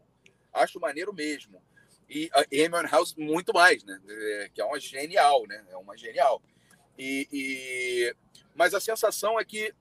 Acho 0.52 0.80
maneiro 0.80 1.12
mesmo. 1.12 1.62
E 2.08 2.30
a 2.32 2.40
Amy 2.40 2.90
House 2.90 3.14
muito 3.14 3.52
mais, 3.54 3.84
né? 3.84 4.00
É, 4.06 4.50
que 4.52 4.60
é 4.60 4.64
uma 4.64 4.78
genial, 4.78 5.46
né? 5.46 5.64
É 5.70 5.76
uma 5.76 5.96
genial. 5.96 6.42
E, 6.98 7.28
e, 7.32 8.16
Mas 8.54 8.74
a 8.74 8.80
sensação 8.80 9.40
é 9.40 9.44
que 9.44 9.74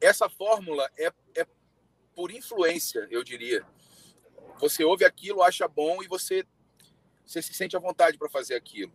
essa 0.00 0.28
fórmula 0.28 0.88
é, 0.96 1.12
é 1.34 1.46
por 2.14 2.30
influência, 2.30 3.06
eu 3.10 3.24
diria. 3.24 3.64
Você 4.58 4.84
ouve 4.84 5.04
aquilo, 5.04 5.42
acha 5.42 5.66
bom 5.66 6.02
e 6.02 6.08
você, 6.08 6.44
você 7.24 7.42
se 7.42 7.52
sente 7.54 7.76
à 7.76 7.80
vontade 7.80 8.18
para 8.18 8.28
fazer 8.28 8.54
aquilo, 8.54 8.92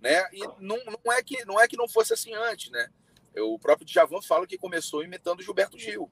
né? 0.00 0.28
E 0.32 0.40
não, 0.58 0.78
não 1.04 1.12
é 1.12 1.22
que 1.22 1.44
não 1.44 1.60
é 1.60 1.68
que 1.68 1.76
não 1.76 1.88
fosse 1.88 2.12
assim 2.12 2.34
antes, 2.34 2.70
né? 2.70 2.88
O 3.36 3.58
próprio 3.58 3.86
Djavan 3.86 4.20
fala 4.22 4.46
que 4.46 4.58
começou 4.58 5.04
imitando 5.04 5.42
Gilberto 5.42 5.78
Gil, 5.78 6.10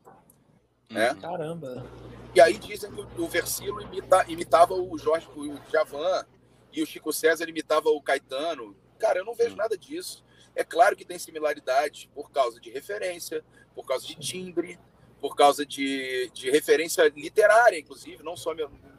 né? 0.91 1.13
Hum. 1.13 1.21
Caramba. 1.21 1.87
E 2.35 2.41
aí 2.41 2.59
dizem 2.59 2.93
que 2.93 3.21
o 3.21 3.29
Versilo 3.29 3.81
imita, 3.81 4.25
imitava 4.29 4.75
o 4.75 4.99
Jorge, 4.99 5.27
o 5.35 5.59
Djavan 5.71 6.27
e 6.73 6.83
o 6.83 6.87
Chico 6.87 7.13
César 7.13 7.49
imitava 7.49 7.89
o 7.89 8.03
Caetano. 8.03 8.77
Cara, 8.99 9.19
eu 9.19 9.25
não 9.25 9.35
vejo 9.35 9.55
hum. 9.55 9.59
nada 9.59 9.77
disso. 9.77 10.25
É 10.55 10.65
claro 10.65 10.97
que 10.97 11.05
tem 11.05 11.19
similaridades 11.19 12.07
por 12.15 12.31
causa 12.31 12.61
de 12.61 12.71
referência, 12.71 13.45
por 13.75 13.87
causa 13.87 14.07
de 14.07 14.15
timbre, 14.15 14.79
por 15.21 15.35
causa 15.35 15.65
de, 15.65 16.31
de 16.33 16.51
referência 16.51 17.11
literária, 17.17 17.79
inclusive, 17.79 18.23
não 18.23 18.37
só 18.37 18.55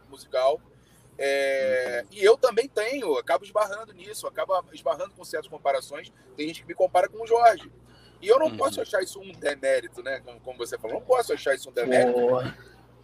musical. 0.09 0.61
É, 1.17 2.05
e 2.11 2.23
eu 2.23 2.37
também 2.37 2.67
tenho, 2.67 3.17
acabo 3.17 3.43
esbarrando 3.43 3.93
nisso, 3.93 4.27
acabo 4.27 4.53
esbarrando 4.71 5.11
com 5.11 5.23
certas 5.23 5.49
comparações. 5.49 6.11
Tem 6.35 6.47
gente 6.47 6.61
que 6.61 6.67
me 6.67 6.75
compara 6.75 7.07
com 7.07 7.23
o 7.23 7.27
Jorge. 7.27 7.71
E 8.21 8.27
eu 8.27 8.39
não 8.39 8.47
uhum. 8.47 8.57
posso 8.57 8.81
achar 8.81 9.01
isso 9.01 9.19
um 9.19 9.31
demérito, 9.31 10.01
né? 10.01 10.19
Como, 10.19 10.39
como, 10.39 10.57
você 10.57 10.77
falou, 10.77 10.99
não 10.99 11.05
posso 11.05 11.33
achar 11.33 11.55
isso 11.55 11.69
um 11.69 11.73
demérito. 11.73 12.19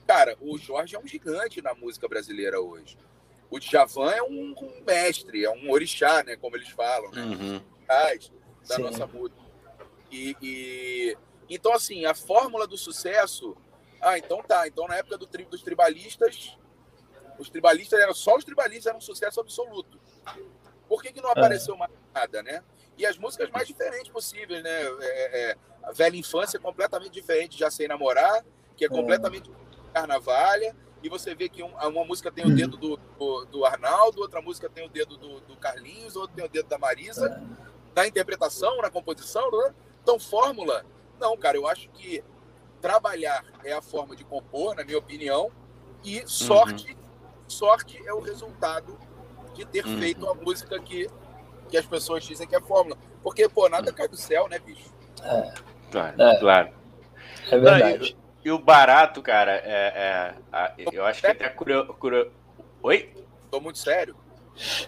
Cara, 0.08 0.36
o 0.41 0.58
Jorge 0.58 0.95
é 0.95 0.99
um 0.99 1.08
gigante 1.08 1.62
na 1.62 1.73
música 1.73 2.08
brasileira 2.08 2.60
hoje. 2.60 2.97
O 3.49 3.60
Djavan 3.60 4.12
é 4.12 4.23
um, 4.23 4.56
um 4.60 4.84
mestre, 4.86 5.45
é 5.45 5.49
um 5.49 5.71
orixá, 5.71 6.23
né? 6.23 6.36
Como 6.36 6.56
eles 6.56 6.69
falam, 6.69 7.12
né? 7.12 7.21
Uhum. 7.21 7.62
Da 8.67 8.76
Sim. 8.76 8.82
nossa 8.82 9.06
música. 9.06 9.41
E, 10.12 10.36
e 10.41 11.17
então, 11.56 11.74
assim, 11.74 12.06
a 12.06 12.13
fórmula 12.13 12.66
do 12.66 12.78
sucesso. 12.78 13.56
Ah, 14.02 14.18
então 14.18 14.42
tá. 14.42 14.68
Então, 14.68 14.88
na 14.88 14.96
época 14.96 15.18
do 15.18 15.28
tri, 15.28 15.46
dos 15.46 15.62
tribalistas, 15.62 16.58
os 17.38 17.50
tribalistas 17.50 18.00
eram 18.00 18.13
só 18.13 18.36
os 18.36 18.44
tribalistas 18.44 18.88
eram 18.88 18.98
um 18.98 19.02
sucesso 19.02 19.39
absoluto. 19.39 20.00
Por 20.88 21.02
que, 21.02 21.12
que 21.12 21.22
não 21.22 21.30
é. 21.30 21.32
apareceu 21.32 21.76
mais 21.76 21.92
nada, 22.13 22.44
né? 22.44 22.63
E 22.98 23.06
as 23.06 23.18
músicas 23.18 23.50
mais 23.50 23.68
diferentes 23.68 24.12
possíveis, 24.12 24.63
né? 24.63 24.84
É, 25.02 25.52
é, 25.52 25.58
a 25.84 25.92
velha 25.92 26.16
infância 26.16 26.58
é 26.58 26.60
completamente 26.60 27.12
diferente, 27.12 27.58
já 27.58 27.70
sei 27.70 27.88
namorar, 27.88 28.44
que 28.76 28.86
é, 28.86 28.88
é. 28.88 28.89
completamente 28.89 29.50
carnavalha. 29.94 30.76
E 31.02 31.10
você 31.10 31.36
vê 31.36 31.50
que 31.50 31.62
um, 31.62 31.76
uma 31.76 32.06
música 32.06 32.32
tem 32.32 32.46
o 32.46 32.56
dedo 32.56 32.78
do, 32.78 32.98
do, 32.98 33.46
do, 33.46 33.66
Arnaldo, 33.66 34.22
outra 34.22 34.42
música 34.42 34.70
tem 34.70 34.86
o 34.86 34.89
dedo 34.89 35.18
do, 35.18 35.42
do 35.42 35.58
Carlinhos, 35.58 36.16
outra 36.16 36.34
tem 36.34 36.46
o 36.46 36.50
dedo 36.50 36.70
da 36.70 36.78
Marisa, 36.78 37.28
é. 37.28 38.00
na 38.00 38.08
interpretação, 38.08 38.78
na 38.78 38.89
composição. 38.89 39.52
Né? 39.52 39.74
Então, 40.02 40.18
fórmula 40.18 40.86
não, 41.19 41.38
cara, 41.38 41.58
eu 41.58 41.67
acho 41.67 41.89
que 41.89 42.23
trabalhar 42.82 43.43
é 43.63 43.73
a 43.73 43.82
forma 43.82 44.15
de 44.15 44.23
compor, 44.23 44.76
na 44.76 44.84
minha 44.84 44.97
opinião, 44.97 45.52
e 46.04 46.21
sorte, 46.28 46.91
uhum. 46.91 46.97
sorte 47.47 48.02
é 48.06 48.13
o 48.13 48.19
resultado 48.19 48.99
de 49.54 49.65
ter 49.65 49.86
uhum. 49.86 49.99
feito 49.99 50.28
a 50.28 50.34
música 50.34 50.80
que, 50.80 51.10
que 51.69 51.78
as 51.78 51.86
pessoas 51.86 52.23
dizem 52.23 52.47
que 52.47 52.56
é 52.56 52.60
fórmula. 52.60 52.97
Porque, 53.21 53.47
pô, 53.47 53.69
nada 53.69 53.89
uhum. 53.89 53.95
cai 53.95 54.08
do 54.08 54.17
céu, 54.17 54.49
né, 54.49 54.60
bicho? 54.60 54.93
É. 55.23 55.54
Claro, 55.91 56.21
é. 56.21 56.39
claro. 56.39 56.69
É 57.49 57.58
verdade. 57.58 57.97
Não, 57.99 58.06
e, 58.06 58.17
e, 58.45 58.52
o 58.52 58.60
barato, 58.60 59.22
cara, 59.22 59.53
é, 59.64 60.36
é 60.51 60.86
eu 60.91 61.05
acho 61.05 61.22
que 61.22 61.28
até 61.28 61.47
curio, 61.49 61.93
curio... 61.93 62.32
Oi? 62.82 63.14
Tô 63.49 63.61
muito 63.61 63.80
sério. 63.80 64.16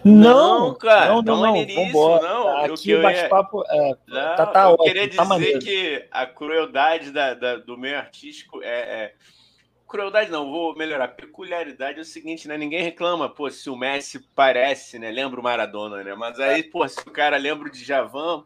Não, 0.04 0.74
cara, 0.74 1.08
não, 1.08 1.22
não, 1.22 1.42
não, 1.42 1.66
vambora. 1.66 2.22
não. 2.22 2.56
Aqui 2.58 2.94
o 2.94 3.02
bate-papo 3.02 3.64
é, 3.68 3.96
não, 4.06 4.36
tá, 4.36 4.46
tá 4.46 4.62
eu 4.64 4.70
ótimo, 4.70 4.84
queria 4.84 5.02
tá 5.02 5.08
dizer 5.08 5.24
maneiro. 5.24 5.58
que 5.58 6.08
a 6.10 6.26
crueldade 6.26 7.10
da, 7.10 7.34
da, 7.34 7.56
do 7.56 7.76
meio 7.76 7.98
artístico 7.98 8.62
é, 8.62 8.68
é, 8.68 9.14
Crueldade 9.86 10.30
não, 10.30 10.50
vou 10.50 10.76
melhorar. 10.76 11.08
Peculiaridade 11.08 11.98
é 11.98 12.02
o 12.02 12.04
seguinte, 12.04 12.48
né? 12.48 12.58
Ninguém 12.58 12.82
reclama, 12.82 13.28
pô, 13.28 13.48
se 13.50 13.70
o 13.70 13.76
Messi 13.76 14.20
parece, 14.34 14.98
né? 14.98 15.10
Lembra 15.10 15.38
o 15.38 15.42
Maradona, 15.42 16.02
né? 16.02 16.14
Mas 16.14 16.40
aí, 16.40 16.64
pô, 16.64 16.86
se 16.88 17.00
o 17.00 17.12
cara 17.12 17.36
lembra 17.36 17.70
de 17.70 17.84
Javan, 17.84 18.44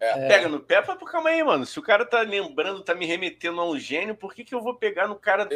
é. 0.00 0.28
pega 0.28 0.48
no 0.48 0.58
pé, 0.58 0.82
fala, 0.82 0.98
pô, 0.98 1.04
calma 1.04 1.30
aí, 1.30 1.42
mano. 1.44 1.66
Se 1.66 1.78
o 1.78 1.82
cara 1.82 2.06
tá 2.06 2.22
lembrando, 2.22 2.82
tá 2.82 2.94
me 2.94 3.04
remetendo 3.04 3.60
a 3.60 3.68
um 3.68 3.78
gênio, 3.78 4.14
por 4.14 4.34
que, 4.34 4.42
que 4.42 4.54
eu 4.54 4.62
vou 4.62 4.74
pegar 4.74 5.06
no 5.06 5.16
cara 5.16 5.46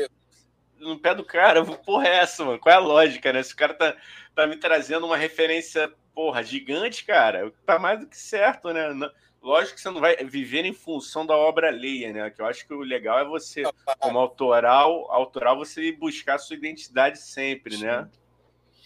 no 0.79 0.99
pé 0.99 1.14
do 1.14 1.25
cara. 1.25 1.64
Porra, 1.85 2.09
é 2.09 2.16
essa, 2.16 2.45
mano? 2.45 2.59
Qual 2.59 2.72
é 2.72 2.77
a 2.77 2.81
lógica, 2.81 3.33
né? 3.33 3.43
Se 3.43 3.55
o 3.55 3.57
cara 3.57 3.75
tá, 3.75 3.97
tá 4.35 4.47
me 4.47 4.57
trazendo 4.57 5.07
uma 5.07 5.16
referência, 5.16 5.93
porra, 6.14 6.43
gigante, 6.43 7.05
cara, 7.05 7.53
tá 7.66 7.79
mais 7.79 8.01
do 8.01 8.07
que 8.07 8.16
certo, 8.16 8.72
né? 8.72 8.89
Lógico 9.43 9.75
que 9.75 9.81
você 9.83 9.91
não 9.91 10.01
vai 10.01 10.16
viver 10.25 10.64
em 10.64 10.72
função 10.72 11.27
da 11.27 11.37
obra 11.37 11.68
alheia, 11.68 12.12
né? 12.12 12.31
Que 12.31 12.41
eu 12.41 12.47
acho 12.47 12.66
que 12.66 12.72
o 12.72 12.81
legal 12.81 13.18
é 13.18 13.25
você, 13.25 13.62
como 13.99 14.18
autoral, 14.18 15.11
autoral 15.11 15.57
você 15.57 15.93
buscar 15.93 16.37
a 16.37 16.39
sua 16.39 16.57
identidade 16.57 17.18
sempre, 17.18 17.77
né? 17.77 18.09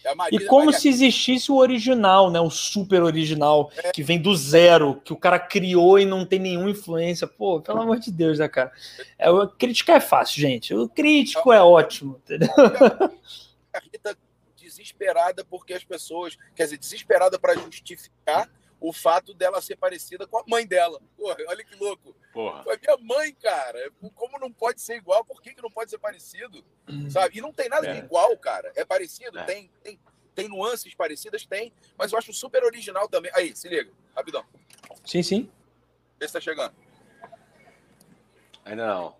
É 0.03 0.13
e 0.31 0.45
como 0.45 0.71
se 0.71 0.87
existisse 0.87 1.51
o 1.51 1.57
original, 1.57 2.31
né? 2.31 2.39
O 2.39 2.49
super 2.49 3.03
original, 3.03 3.69
é. 3.77 3.91
que 3.91 4.01
vem 4.01 4.19
do 4.19 4.35
zero, 4.35 5.01
que 5.03 5.11
o 5.11 5.17
cara 5.17 5.37
criou 5.37 5.99
e 5.99 6.05
não 6.05 6.25
tem 6.25 6.39
nenhuma 6.39 6.69
influência. 6.69 7.27
Pô, 7.27 7.59
pelo 7.59 7.81
amor 7.81 7.99
de 7.99 8.11
Deus, 8.11 8.39
né, 8.39 8.47
cara? 8.47 8.71
É, 9.17 9.29
o, 9.29 9.47
criticar 9.47 9.97
é 9.97 10.01
fácil, 10.01 10.41
gente. 10.41 10.73
O 10.73 10.87
crítico 10.87 11.51
é 11.51 11.61
ótimo, 11.61 12.21
entendeu? 12.23 12.49
A 13.71 13.79
Rita 13.79 14.17
desesperada 14.55 15.43
porque 15.43 15.73
as 15.73 15.83
pessoas, 15.83 16.37
quer 16.55 16.63
dizer, 16.63 16.77
desesperada 16.77 17.37
para 17.37 17.55
justificar 17.55 18.49
o 18.79 18.93
fato 18.93 19.33
dela 19.33 19.61
ser 19.61 19.75
parecida 19.75 20.25
com 20.25 20.37
a 20.37 20.43
mãe 20.47 20.65
dela. 20.65 21.01
Porra, 21.17 21.35
olha 21.47 21.63
que 21.63 21.75
louco. 21.75 22.15
Porra. 22.39 22.63
Foi 22.63 22.79
minha 22.81 22.97
mãe, 22.97 23.33
cara. 23.33 23.91
Como 24.15 24.39
não 24.39 24.49
pode 24.49 24.79
ser 24.79 24.95
igual? 24.95 25.25
Por 25.25 25.41
que, 25.41 25.53
que 25.53 25.61
não 25.61 25.69
pode 25.69 25.91
ser 25.91 25.97
parecido? 25.97 26.63
Sabe? 27.09 27.37
E 27.37 27.41
não 27.41 27.51
tem 27.51 27.67
nada 27.67 27.85
é. 27.85 27.93
de 27.93 27.99
igual, 27.99 28.35
cara. 28.37 28.71
É 28.77 28.85
parecido, 28.85 29.37
é. 29.37 29.43
Tem, 29.43 29.69
tem, 29.83 29.99
tem 30.33 30.47
nuances 30.47 30.95
parecidas, 30.95 31.45
tem, 31.45 31.73
mas 31.97 32.13
eu 32.13 32.17
acho 32.17 32.31
super 32.31 32.63
original 32.63 33.09
também. 33.09 33.29
Aí, 33.35 33.53
se 33.53 33.67
liga, 33.67 33.91
rapidão. 34.15 34.45
Sim, 35.03 35.21
sim. 35.21 35.51
Vê 36.17 36.27
se 36.27 36.33
tá 36.33 36.39
chegando. 36.39 36.73
Ainda 38.63 38.87
não. 38.87 39.15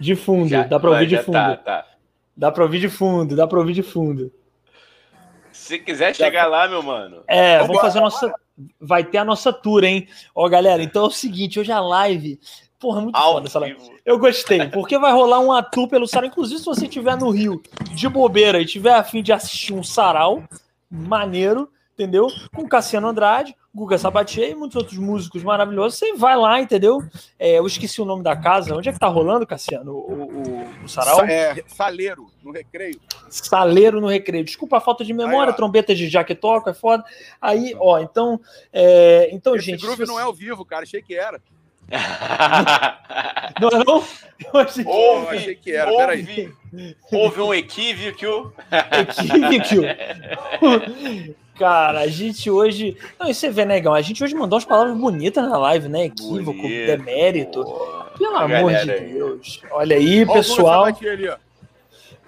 De 0.00 0.16
fundo, 0.16 0.48
já, 0.48 0.64
dá 0.64 0.80
pra 0.80 0.90
ouvir 0.90 1.06
de 1.06 1.16
tá, 1.16 1.22
fundo. 1.22 1.32
Tá, 1.34 1.56
tá. 1.56 1.96
Dá 2.36 2.50
pra 2.50 2.64
ouvir 2.64 2.80
de 2.80 2.88
fundo, 2.88 3.36
dá 3.36 3.46
pra 3.46 3.60
ouvir 3.60 3.74
de 3.74 3.84
fundo. 3.84 4.32
Se 5.52 5.78
quiser 5.78 6.12
chegar 6.16 6.46
lá, 6.46 6.66
meu 6.66 6.82
mano. 6.82 7.22
É, 7.28 7.60
vamos 7.60 7.80
fazer 7.80 7.98
a 8.00 8.02
nossa. 8.02 8.34
Vai 8.80 9.04
ter 9.04 9.18
a 9.18 9.24
nossa 9.24 9.52
tour, 9.52 9.82
hein? 9.84 10.06
Ó, 10.34 10.48
galera, 10.48 10.82
então 10.82 11.04
é 11.04 11.06
o 11.06 11.10
seguinte: 11.10 11.58
hoje 11.58 11.72
a 11.72 11.80
live. 11.80 12.38
Porra, 12.78 13.00
muito 13.00 13.16
Ao 13.16 13.34
foda 13.34 13.46
essa 13.46 13.58
live. 13.58 13.78
Eu 14.04 14.18
gostei, 14.18 14.68
porque 14.68 14.98
vai 14.98 15.12
rolar 15.12 15.40
um 15.40 15.50
tour 15.70 15.88
pelo 15.88 16.06
sarau. 16.06 16.28
Inclusive, 16.28 16.58
se 16.58 16.66
você 16.66 16.84
estiver 16.84 17.16
no 17.16 17.30
Rio 17.30 17.62
de 17.92 18.08
bobeira 18.08 18.60
e 18.60 18.66
tiver 18.66 18.94
afim 18.94 19.22
de 19.22 19.32
assistir 19.32 19.72
um 19.72 19.82
sarau 19.82 20.44
maneiro, 20.90 21.68
entendeu? 21.94 22.28
Com 22.54 22.68
Cassiano 22.68 23.08
Andrade, 23.08 23.56
Guga 23.74 23.96
Sabatier 23.96 24.50
e 24.50 24.54
muitos 24.54 24.76
outros 24.76 24.98
músicos 24.98 25.42
maravilhosos. 25.42 25.98
Você 25.98 26.12
vai 26.14 26.36
lá, 26.36 26.60
entendeu? 26.60 27.02
É, 27.38 27.58
eu 27.58 27.66
esqueci 27.66 28.02
o 28.02 28.04
nome 28.04 28.22
da 28.22 28.36
casa. 28.36 28.76
Onde 28.76 28.88
é 28.88 28.92
que 28.92 28.98
tá 28.98 29.06
rolando, 29.06 29.46
Cassiano? 29.46 29.92
O, 29.92 30.24
o, 30.24 30.84
o 30.84 30.88
sarau? 30.88 31.24
É, 31.24 31.62
Saleiro, 31.66 32.26
no 32.42 32.52
Recreio. 32.52 33.00
Saleiro 33.30 34.00
no 34.00 34.08
Recreio. 34.08 34.44
Desculpa 34.44 34.76
a 34.76 34.80
falta 34.80 35.04
de 35.04 35.14
memória, 35.14 35.52
Aí, 35.52 35.56
trombeta 35.56 35.94
de 35.94 36.08
jaque 36.08 36.34
toca, 36.34 36.72
é 36.72 36.74
foda. 36.74 37.04
Aí, 37.40 37.74
ó, 37.78 37.98
então, 37.98 38.40
é, 38.72 39.28
então 39.32 39.54
Esse 39.56 39.66
gente... 39.66 39.76
Esse 39.78 39.86
groove 39.86 40.06
não 40.06 40.20
é 40.20 40.22
ao 40.24 40.34
vivo, 40.34 40.64
cara. 40.64 40.82
Achei 40.82 41.00
que 41.00 41.14
era. 41.14 41.40
não 43.60 43.68
é 43.68 43.84
não? 43.84 44.04
Eu 44.52 44.60
achei, 44.60 44.84
houve, 44.86 45.26
eu 45.26 45.30
achei 45.30 45.54
que 45.54 45.70
era, 45.72 45.90
houve, 45.90 46.54
houve 47.12 47.40
um 47.40 47.52
equívoco. 47.52 48.54
Equívoco. 49.52 49.84
Cara, 51.58 52.00
a 52.00 52.06
gente 52.08 52.50
hoje. 52.50 52.96
Não, 53.18 53.28
e 53.28 53.34
você 53.34 53.48
vê, 53.48 53.64
negão, 53.64 53.94
a 53.94 54.02
gente 54.02 54.22
hoje 54.22 54.34
mandou 54.34 54.56
umas 54.56 54.64
palavras 54.64 54.96
bonitas 54.96 55.48
na 55.48 55.56
live, 55.56 55.88
né? 55.88 56.06
Equívoco, 56.06 56.60
Bonito, 56.60 56.86
demérito. 56.86 57.62
Boa. 57.62 58.12
Pelo 58.18 58.36
amor 58.36 58.72
de 58.72 58.86
Deus. 58.86 59.60
Aí. 59.62 59.70
Olha 59.72 59.96
aí, 59.96 60.22
olha 60.22 60.32
pessoal. 60.32 60.84
Ali, 60.84 61.30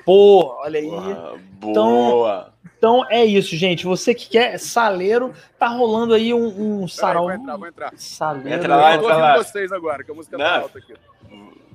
Pô, 0.04 0.56
olha 0.60 0.78
aí. 0.78 0.88
Boa. 0.88 1.40
Então, 1.62 2.52
então 2.78 3.04
é 3.10 3.24
isso, 3.24 3.56
gente. 3.56 3.84
Você 3.84 4.14
que 4.14 4.28
quer 4.28 4.58
saleiro, 4.58 5.32
tá 5.58 5.66
rolando 5.66 6.14
aí 6.14 6.32
um, 6.32 6.82
um 6.82 6.88
sarau. 6.88 7.28
Aí, 7.28 7.36
vou 7.36 7.42
entrar, 7.42 7.56
vou 7.56 7.68
entrar. 7.68 7.92
Saleiro. 7.96 8.48
Entra 8.48 8.76
lá, 8.76 8.94
entra 8.94 9.16
lá. 9.16 9.36
vocês 9.38 9.72
agora, 9.72 10.04
que 10.04 10.10
a 10.12 10.14
música 10.14 10.38
tá 10.38 10.60
alta 10.60 10.78
aqui. 10.78 10.94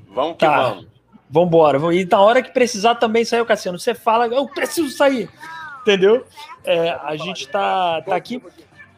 Vamos 0.07 0.33
que 0.33 0.45
tá. 0.45 0.69
vamos. 0.69 0.87
Vambora. 1.29 1.95
E 1.95 2.05
na 2.05 2.19
hora 2.19 2.41
que 2.41 2.51
precisar 2.51 2.95
também 2.95 3.23
sair 3.23 3.39
o 3.39 3.45
Cassiano, 3.45 3.79
você 3.79 3.93
fala, 3.93 4.27
eu 4.27 4.47
preciso 4.49 4.89
sair. 4.89 5.29
Entendeu? 5.81 6.25
É, 6.63 6.91
a 7.03 7.15
gente 7.15 7.47
tá, 7.47 8.01
tá 8.01 8.15
aqui. 8.15 8.41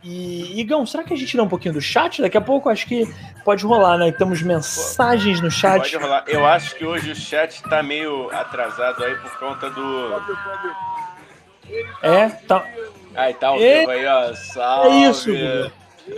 E, 0.04 0.60
Igão, 0.60 0.86
será 0.86 1.04
que 1.04 1.14
a 1.14 1.18
gente 1.18 1.38
lê 1.38 1.42
um 1.42 1.48
pouquinho 1.48 1.74
do 1.74 1.82
chat? 1.82 2.22
Daqui 2.22 2.38
a 2.38 2.42
pouco 2.42 2.70
acho 2.70 2.86
que 2.86 3.08
pode 3.46 3.66
rolar, 3.66 3.98
né? 3.98 4.12
Temos 4.12 4.42
mensagens 4.42 5.40
no 5.40 5.50
chat. 5.50 5.80
Pode 5.80 5.98
rolar. 5.98 6.26
Eu 6.28 6.46
acho 6.46 6.76
que 6.76 6.86
hoje 6.86 7.12
o 7.12 7.16
chat 7.16 7.64
tá 7.64 7.82
meio 7.82 8.30
atrasado 8.32 9.02
aí 9.04 9.16
por 9.16 9.40
conta 9.40 9.70
do. 9.70 10.22
É, 12.02 12.28
tá. 12.30 12.66
Aí 13.16 13.34
tá 13.34 13.48
ao 13.48 13.58
vivo 13.58 13.92
aí, 13.92 14.06
ó. 14.06 14.34
Salve. 14.34 14.90
É 14.90 15.10
isso. 15.10 15.30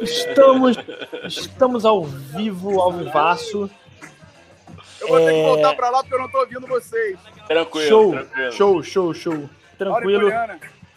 Estamos, 0.02 0.78
estamos 1.26 1.86
ao 1.86 2.04
vivo, 2.04 2.82
ao 2.82 2.92
vivaço. 2.92 3.70
Eu 5.00 5.08
vou 5.08 5.20
é... 5.20 5.26
ter 5.26 5.34
que 5.34 5.44
voltar 5.44 5.76
pra 5.76 5.90
lá 5.92 6.00
porque 6.00 6.16
eu 6.16 6.20
não 6.20 6.30
tô 6.30 6.40
ouvindo 6.40 6.66
vocês. 6.66 7.20
Tranquilo, 7.48 7.88
show, 7.88 8.12
tranquilo. 8.12 8.52
Show, 8.52 8.84
show, 8.84 9.14
show. 9.14 9.50
Tranquilo. 9.78 10.32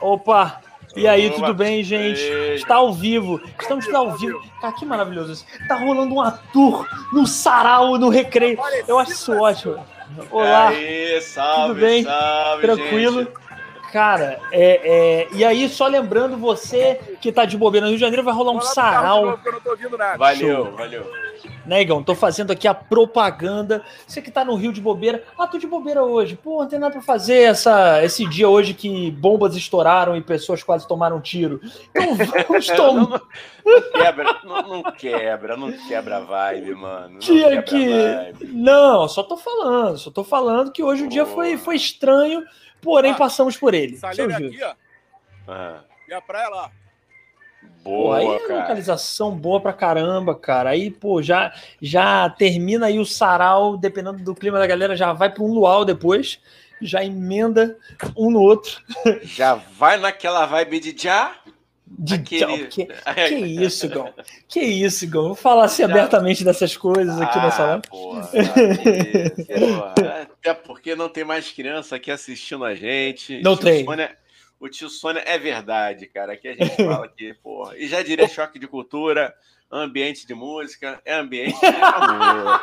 Opa! 0.01 0.61
E 0.96 1.07
aí, 1.07 1.30
tudo 1.30 1.55
bem, 1.55 1.82
gente? 1.82 2.20
Está 2.55 2.76
ao 2.76 2.92
vivo. 2.92 3.40
Estamos 3.61 3.88
ao 3.92 4.16
vivo. 4.16 4.40
Cara, 4.61 4.72
que 4.72 4.84
maravilhoso 4.84 5.32
isso. 5.32 5.46
Tá 5.68 5.76
rolando 5.76 6.14
um 6.14 6.32
tour 6.53 6.88
no 7.12 7.26
sarau, 7.26 7.99
no 7.99 8.09
recreio. 8.09 8.59
Eu 8.86 8.99
acho 8.99 9.12
isso 9.12 9.32
ótimo. 9.32 9.84
Olá. 10.30 10.68
Aí, 10.68 11.20
salve, 11.20 11.68
tudo 11.68 11.80
bem? 11.80 12.05
Salve, 12.05 12.62
Tranquilo? 12.62 13.20
Gente. 13.20 13.49
Cara, 13.92 14.38
é, 14.53 14.80
é, 14.84 15.28
e 15.32 15.44
aí, 15.44 15.68
só 15.68 15.86
lembrando 15.86 16.36
você 16.36 17.01
que 17.20 17.32
tá 17.32 17.44
de 17.44 17.57
bobeira 17.57 17.86
no 17.86 17.90
Rio 17.90 17.99
de 17.99 18.03
Janeiro, 18.03 18.22
vai 18.22 18.34
rolar 18.34 18.53
um 18.53 18.61
sarau. 18.61 19.38
Valeu, 20.18 20.64
Show. 20.64 20.72
valeu. 20.72 21.28
Negão, 21.69 22.03
tô 22.03 22.14
fazendo 22.14 22.51
aqui 22.51 22.66
a 22.66 22.75
propaganda. 22.75 23.85
Você 24.07 24.23
que 24.23 24.31
tá 24.31 24.45
no 24.45 24.57
Rio 24.57 24.73
de 24.73 24.81
bobeira. 24.81 25.23
Ah, 25.39 25.47
tô 25.47 25.59
de 25.59 25.66
bobeira 25.66 26.03
hoje. 26.03 26.37
Pô, 26.37 26.62
não 26.62 26.69
tem 26.69 26.79
nada 26.79 26.93
pra 26.93 27.03
fazer 27.03 27.43
essa, 27.43 28.03
esse 28.03 28.27
dia 28.27 28.49
hoje 28.49 28.75
que 28.75 29.11
bombas 29.11 29.55
estouraram 29.55 30.16
e 30.16 30.23
pessoas 30.23 30.62
quase 30.62 30.89
tomaram 30.89 31.21
tiro. 31.21 31.61
Então 31.91 32.16
vamos 32.49 32.66
tomar. 32.66 33.21
não, 33.64 33.75
não, 33.75 33.93
quebra, 33.93 34.41
não, 34.45 34.62
não, 34.62 34.83
quebra, 34.93 35.57
não 35.57 35.73
quebra 35.73 36.16
a 36.16 36.21
vibe, 36.21 36.75
mano. 36.75 37.12
Não 37.14 37.19
dia 37.19 37.62
que. 37.62 38.35
Não, 38.47 39.07
só 39.07 39.23
tô 39.23 39.37
falando, 39.37 39.99
só 39.99 40.11
tô 40.11 40.25
falando 40.25 40.73
que 40.73 40.83
hoje 40.83 41.05
o 41.05 41.09
dia 41.09 41.27
foi, 41.27 41.57
foi 41.57 41.77
estranho 41.77 42.45
Porém, 42.81 43.12
ah, 43.12 43.16
passamos 43.16 43.57
por 43.57 43.75
ele. 43.75 43.97
Salina 43.97 44.37
aqui, 44.37 44.62
ó. 44.62 44.75
Ah. 45.47 45.81
E 46.09 46.14
a 46.14 46.21
praia 46.21 46.49
lá. 46.49 46.71
Boa, 47.89 48.07
pô, 48.07 48.12
aí 48.12 48.26
é 48.26 48.39
cara. 48.41 48.61
localização 48.61 49.34
boa 49.34 49.61
pra 49.61 49.72
caramba, 49.72 50.34
cara. 50.34 50.70
Aí, 50.70 50.91
pô, 50.91 51.22
já, 51.22 51.53
já 51.80 52.28
termina 52.28 52.86
aí 52.86 52.99
o 52.99 53.07
sarau, 53.07 53.78
dependendo 53.78 54.22
do 54.22 54.34
clima 54.34 54.59
da 54.59 54.66
galera, 54.66 54.95
já 54.95 55.12
vai 55.14 55.32
para 55.32 55.43
um 55.43 55.53
luau 55.53 55.84
depois, 55.84 56.39
já 56.82 57.03
emenda 57.03 57.78
um 58.14 58.30
no 58.30 58.41
outro. 58.41 58.82
Já 59.24 59.55
vai 59.55 59.97
naquela 59.99 60.47
vibe 60.47 60.80
de 60.80 61.03
já. 61.03 61.34
De 61.91 62.14
Aquele... 62.14 62.66
que, 62.66 62.86
que 63.28 63.34
isso, 63.34 63.89
Gão? 63.89 64.12
Que 64.47 64.61
isso, 64.61 65.09
Gão? 65.09 65.28
Vou 65.28 65.34
falar 65.34 65.64
assim 65.64 65.82
Já... 65.82 65.89
abertamente 65.89 66.45
dessas 66.45 66.76
coisas 66.76 67.18
aqui 67.20 67.39
ah, 67.39 67.43
nessa 67.43 67.64
live. 67.64 67.82
Até 70.32 70.55
porque 70.55 70.95
não 70.95 71.09
tem 71.09 71.24
mais 71.24 71.51
criança 71.51 71.97
aqui 71.97 72.11
assistindo 72.11 72.64
a 72.64 72.74
gente. 72.74 73.43
Não 73.43 73.57
tem. 73.57 73.84
Sônia, 73.84 74.14
o 74.61 74.69
tio 74.69 74.89
Sônia 74.89 75.23
é 75.25 75.39
verdade, 75.39 76.07
cara. 76.07 76.33
Aqui 76.33 76.49
a 76.49 76.55
gente 76.55 76.77
fala 76.85 77.09
que, 77.09 77.35
porra. 77.35 77.77
E 77.77 77.87
já 77.87 78.03
diria 78.03 78.27
choque 78.29 78.59
de 78.59 78.67
cultura, 78.67 79.35
ambiente 79.71 80.27
de 80.27 80.35
música, 80.35 81.01
é 81.05 81.15
ambiente 81.15 81.59
de 81.59 81.67
amor. 81.67 82.61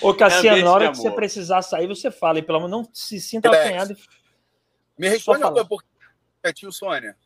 Ô, 0.00 0.14
Cassiano, 0.14 0.58
é 0.58 0.62
na 0.62 0.72
hora 0.72 0.90
que 0.90 0.98
você 0.98 1.10
precisar 1.10 1.62
sair, 1.62 1.86
você 1.86 2.10
fala. 2.10 2.38
E 2.38 2.42
pelo 2.42 2.58
menos 2.60 2.70
não 2.70 2.88
se 2.92 3.20
sinta 3.20 3.48
apanhado. 3.48 3.96
Me 4.98 5.08
responde 5.08 5.42
uma 5.42 5.52
coisa, 5.52 5.68
porque 5.68 5.88
é 6.42 6.52
tio 6.52 6.70
Sônia? 6.70 7.16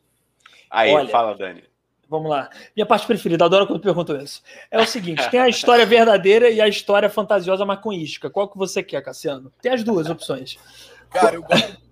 Aí, 0.70 0.92
Olha, 0.92 1.08
fala, 1.08 1.36
Dani. 1.36 1.64
Vamos 2.08 2.30
lá. 2.30 2.48
Minha 2.76 2.86
parte 2.86 3.04
preferida, 3.04 3.44
adoro 3.44 3.66
quando 3.66 3.80
perguntam 3.80 4.16
isso. 4.16 4.40
É 4.70 4.80
o 4.80 4.86
seguinte: 4.86 5.28
tem 5.28 5.40
a 5.40 5.48
história 5.48 5.84
verdadeira 5.84 6.48
e 6.48 6.60
a 6.60 6.68
história 6.68 7.10
fantasiosa 7.10 7.64
maconhística. 7.64 8.30
Qual 8.30 8.48
que 8.48 8.56
você 8.56 8.80
quer, 8.80 9.02
Cassiano? 9.02 9.52
Tem 9.60 9.72
as 9.72 9.82
duas 9.82 10.08
opções. 10.08 10.56
Cara, 11.10 11.34
eu 11.34 11.42
gosto 11.42 11.85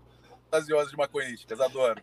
fantasiosas 0.54 0.92
maconhísticas, 0.92 1.60
adoro. 1.60 2.00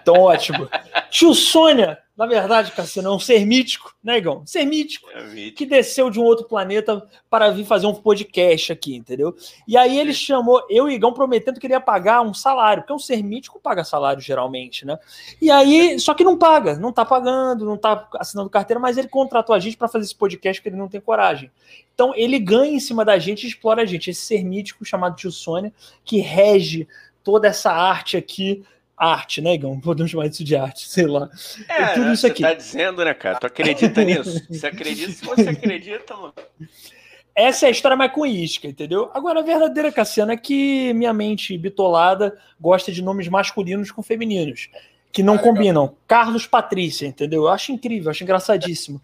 Então, 0.00 0.14
ótimo. 0.14 0.68
Tio 1.10 1.34
Sônia, 1.34 1.98
na 2.16 2.26
verdade, 2.26 2.72
Cassino, 2.72 3.08
é 3.08 3.14
um 3.14 3.18
ser 3.18 3.44
mítico, 3.46 3.94
né, 4.02 4.18
Igão? 4.18 4.42
Ser 4.46 4.64
mítico, 4.64 5.08
É 5.10 5.22
mítico. 5.24 5.58
que 5.58 5.66
desceu 5.66 6.10
de 6.10 6.18
um 6.18 6.24
outro 6.24 6.46
planeta 6.46 7.06
para 7.30 7.50
vir 7.50 7.64
fazer 7.64 7.86
um 7.86 7.94
podcast 7.94 8.72
aqui, 8.72 8.96
entendeu? 8.96 9.34
E 9.68 9.76
aí 9.76 9.98
ele 9.98 10.12
chamou, 10.12 10.62
eu 10.68 10.88
e 10.88 10.94
Igão 10.94 11.12
prometendo 11.12 11.60
que 11.60 11.66
ele 11.66 11.74
ia 11.74 11.80
pagar 11.80 12.22
um 12.22 12.34
salário, 12.34 12.82
porque 12.82 12.92
um 12.92 12.98
ser 12.98 13.22
mítico 13.22 13.60
paga 13.60 13.84
salário 13.84 14.20
geralmente, 14.20 14.84
né? 14.84 14.98
E 15.40 15.50
aí, 15.50 15.98
só 16.00 16.14
que 16.14 16.24
não 16.24 16.36
paga, 16.36 16.76
não 16.76 16.92
tá 16.92 17.04
pagando, 17.04 17.64
não 17.64 17.76
tá 17.76 18.08
assinando 18.18 18.50
carteira, 18.50 18.80
mas 18.80 18.96
ele 18.96 19.08
contratou 19.08 19.54
a 19.54 19.58
gente 19.58 19.76
para 19.76 19.88
fazer 19.88 20.06
esse 20.06 20.16
podcast 20.16 20.60
porque 20.60 20.70
ele 20.70 20.76
não 20.76 20.88
tem 20.88 21.00
coragem. 21.00 21.50
Então 21.94 22.12
ele 22.16 22.38
ganha 22.38 22.74
em 22.74 22.80
cima 22.80 23.04
da 23.04 23.18
gente 23.18 23.44
e 23.44 23.48
explora 23.48 23.82
a 23.82 23.86
gente. 23.86 24.10
Esse 24.10 24.22
ser 24.22 24.42
mítico 24.42 24.84
chamado 24.84 25.14
Tio 25.14 25.30
Sônia, 25.30 25.72
que 26.04 26.18
rege 26.18 26.88
toda 27.24 27.48
essa 27.48 27.70
arte 27.72 28.16
aqui. 28.16 28.64
Arte, 28.96 29.40
né, 29.40 29.54
Igão? 29.54 29.80
Podemos 29.80 30.12
chamar 30.12 30.26
isso 30.26 30.44
de 30.44 30.54
arte, 30.54 30.86
sei 30.88 31.06
lá. 31.06 31.28
É, 31.68 31.86
tudo 31.88 32.06
né, 32.06 32.12
isso 32.12 32.20
você 32.20 32.26
aqui. 32.28 32.42
tá 32.42 32.54
dizendo, 32.54 33.04
né, 33.04 33.12
cara? 33.14 33.38
Tu 33.40 33.46
acredita 33.46 34.02
nisso? 34.04 34.46
Você 34.48 34.66
acredita? 34.66 35.12
Se 35.12 35.24
você 35.24 35.48
acredita, 35.48 36.16
mano. 36.16 36.34
Essa 37.34 37.64
é 37.64 37.68
a 37.68 37.70
história 37.72 37.96
maconhística, 37.96 38.68
entendeu? 38.68 39.10
Agora, 39.14 39.40
a 39.40 39.42
verdadeira, 39.42 39.90
Cassiano, 39.90 40.32
é 40.32 40.36
que 40.36 40.92
minha 40.92 41.12
mente 41.14 41.56
bitolada 41.56 42.38
gosta 42.60 42.92
de 42.92 43.02
nomes 43.02 43.26
masculinos 43.26 43.90
com 43.90 44.02
femininos, 44.02 44.68
que 45.10 45.22
não 45.22 45.34
Ah, 45.34 45.36
legal. 45.38 45.52
combinam. 45.54 45.96
Carlos 46.06 46.46
Patrícia, 46.46 47.06
entendeu? 47.06 47.44
Eu 47.44 47.48
acho 47.48 47.72
incrível, 47.72 48.10
acho 48.10 48.22
engraçadíssimo. 48.22 49.00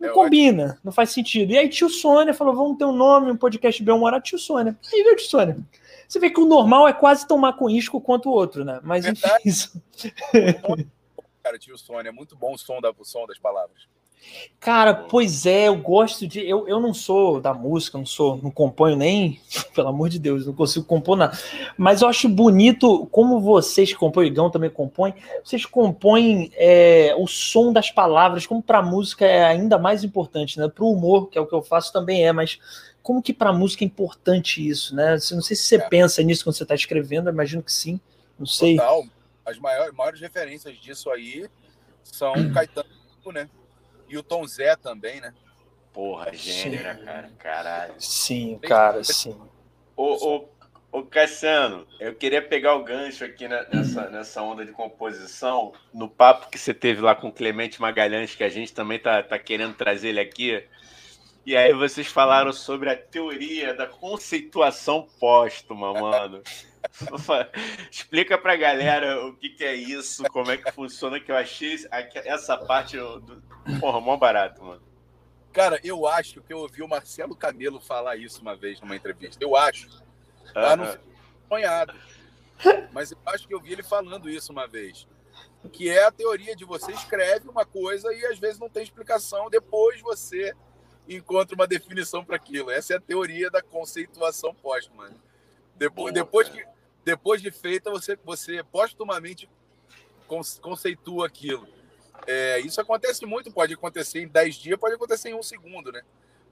Não 0.00 0.08
É 0.08 0.12
combina, 0.12 0.78
não 0.82 0.90
faz 0.90 1.10
sentido. 1.10 1.52
E 1.52 1.58
aí, 1.58 1.68
tio 1.68 1.88
Sônia 1.90 2.34
falou: 2.34 2.54
vamos 2.54 2.78
ter 2.78 2.84
um 2.86 2.92
nome, 2.96 3.30
um 3.30 3.36
podcast 3.36 3.82
bem 3.82 3.94
humorado, 3.94 4.24
tio 4.24 4.38
Sônia. 4.38 4.76
Aí 4.92 5.02
veio 5.02 5.16
tio 5.16 5.28
Sônia. 5.28 5.56
Você 6.08 6.18
vê 6.18 6.30
que 6.30 6.40
o 6.40 6.46
normal 6.46 6.86
é 6.88 6.92
quase 6.92 7.26
tão 7.26 7.38
maconhístico 7.38 8.00
quanto 8.00 8.28
o 8.28 8.32
outro, 8.32 8.64
né? 8.64 8.80
Mas 8.82 9.04
enfim, 9.04 9.20
Verdade. 9.20 9.48
isso. 9.48 9.82
Cara, 11.42 11.58
tio 11.58 11.78
Sônia, 11.78 12.08
é 12.08 12.12
muito 12.12 12.36
bom 12.36 12.54
o 12.54 12.58
som, 12.58 12.80
da, 12.80 12.90
o 12.90 13.04
som 13.04 13.26
das 13.26 13.38
palavras. 13.38 13.88
Cara, 14.58 14.92
pois 14.94 15.46
é, 15.46 15.68
eu 15.68 15.76
gosto 15.76 16.26
de. 16.26 16.40
Eu, 16.40 16.66
eu 16.66 16.80
não 16.80 16.92
sou 16.92 17.40
da 17.40 17.54
música, 17.54 17.96
não 17.96 18.06
sou, 18.06 18.38
não 18.42 18.50
componho 18.50 18.96
nem, 18.96 19.40
pelo 19.74 19.88
amor 19.88 20.08
de 20.08 20.18
Deus, 20.18 20.46
não 20.46 20.54
consigo 20.54 20.84
compor 20.84 21.16
nada. 21.16 21.38
Mas 21.76 22.02
eu 22.02 22.08
acho 22.08 22.28
bonito 22.28 23.06
como 23.12 23.40
vocês 23.40 23.92
que 23.92 23.98
compõem, 23.98 24.26
o 24.26 24.28
Igão 24.28 24.50
também 24.50 24.70
compõe, 24.70 25.14
vocês 25.44 25.64
compõem 25.64 26.50
é, 26.54 27.14
o 27.16 27.26
som 27.26 27.72
das 27.72 27.90
palavras, 27.90 28.46
como 28.46 28.62
para 28.62 28.82
música 28.82 29.24
é 29.24 29.44
ainda 29.44 29.78
mais 29.78 30.02
importante, 30.02 30.58
né? 30.58 30.68
Para 30.68 30.84
o 30.84 30.92
humor, 30.92 31.28
que 31.28 31.38
é 31.38 31.40
o 31.40 31.46
que 31.46 31.54
eu 31.54 31.62
faço, 31.62 31.92
também 31.92 32.26
é, 32.26 32.32
mas 32.32 32.58
como 33.02 33.22
que 33.22 33.32
para 33.32 33.52
música 33.52 33.84
é 33.84 33.86
importante 33.86 34.66
isso, 34.66 34.96
né? 34.96 35.12
Não 35.12 35.42
sei 35.42 35.54
se 35.54 35.62
você 35.62 35.76
É. 35.76 35.88
pensa 35.88 36.22
nisso 36.22 36.42
quando 36.42 36.56
você 36.56 36.64
está 36.64 36.74
escrevendo, 36.74 37.30
imagino 37.30 37.62
que 37.62 37.72
sim, 37.72 38.00
não 38.36 38.46
sei. 38.46 38.76
Total. 38.76 39.04
As 39.44 39.58
maiores, 39.58 39.94
maiores 39.94 40.20
referências 40.20 40.76
disso 40.76 41.08
aí 41.08 41.46
são. 42.02 42.32
Caetano, 42.52 42.88
né? 43.32 43.48
E 44.08 44.16
o 44.16 44.22
Tom 44.22 44.46
Zé 44.46 44.76
também, 44.76 45.20
né? 45.20 45.32
Porra, 45.92 46.32
gênio, 46.32 46.78
Sim. 46.78 46.84
né, 46.84 46.94
cara? 47.04 47.30
Caralho. 47.38 47.94
Sim, 47.98 48.58
cara, 48.58 49.02
sim. 49.02 49.40
Ô, 49.96 50.12
ô, 50.12 50.48
ô, 50.92 51.02
Cassiano, 51.02 51.86
eu 51.98 52.14
queria 52.14 52.42
pegar 52.42 52.74
o 52.74 52.84
gancho 52.84 53.24
aqui 53.24 53.48
na- 53.48 53.64
nessa, 53.68 54.10
nessa 54.10 54.42
onda 54.42 54.64
de 54.64 54.72
composição, 54.72 55.72
no 55.94 56.08
papo 56.08 56.50
que 56.50 56.58
você 56.58 56.74
teve 56.74 57.00
lá 57.00 57.14
com 57.14 57.28
o 57.28 57.32
Clemente 57.32 57.80
Magalhães, 57.80 58.34
que 58.34 58.44
a 58.44 58.48
gente 58.48 58.74
também 58.74 58.98
tá, 58.98 59.22
tá 59.22 59.38
querendo 59.38 59.74
trazer 59.74 60.08
ele 60.08 60.20
aqui. 60.20 60.62
E 61.46 61.56
aí 61.56 61.72
vocês 61.72 62.08
falaram 62.08 62.52
sobre 62.52 62.90
a 62.90 62.96
teoria 62.96 63.72
da 63.72 63.86
conceituação 63.86 65.08
póstuma, 65.18 65.92
mano. 65.94 66.42
Explica 67.90 68.38
pra 68.38 68.56
galera 68.56 69.26
o 69.26 69.36
que, 69.36 69.50
que 69.50 69.64
é 69.64 69.74
isso, 69.74 70.24
como 70.24 70.50
é 70.50 70.56
que 70.56 70.70
funciona, 70.72 71.20
que 71.20 71.30
eu 71.30 71.36
achei 71.36 71.76
essa 72.24 72.56
parte 72.56 72.96
do. 72.96 73.42
Porra, 73.80 74.00
mó 74.00 74.16
barato, 74.16 74.62
mano. 74.62 74.82
Cara, 75.52 75.80
eu 75.82 76.06
acho 76.06 76.42
que 76.42 76.52
eu 76.52 76.58
ouvi 76.58 76.82
o 76.82 76.88
Marcelo 76.88 77.34
Camelo 77.34 77.80
falar 77.80 78.16
isso 78.16 78.42
uma 78.42 78.54
vez 78.54 78.80
numa 78.80 78.94
entrevista. 78.94 79.42
Eu 79.42 79.56
acho. 79.56 79.88
Tá 80.52 80.76
no 80.76 80.98
sonhado. 81.48 81.94
Mas 82.92 83.12
eu 83.12 83.18
acho 83.26 83.46
que 83.46 83.54
eu 83.54 83.60
vi 83.60 83.72
ele 83.72 83.82
falando 83.82 84.28
isso 84.28 84.52
uma 84.52 84.66
vez. 84.66 85.06
Que 85.72 85.88
é 85.88 86.04
a 86.04 86.12
teoria 86.12 86.54
de 86.54 86.64
você 86.64 86.92
escreve 86.92 87.48
uma 87.48 87.64
coisa 87.64 88.12
e 88.14 88.24
às 88.26 88.38
vezes 88.38 88.58
não 88.58 88.68
tem 88.68 88.82
explicação, 88.82 89.50
depois 89.50 90.00
você 90.00 90.54
encontra 91.08 91.54
uma 91.54 91.66
definição 91.66 92.24
para 92.24 92.36
aquilo. 92.36 92.70
Essa 92.70 92.94
é 92.94 92.96
a 92.96 93.00
teoria 93.00 93.50
da 93.50 93.62
conceituação 93.62 94.54
póstuma. 94.54 95.10
Depois, 95.74 96.12
Boa, 96.12 96.12
depois, 96.12 96.48
que, 96.48 96.64
depois 97.06 97.40
de 97.40 97.52
feita, 97.52 97.88
você, 97.88 98.18
você 98.24 98.64
postumamente 98.64 99.48
conce- 100.26 100.60
conceitua 100.60 101.28
aquilo. 101.28 101.68
É, 102.26 102.58
isso 102.58 102.80
acontece 102.80 103.24
muito, 103.24 103.52
pode 103.52 103.72
acontecer 103.74 104.20
em 104.22 104.26
10 104.26 104.56
dias, 104.56 104.76
pode 104.76 104.96
acontecer 104.96 105.28
em 105.28 105.34
um 105.34 105.42
segundo, 105.42 105.92
né? 105.92 106.02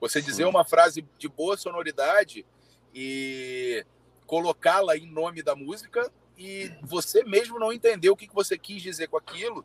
Você 0.00 0.22
dizer 0.22 0.44
Sim. 0.44 0.48
uma 0.48 0.64
frase 0.64 1.04
de 1.18 1.28
boa 1.28 1.56
sonoridade 1.56 2.46
e 2.94 3.84
colocá-la 4.28 4.96
em 4.96 5.06
nome 5.06 5.42
da 5.42 5.56
música 5.56 6.08
e 6.38 6.70
você 6.82 7.24
mesmo 7.24 7.58
não 7.58 7.72
entender 7.72 8.08
o 8.10 8.16
que 8.16 8.32
você 8.32 8.56
quis 8.56 8.80
dizer 8.80 9.08
com 9.08 9.16
aquilo 9.16 9.64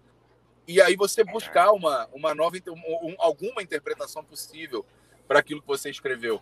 e 0.68 0.82
aí 0.82 0.96
você 0.96 1.24
buscar 1.24 1.72
uma, 1.72 2.08
uma 2.12 2.34
nova 2.34 2.58
um- 2.68 3.16
alguma 3.20 3.62
interpretação 3.62 4.24
possível 4.24 4.84
para 5.28 5.38
aquilo 5.38 5.62
que 5.62 5.68
você 5.68 5.92
escreveu. 5.92 6.42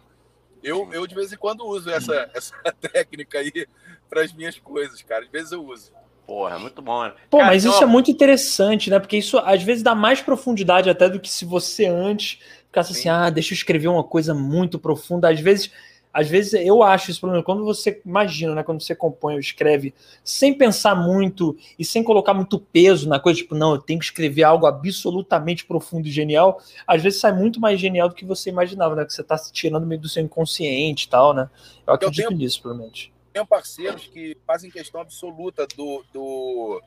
Eu, 0.64 0.92
eu 0.94 1.06
de 1.08 1.16
vez 1.16 1.32
em 1.32 1.38
quando 1.38 1.66
uso 1.66 1.90
essa, 1.90 2.30
essa 2.34 2.54
técnica 2.82 3.40
aí 3.40 3.68
para 4.10 4.22
as 4.22 4.34
minhas 4.34 4.58
coisas, 4.58 5.02
cara. 5.02 5.24
Às 5.26 5.32
vezes 5.32 5.52
eu 5.52 5.66
uso. 5.66 5.92
Porra, 6.26 6.60
muito 6.60 6.82
bom, 6.82 6.98
mano. 6.98 7.16
Pô, 7.30 7.38
Cara, 7.38 7.52
mas 7.52 7.64
tem 7.64 7.72
isso 7.72 7.84
é 7.84 7.86
muito 7.86 8.12
interessante, 8.12 8.90
né? 8.90 9.00
Porque 9.00 9.18
isso 9.18 9.38
às 9.38 9.64
vezes 9.64 9.82
dá 9.82 9.96
mais 9.96 10.20
profundidade 10.20 10.90
até 10.90 11.10
do 11.10 11.22
que 11.22 11.30
se 11.30 11.46
você 11.46 11.86
antes 11.86 12.40
ficasse 12.66 12.92
assim, 12.92 13.04
Sim. 13.04 13.10
ah, 13.10 13.30
deixa 13.30 13.54
eu 13.54 13.56
escrever 13.56 13.88
uma 13.88 14.04
coisa 14.04 14.34
muito 14.34 14.78
profunda. 14.78 15.30
Às 15.30 15.40
vezes, 15.40 15.72
às 16.20 16.28
vezes 16.28 16.54
eu 16.54 16.82
acho 16.82 17.12
isso, 17.12 17.20
problema. 17.20 17.44
Quando 17.44 17.64
você 17.64 18.02
imagina, 18.04 18.56
né? 18.56 18.64
Quando 18.64 18.82
você 18.82 18.96
compõe 18.96 19.36
ou 19.36 19.40
escreve 19.40 19.94
sem 20.24 20.52
pensar 20.52 20.96
muito 20.96 21.56
e 21.78 21.86
sem 21.86 22.04
colocar 22.04 22.34
muito 22.34 22.58
peso 22.60 23.08
na 23.08 23.20
coisa, 23.20 23.38
tipo, 23.40 23.54
não, 23.54 23.76
eu 23.76 23.78
tenho 23.82 24.00
que 24.00 24.06
escrever 24.06 24.42
algo 24.42 24.66
absolutamente 24.66 25.64
profundo 25.64 26.08
e 26.08 26.12
genial, 26.12 26.60
às 26.88 27.04
vezes 27.04 27.20
sai 27.20 27.32
muito 27.34 27.60
mais 27.60 27.80
genial 27.80 28.10
do 28.10 28.16
que 28.16 28.26
você 28.26 28.50
imaginava, 28.50 28.96
né? 28.96 29.06
Que 29.06 29.14
você 29.14 29.24
tá 29.24 29.38
se 29.38 29.52
tirando 29.54 29.86
meio 29.86 30.02
do 30.02 30.10
seu 30.10 30.24
inconsciente 30.24 31.06
e 31.06 31.10
tal, 31.10 31.36
né? 31.36 31.50
Eu 31.86 31.94
acredito 31.94 32.28
tenho- 32.30 32.40
nisso, 32.40 32.62
provavelmente. 32.64 33.14
tenho 33.32 33.46
parceiros 33.46 34.08
que 34.08 34.36
fazem 34.48 34.72
questão 34.72 35.00
absoluta 35.00 35.68
do, 35.78 36.04
do- 36.12 36.82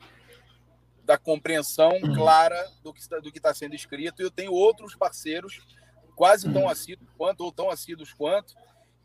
da 1.05 1.17
compreensão 1.17 1.93
clara 2.13 2.67
do 2.83 2.91
que 2.93 2.99
está 2.99 3.17
do 3.19 3.31
que 3.31 3.37
está 3.39 3.53
sendo 3.53 3.75
escrito 3.75 4.21
e 4.21 4.25
eu 4.25 4.29
tenho 4.31 4.51
outros 4.51 4.93
parceiros 4.93 5.61
quase 6.17 6.51
tão 6.51 6.67
assíduos 6.69 7.09
quanto 7.17 7.41
ou 7.45 7.51
tão 7.51 7.69
assíduos 7.69 8.13
quanto 8.13 8.53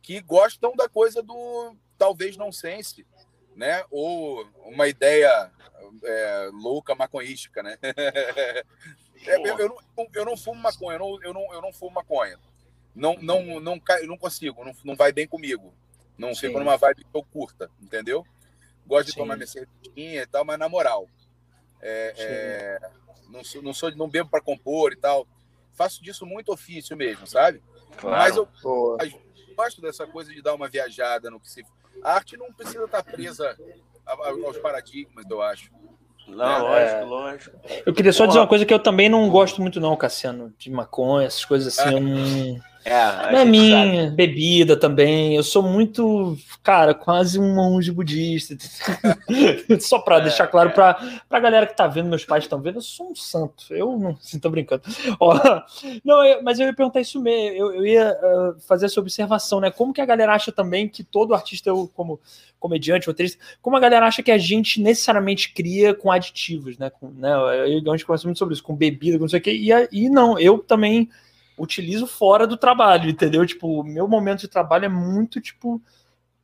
que 0.06 0.20
gostam 0.20 0.72
da 0.76 0.88
coisa 0.88 1.20
do 1.20 1.74
talvez 1.98 2.36
não 2.36 2.52
sense, 2.52 3.04
né? 3.56 3.84
Ou 3.90 4.48
uma 4.64 4.86
ideia 4.86 5.50
é, 6.04 6.48
louca 6.52 6.94
maconhística, 6.94 7.62
né? 7.62 7.76
É, 9.26 9.34
eu, 9.34 9.58
eu 9.58 9.68
não, 9.68 10.06
eu 10.14 10.24
não 10.24 10.36
fumo 10.36 10.60
maconha, 10.60 10.96
eu 10.96 10.98
não, 11.00 11.22
eu 11.22 11.34
não, 11.34 11.54
eu 11.54 11.60
não 11.62 11.72
fumo 11.72 11.94
maconha. 11.94 12.38
Não, 12.94 13.16
não, 13.20 13.58
não, 13.58 13.82
eu 13.98 14.06
não 14.06 14.16
consigo, 14.16 14.62
não, 14.64 14.72
não 14.84 14.94
vai 14.94 15.10
bem 15.10 15.26
comigo. 15.26 15.74
Não 16.16 16.32
Sim. 16.32 16.42
fico 16.42 16.60
numa 16.60 16.76
vibe 16.76 17.02
que 17.02 17.10
eu 17.12 17.24
curta, 17.24 17.68
entendeu? 17.82 18.24
Gosto 18.86 19.06
de 19.06 19.12
Sim. 19.14 19.20
tomar 19.20 19.34
minha 19.34 19.46
cervejinha 19.48 20.22
e 20.22 20.26
tal, 20.26 20.44
mas 20.44 20.58
na 20.58 20.68
moral. 20.68 21.08
É, 21.80 22.14
é, 22.16 22.90
não, 23.28 23.42
sou, 23.42 23.62
não 23.62 23.74
sou, 23.74 23.90
não 23.96 24.08
bebo 24.08 24.30
para 24.30 24.40
compor 24.40 24.92
e 24.92 24.96
tal. 24.96 25.26
Faço 25.72 26.00
disso 26.04 26.24
muito 26.24 26.52
ofício 26.52 26.96
mesmo, 26.96 27.26
sabe? 27.26 27.60
Claro. 27.96 28.16
Mas 28.16 28.36
eu. 28.36 28.46
Gosto 29.56 29.80
dessa 29.80 30.06
coisa 30.06 30.32
de 30.32 30.42
dar 30.42 30.54
uma 30.54 30.68
viajada 30.68 31.30
no 31.30 31.40
que 31.40 31.50
se. 31.50 31.64
A 32.02 32.12
arte 32.14 32.36
não 32.36 32.52
precisa 32.52 32.84
estar 32.84 33.02
presa 33.02 33.56
aos 34.44 34.58
paradigmas, 34.58 35.24
eu 35.28 35.40
acho. 35.42 35.70
Não, 36.28 36.74
É. 36.74 37.02
lógico, 37.04 37.04
lógico. 37.54 37.56
Eu 37.86 37.94
queria 37.94 38.12
só 38.12 38.18
Porra. 38.24 38.28
dizer 38.28 38.40
uma 38.40 38.46
coisa 38.48 38.66
que 38.66 38.74
eu 38.74 38.78
também 38.80 39.08
não 39.08 39.28
gosto 39.30 39.60
muito, 39.62 39.80
não, 39.80 39.96
Cassiano, 39.96 40.52
de 40.58 40.70
maconha, 40.70 41.26
essas 41.26 41.44
coisas 41.44 41.78
assim. 41.78 41.94
Eu 41.94 42.00
não... 42.00 42.60
É, 42.88 42.94
a 42.94 43.32
não 43.32 43.38
é 43.40 43.44
minha, 43.44 44.10
bebida 44.12 44.76
também. 44.78 45.34
Eu 45.34 45.42
sou 45.42 45.60
muito, 45.60 46.38
cara, 46.62 46.94
quase 46.94 47.36
um 47.36 47.52
monge 47.52 47.90
budista. 47.90 48.56
Só 49.80 49.98
pra 49.98 50.18
É, 50.18 50.20
deixar 50.20 50.46
claro 50.46 50.68
é. 50.68 50.72
pra, 50.72 50.94
pra 51.28 51.40
galera 51.40 51.66
que 51.66 51.76
tá 51.76 51.88
vendo, 51.88 52.08
meus 52.08 52.24
pais 52.24 52.44
estão 52.44 52.60
vendo, 52.60 52.76
eu 52.76 52.82
sou 52.82 53.10
um 53.10 53.14
santo. 53.16 53.64
Eu 53.70 53.98
não, 53.98 54.10
assim, 54.22 54.38
tô 54.38 54.48
brincando. 54.50 54.82
Ó, 55.18 55.34
não, 56.04 56.24
eu- 56.24 56.42
mas 56.44 56.60
eu 56.60 56.66
ia 56.66 56.72
perguntar 56.74 57.00
isso 57.00 57.20
mesmo. 57.20 57.56
Eu, 57.56 57.74
eu 57.74 57.84
ia 57.86 58.08
ah, 58.10 58.54
fazer 58.68 58.86
essa 58.86 59.00
observação, 59.00 59.58
né? 59.58 59.68
Como 59.68 59.92
que 59.92 60.00
a 60.00 60.06
galera 60.06 60.32
acha 60.32 60.52
também 60.52 60.88
que 60.88 61.02
todo 61.02 61.34
artista, 61.34 61.68
eu, 61.68 61.90
como 61.92 62.20
comediante, 62.60 63.08
roteirista, 63.08 63.42
como 63.60 63.76
a 63.76 63.80
galera 63.80 64.06
acha 64.06 64.22
que 64.22 64.30
a 64.30 64.38
gente 64.38 64.80
necessariamente 64.80 65.52
cria 65.52 65.92
com 65.92 66.10
aditivos, 66.12 66.78
né? 66.78 66.88
Com, 66.90 67.08
né 67.10 67.32
eu 67.68 67.78
a 67.92 67.96
gente 67.96 68.06
conversa 68.06 68.28
muito 68.28 68.38
sobre 68.38 68.54
isso, 68.54 68.62
com 68.62 68.76
bebida, 68.76 69.18
com 69.18 69.24
não 69.24 69.28
sei 69.28 69.40
o 69.40 69.42
quê. 69.42 69.52
E, 69.56 69.72
a- 69.72 69.88
e 69.90 70.08
não, 70.08 70.38
eu 70.38 70.58
também 70.60 71.08
utilizo 71.58 72.06
fora 72.06 72.46
do 72.46 72.56
trabalho, 72.56 73.08
entendeu? 73.08 73.46
Tipo, 73.46 73.80
o 73.80 73.84
meu 73.84 74.06
momento 74.06 74.40
de 74.40 74.48
trabalho 74.48 74.84
é 74.84 74.88
muito, 74.88 75.40
tipo, 75.40 75.80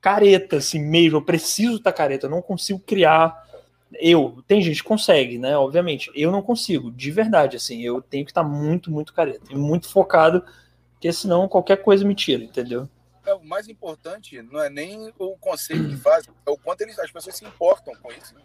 careta, 0.01 0.57
assim 0.57 0.81
mesmo. 0.81 1.19
Eu 1.19 1.23
preciso 1.23 1.77
estar 1.77 1.93
tá 1.93 1.97
careta, 1.97 2.27
eu 2.27 2.31
não 2.31 2.43
consigo 2.43 2.79
criar. 2.81 3.51
Eu, 3.95 4.43
tem 4.47 4.63
gente 4.63 4.83
que 4.83 4.89
consegue, 4.89 5.39
né? 5.39 5.57
Obviamente. 5.57 6.11
Eu 6.15 6.33
não 6.33 6.43
consigo, 6.43 6.91
de 6.91 7.11
verdade, 7.11 7.57
assim. 7.57 7.81
Eu 7.83 8.01
tenho 8.01 8.25
que 8.25 8.31
estar 8.31 8.43
tá 8.43 8.49
muito, 8.49 8.91
muito 8.91 9.13
careta 9.13 9.53
e 9.53 9.57
muito 9.57 9.89
focado, 9.89 10.45
porque 10.93 11.13
senão 11.13 11.49
qualquer 11.49 11.77
coisa 11.77 12.05
me 12.05 12.15
tira, 12.15 12.43
entendeu? 12.43 12.89
É, 13.25 13.35
o 13.35 13.45
mais 13.45 13.69
importante 13.69 14.41
não 14.43 14.61
é 14.61 14.69
nem 14.69 15.13
o 15.19 15.37
conceito 15.37 15.89
que 15.89 15.97
faz, 15.97 16.27
é 16.45 16.51
o 16.51 16.57
quanto 16.57 16.81
eles, 16.81 16.99
as 16.99 17.11
pessoas 17.11 17.37
se 17.37 17.45
importam 17.45 17.95
com 18.03 18.11
isso. 18.11 18.35
Né? 18.35 18.43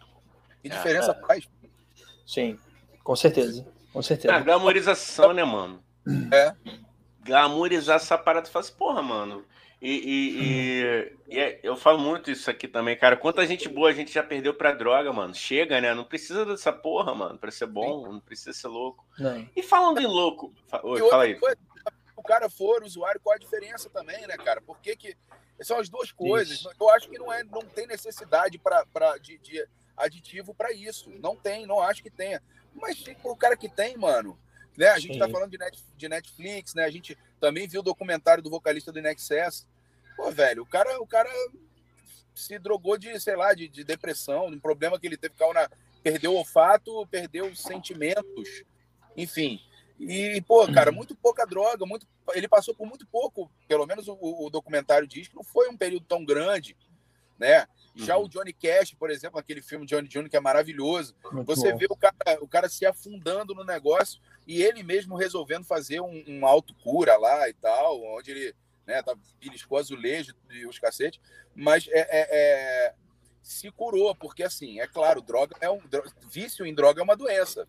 Que 0.62 0.68
diferença 0.68 1.10
é, 1.10 1.26
faz? 1.26 1.48
Sim, 2.24 2.56
com 3.02 3.16
certeza. 3.16 3.66
Com 3.92 4.02
certeza. 4.02 4.34
A 4.34 4.40
glamorização, 4.40 5.32
né, 5.32 5.42
mano? 5.42 5.82
É. 6.32 6.54
Glamorizar 7.24 7.96
essa 7.96 8.16
parada 8.16 8.48
e 8.48 8.50
falar 8.50 8.64
assim, 8.64 8.74
porra, 8.74 9.02
mano. 9.02 9.44
E, 9.80 9.92
e, 9.92 10.42
e, 10.42 11.36
e 11.36 11.38
é, 11.38 11.60
eu 11.62 11.76
falo 11.76 11.98
muito 11.98 12.30
isso 12.30 12.50
aqui 12.50 12.66
também, 12.66 12.96
cara. 12.96 13.16
Quanta 13.16 13.46
gente 13.46 13.68
boa 13.68 13.90
a 13.90 13.92
gente 13.92 14.12
já 14.12 14.24
perdeu 14.24 14.52
pra 14.52 14.72
droga, 14.72 15.12
mano. 15.12 15.34
Chega, 15.34 15.80
né? 15.80 15.94
Não 15.94 16.04
precisa 16.04 16.44
dessa 16.44 16.72
porra, 16.72 17.14
mano, 17.14 17.38
pra 17.38 17.50
ser 17.50 17.66
bom. 17.66 18.10
Não 18.10 18.20
precisa 18.20 18.52
ser 18.52 18.66
louco. 18.66 19.06
Não. 19.18 19.48
E 19.54 19.62
falando 19.62 20.00
em 20.00 20.06
louco. 20.06 20.52
Oi, 20.82 21.08
fala 21.08 21.24
aí. 21.24 21.36
Coisa, 21.36 21.56
o 22.16 22.22
cara 22.22 22.50
for 22.50 22.82
usuário, 22.82 23.20
qual 23.20 23.36
a 23.36 23.38
diferença 23.38 23.88
também, 23.88 24.26
né, 24.26 24.36
cara? 24.36 24.60
Por 24.60 24.80
que, 24.80 24.96
que 24.96 25.16
são 25.60 25.78
as 25.78 25.88
duas 25.88 26.10
coisas? 26.10 26.58
Isso. 26.58 26.70
Eu 26.80 26.90
acho 26.90 27.08
que 27.08 27.18
não, 27.18 27.32
é, 27.32 27.44
não 27.44 27.62
tem 27.62 27.86
necessidade 27.86 28.58
pra, 28.58 28.84
pra, 28.86 29.16
de, 29.18 29.38
de 29.38 29.64
aditivo 29.96 30.52
para 30.52 30.72
isso. 30.72 31.08
Não 31.20 31.36
tem, 31.36 31.66
não 31.66 31.80
acho 31.80 32.02
que 32.02 32.10
tenha. 32.10 32.42
Mas 32.74 33.04
o 33.22 33.36
cara 33.36 33.56
que 33.56 33.68
tem, 33.68 33.96
mano, 33.96 34.36
né? 34.78 34.88
A 34.90 34.98
gente 34.98 35.14
está 35.14 35.28
falando 35.28 35.50
de, 35.50 35.58
net, 35.58 35.84
de, 35.96 36.08
Netflix, 36.08 36.72
né? 36.72 36.84
A 36.84 36.90
gente 36.90 37.18
também 37.40 37.66
viu 37.66 37.80
o 37.80 37.84
documentário 37.84 38.42
do 38.42 38.48
vocalista 38.48 38.92
do 38.92 39.00
Inexcess. 39.00 39.66
Pô, 40.16 40.30
velho, 40.30 40.62
o 40.62 40.66
cara, 40.66 41.00
o 41.02 41.06
cara 41.06 41.28
se 42.32 42.58
drogou 42.60 42.96
de, 42.96 43.18
sei 43.18 43.34
lá, 43.34 43.52
de, 43.52 43.68
de 43.68 43.82
depressão, 43.82 44.46
um 44.46 44.60
problema 44.60 44.98
que 44.98 45.06
ele 45.06 45.16
teve, 45.16 45.34
na, 45.52 45.68
perdeu 46.00 46.32
o 46.32 46.36
olfato, 46.36 47.06
perdeu 47.08 47.54
sentimentos, 47.56 48.62
enfim. 49.16 49.60
E, 49.98 50.40
pô, 50.42 50.72
cara, 50.72 50.92
muito 50.92 51.16
pouca 51.16 51.44
droga, 51.44 51.84
muito, 51.84 52.06
ele 52.32 52.46
passou 52.46 52.72
por 52.72 52.86
muito 52.86 53.04
pouco, 53.08 53.50
pelo 53.66 53.84
menos 53.84 54.06
o, 54.06 54.16
o 54.20 54.48
documentário 54.48 55.08
diz 55.08 55.26
que 55.26 55.34
não 55.34 55.42
foi 55.42 55.68
um 55.68 55.76
período 55.76 56.06
tão 56.06 56.24
grande, 56.24 56.76
né? 57.38 57.66
Já 57.94 58.16
uhum. 58.16 58.24
o 58.24 58.28
Johnny 58.28 58.52
Cash, 58.52 58.94
por 58.94 59.10
exemplo, 59.10 59.38
aquele 59.38 59.60
filme 59.60 59.86
Johnny 59.86 60.08
Jr., 60.08 60.28
que 60.28 60.36
é 60.36 60.40
maravilhoso, 60.40 61.16
Muito 61.32 61.46
você 61.46 61.72
bom. 61.72 61.78
vê 61.78 61.86
o 61.88 61.96
cara, 61.96 62.14
o 62.40 62.48
cara 62.48 62.68
se 62.68 62.86
afundando 62.86 63.54
no 63.54 63.64
negócio 63.64 64.20
e 64.46 64.62
ele 64.62 64.82
mesmo 64.82 65.16
resolvendo 65.16 65.64
fazer 65.64 66.00
um, 66.00 66.24
um 66.26 66.46
autocura 66.46 67.16
lá 67.16 67.48
e 67.48 67.54
tal, 67.54 68.00
onde 68.16 68.30
ele 68.30 68.54
né, 68.86 69.02
tá, 69.02 69.14
beliscou 69.40 69.78
azulejo 69.78 70.34
e 70.50 70.66
os 70.66 70.78
cacetes, 70.78 71.20
mas 71.54 71.86
é, 71.88 72.00
é, 72.00 72.28
é, 72.30 72.94
se 73.42 73.70
curou, 73.70 74.14
porque 74.14 74.42
assim, 74.42 74.80
é 74.80 74.86
claro, 74.86 75.20
droga 75.20 75.56
é 75.60 75.68
um 75.68 75.80
vício 76.30 76.64
em 76.64 76.74
droga 76.74 77.00
é 77.00 77.04
uma 77.04 77.16
doença. 77.16 77.68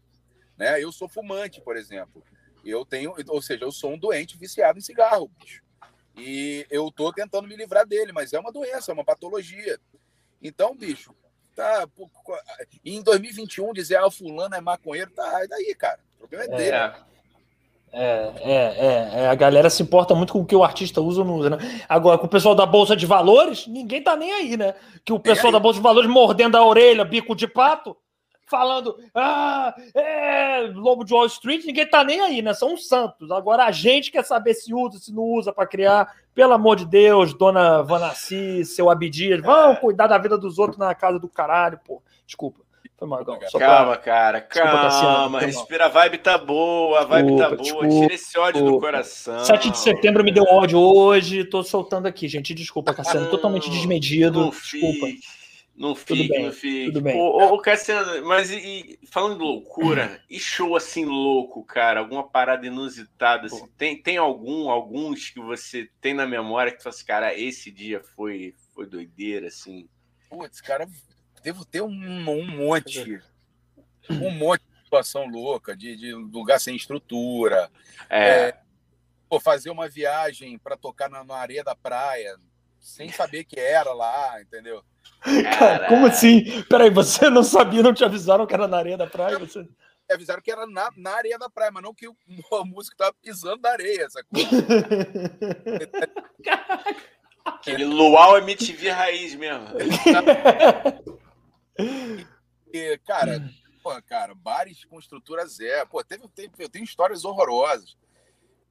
Né? 0.58 0.82
Eu 0.82 0.92
sou 0.92 1.10
fumante, 1.10 1.60
por 1.62 1.76
exemplo. 1.76 2.24
Eu 2.64 2.86
tenho, 2.86 3.16
ou 3.28 3.42
seja, 3.42 3.64
eu 3.64 3.72
sou 3.72 3.94
um 3.94 3.98
doente 3.98 4.38
viciado 4.38 4.78
em 4.78 4.82
cigarro, 4.82 5.32
bicho. 5.40 5.62
E 6.20 6.66
eu 6.70 6.92
tô 6.92 7.12
tentando 7.12 7.48
me 7.48 7.56
livrar 7.56 7.86
dele, 7.86 8.12
mas 8.12 8.34
é 8.34 8.40
uma 8.40 8.52
doença, 8.52 8.92
é 8.92 8.94
uma 8.94 9.04
patologia. 9.04 9.80
Então, 10.42 10.76
bicho, 10.76 11.14
tá. 11.56 11.88
em 12.84 13.02
2021 13.02 13.74
dizer, 13.74 13.98
ah, 13.98 14.08
o 14.08 14.12
fulano 14.12 14.56
é 14.56 14.62
maconheiro, 14.62 15.12
tá. 15.12 15.44
E 15.44 15.48
daí, 15.48 15.76
cara? 15.76 16.00
O 16.16 16.28
problema 16.28 16.54
é 16.54 16.58
dele. 16.58 16.76
É. 16.76 17.10
É, 17.92 18.34
é, 18.42 19.22
é, 19.22 19.28
a 19.28 19.34
galera 19.34 19.68
se 19.68 19.82
importa 19.82 20.14
muito 20.14 20.32
com 20.32 20.42
o 20.42 20.46
que 20.46 20.56
o 20.56 20.64
artista 20.64 21.02
usa 21.02 21.22
ou 21.22 21.26
não 21.26 21.36
usa, 21.38 21.50
né? 21.50 21.58
Agora, 21.90 22.20
com 22.20 22.28
o 22.28 22.30
pessoal 22.30 22.54
da 22.54 22.66
Bolsa 22.66 22.96
de 22.96 23.08
Valores, 23.08 23.66
ninguém 23.66 24.04
tá 24.04 24.16
nem 24.16 24.32
aí, 24.32 24.56
né? 24.56 24.76
Que 25.04 25.12
o 25.12 25.20
pessoal 25.20 25.52
da 25.52 25.60
Bolsa 25.60 25.80
de 25.80 25.84
Valores 25.84 26.10
mordendo 26.10 26.56
a 26.56 26.64
orelha, 26.64 27.04
bico 27.04 27.36
de 27.36 27.48
pato, 27.48 27.98
falando, 28.50 28.98
ah, 29.14 29.74
é, 29.94 30.72
Lobo 30.74 31.04
de 31.04 31.14
Wall 31.14 31.28
Street, 31.28 31.66
ninguém 31.66 31.88
tá 31.88 32.04
nem 32.04 32.20
aí, 32.20 32.42
né? 32.42 32.54
São 32.54 32.74
os 32.74 32.88
santos. 32.88 33.32
Agora 33.32 33.66
a 33.66 33.72
gente 33.72 34.12
quer 34.12 34.24
saber 34.24 34.54
se 34.54 34.74
usa, 34.74 35.00
se 35.00 35.14
não 35.14 35.24
usa 35.24 35.54
para 35.54 35.68
criar. 35.68 36.14
Pelo 36.34 36.54
amor 36.54 36.78
de 36.78 36.86
Deus, 36.86 37.34
dona 37.34 37.82
Vanassi, 37.82 38.64
seu 38.64 38.90
Abdias, 38.90 39.42
vão 39.42 39.76
cuidar 39.76 40.08
da 40.08 40.18
vida 40.18 40.38
dos 40.38 40.58
outros 40.58 40.78
na 40.78 40.96
casa 40.96 41.20
do 41.20 41.28
caralho, 41.28 41.80
pô. 41.86 42.02
Desculpa. 42.26 42.62
Foi 42.98 43.08
mal, 43.08 43.24
calma, 43.24 43.92
pra... 43.94 43.98
cara, 43.98 44.42
calma. 44.42 45.40
Respira, 45.40 45.86
a 45.86 45.88
vibe 45.88 46.18
tá 46.18 46.38
boa, 46.38 47.00
a 47.00 47.06
vibe 47.06 47.38
tá 47.38 47.50
desculpa, 47.50 47.50
tá 47.50 47.56
boa. 47.56 47.64
Desculpa, 47.64 47.88
Tira 47.88 48.14
esse 48.14 48.38
ódio 48.38 48.62
desculpa. 48.62 48.88
do 48.88 48.92
coração. 48.92 49.46
7 49.46 49.70
de 49.70 49.78
setembro 49.78 50.22
me 50.22 50.34
deu 50.34 50.44
ódio 50.44 50.80
hoje, 50.80 51.46
tô 51.46 51.64
soltando 51.64 52.08
aqui, 52.08 52.28
gente. 52.28 52.54
Desculpa, 52.54 52.94
Cassiano, 52.94 53.30
totalmente 53.30 53.70
desmedido. 53.70 54.50
Desculpa. 54.50 55.08
Fique. 55.08 55.39
Não 55.80 55.96
fique, 55.96 56.28
bem, 56.28 56.44
não 56.44 56.52
fique. 56.52 56.88
Tudo 56.88 57.02
bem. 57.02 57.16
Ô, 57.16 57.54
ô, 57.54 57.62
Cassiano, 57.62 58.28
mas 58.28 58.52
e, 58.52 58.58
e, 58.58 59.08
falando 59.08 59.38
de 59.38 59.44
loucura, 59.44 60.22
e 60.30 60.38
show 60.38 60.76
assim 60.76 61.06
louco, 61.06 61.64
cara? 61.64 62.02
Alguma 62.02 62.30
parada 62.30 62.68
inusitada? 62.68 63.46
Assim, 63.46 63.66
tem, 63.78 63.96
tem 63.96 64.18
algum, 64.18 64.70
alguns 64.70 65.30
que 65.30 65.40
você 65.40 65.90
tem 66.02 66.14
na 66.14 66.28
memória 66.28 66.70
que 66.70 66.80
tu 66.80 66.84
fala 66.84 66.94
assim, 66.94 67.06
cara, 67.06 67.34
esse 67.34 67.72
dia 67.72 68.04
foi, 68.14 68.54
foi 68.76 68.86
doideira, 68.88 69.48
assim? 69.48 69.88
Putz, 70.30 70.60
cara, 70.60 70.86
devo 71.42 71.64
ter 71.64 71.82
um, 71.82 71.88
um 71.88 72.46
monte. 72.58 73.22
Um 74.10 74.32
monte 74.32 74.62
de 74.62 74.84
situação 74.84 75.28
louca, 75.28 75.78
de, 75.78 75.96
de 75.96 76.14
lugar 76.14 76.60
sem 76.60 76.76
estrutura. 76.76 77.72
É. 78.10 78.30
é 78.30 78.60
pô, 79.30 79.40
fazer 79.40 79.70
uma 79.70 79.88
viagem 79.88 80.58
para 80.58 80.76
tocar 80.76 81.10
na, 81.10 81.24
na 81.24 81.36
areia 81.36 81.64
da 81.64 81.74
praia, 81.76 82.36
sem 82.80 83.12
saber 83.12 83.44
que 83.44 83.60
era 83.60 83.94
lá, 83.94 84.42
entendeu? 84.42 84.84
Cara, 85.58 85.88
como 85.88 86.08
assim? 86.08 86.64
Peraí, 86.64 86.90
você 86.90 87.30
não 87.30 87.44
sabia, 87.44 87.84
não 87.84 87.94
te 87.94 88.06
avisaram 88.06 88.48
que 88.48 88.54
era 88.54 88.68
na 88.68 88.78
areia 88.78 88.98
da 88.98 89.08
praia? 89.08 89.38
Você... 89.38 89.68
Avisaram 90.10 90.42
que 90.42 90.52
era 90.52 90.66
na, 90.66 90.90
na 90.96 91.12
areia 91.12 91.38
da 91.38 91.50
praia, 91.50 91.72
mas 91.72 91.84
não 91.84 91.94
que 91.94 92.08
o, 92.08 92.16
o 92.52 92.66
músico 92.66 92.98
tava 92.98 93.14
pisando 93.22 93.62
na 93.62 93.70
areia, 93.70 94.08
coisa. 94.08 94.26
Aquele 97.46 97.86
luau 97.86 98.38
MTV 98.38 98.90
raiz 98.90 99.36
mesmo. 99.36 99.68
e, 102.72 102.98
cara, 103.00 103.44
pô, 103.82 104.00
cara, 104.04 104.36
bares 104.36 104.86
com 104.86 105.00
estrutura 105.00 105.46
zero. 105.46 105.90
Pô, 105.90 106.02
teve, 106.04 106.28
teve, 106.30 106.54
eu 106.60 106.70
tenho 106.70 106.86
histórias 106.86 107.26
horrorosas. 107.26 107.98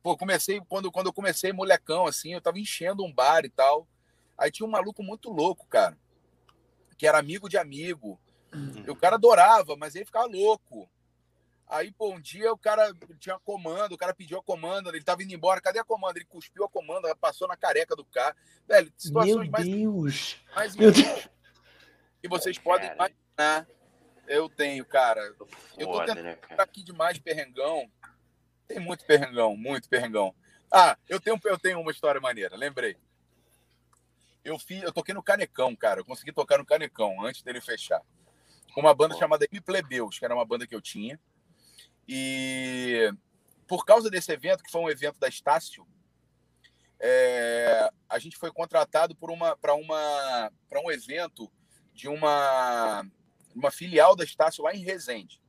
Pô, 0.02 0.16
comecei, 0.16 0.60
quando, 0.68 0.92
quando 0.92 1.06
eu 1.06 1.12
comecei 1.12 1.52
molecão, 1.52 2.06
assim, 2.06 2.34
eu 2.34 2.40
tava 2.40 2.58
enchendo 2.58 3.04
um 3.04 3.12
bar 3.12 3.44
e 3.44 3.50
tal. 3.50 3.86
Aí 4.38 4.50
tinha 4.50 4.66
um 4.66 4.70
maluco 4.70 5.02
muito 5.02 5.30
louco, 5.30 5.66
cara 5.66 5.96
que 6.98 7.06
era 7.06 7.18
amigo 7.18 7.48
de 7.48 7.56
amigo. 7.56 8.20
Uhum. 8.52 8.84
O 8.88 8.96
cara 8.96 9.14
adorava, 9.14 9.76
mas 9.76 9.94
ele 9.94 10.04
ficava 10.04 10.26
louco. 10.26 10.90
Aí, 11.68 11.92
pô, 11.92 12.10
um 12.12 12.20
dia 12.20 12.50
o 12.52 12.58
cara 12.58 12.92
tinha 13.20 13.38
comando, 13.38 13.92
o 13.92 13.98
cara 13.98 14.14
pediu 14.14 14.38
a 14.38 14.42
comanda, 14.42 14.88
ele 14.88 15.04
tava 15.04 15.22
indo 15.22 15.34
embora, 15.34 15.60
cadê 15.60 15.78
a 15.78 15.84
comanda? 15.84 16.18
Ele 16.18 16.24
cuspiu 16.24 16.64
a 16.64 16.68
comanda, 16.68 17.14
passou 17.14 17.46
na 17.46 17.56
careca 17.56 17.94
do 17.94 18.04
carro. 18.04 18.34
Velho, 18.66 18.92
situações 18.96 19.48
Meu 19.50 19.62
Deus. 19.62 20.44
mais, 20.54 20.74
mais 20.74 20.94
Deus. 20.94 21.28
que 22.20 22.28
vocês 22.28 22.58
podem 22.58 22.90
imaginar. 22.90 23.66
Eu 24.26 24.48
tenho, 24.48 24.84
cara. 24.84 25.22
Foda, 25.34 25.46
eu 25.78 25.86
tô 25.86 25.98
tentando 26.00 26.22
né, 26.22 26.38
aqui 26.58 26.82
demais 26.82 27.18
perrengão. 27.18 27.88
Tem 28.66 28.80
muito 28.80 29.04
perrengão, 29.04 29.56
muito 29.56 29.88
perrengão. 29.88 30.34
Ah, 30.72 30.98
eu 31.08 31.20
tenho, 31.20 31.38
eu 31.44 31.58
tenho 31.58 31.80
uma 31.80 31.90
história 31.90 32.20
maneira, 32.20 32.56
lembrei 32.56 32.96
eu 34.50 34.58
fiz, 34.58 34.82
eu 34.82 34.92
toquei 34.92 35.14
no 35.14 35.22
Canecão, 35.22 35.74
cara. 35.74 36.00
Eu 36.00 36.04
consegui 36.04 36.32
tocar 36.32 36.58
no 36.58 36.66
Canecão 36.66 37.22
antes 37.24 37.42
dele 37.42 37.60
fechar. 37.60 38.02
Com 38.74 38.80
uma 38.80 38.94
banda 38.94 39.16
chamada 39.16 39.46
M 39.50 39.60
Plebeus, 39.60 40.18
que 40.18 40.24
era 40.24 40.34
uma 40.34 40.44
banda 40.44 40.66
que 40.66 40.74
eu 40.74 40.80
tinha. 40.80 41.18
E 42.06 43.12
por 43.66 43.84
causa 43.84 44.10
desse 44.10 44.32
evento, 44.32 44.62
que 44.62 44.70
foi 44.70 44.80
um 44.80 44.90
evento 44.90 45.18
da 45.18 45.28
Estácio, 45.28 45.86
é, 47.00 47.90
a 48.08 48.18
gente 48.18 48.36
foi 48.36 48.50
contratado 48.50 49.14
por 49.14 49.30
uma 49.30 49.56
para 49.56 49.74
uma 49.74 50.52
para 50.68 50.80
um 50.80 50.90
evento 50.90 51.50
de 51.92 52.08
uma 52.08 53.04
uma 53.54 53.70
filial 53.70 54.16
da 54.16 54.24
Estácio 54.24 54.64
lá 54.64 54.74
em 54.74 54.84
Resende. 54.84 55.40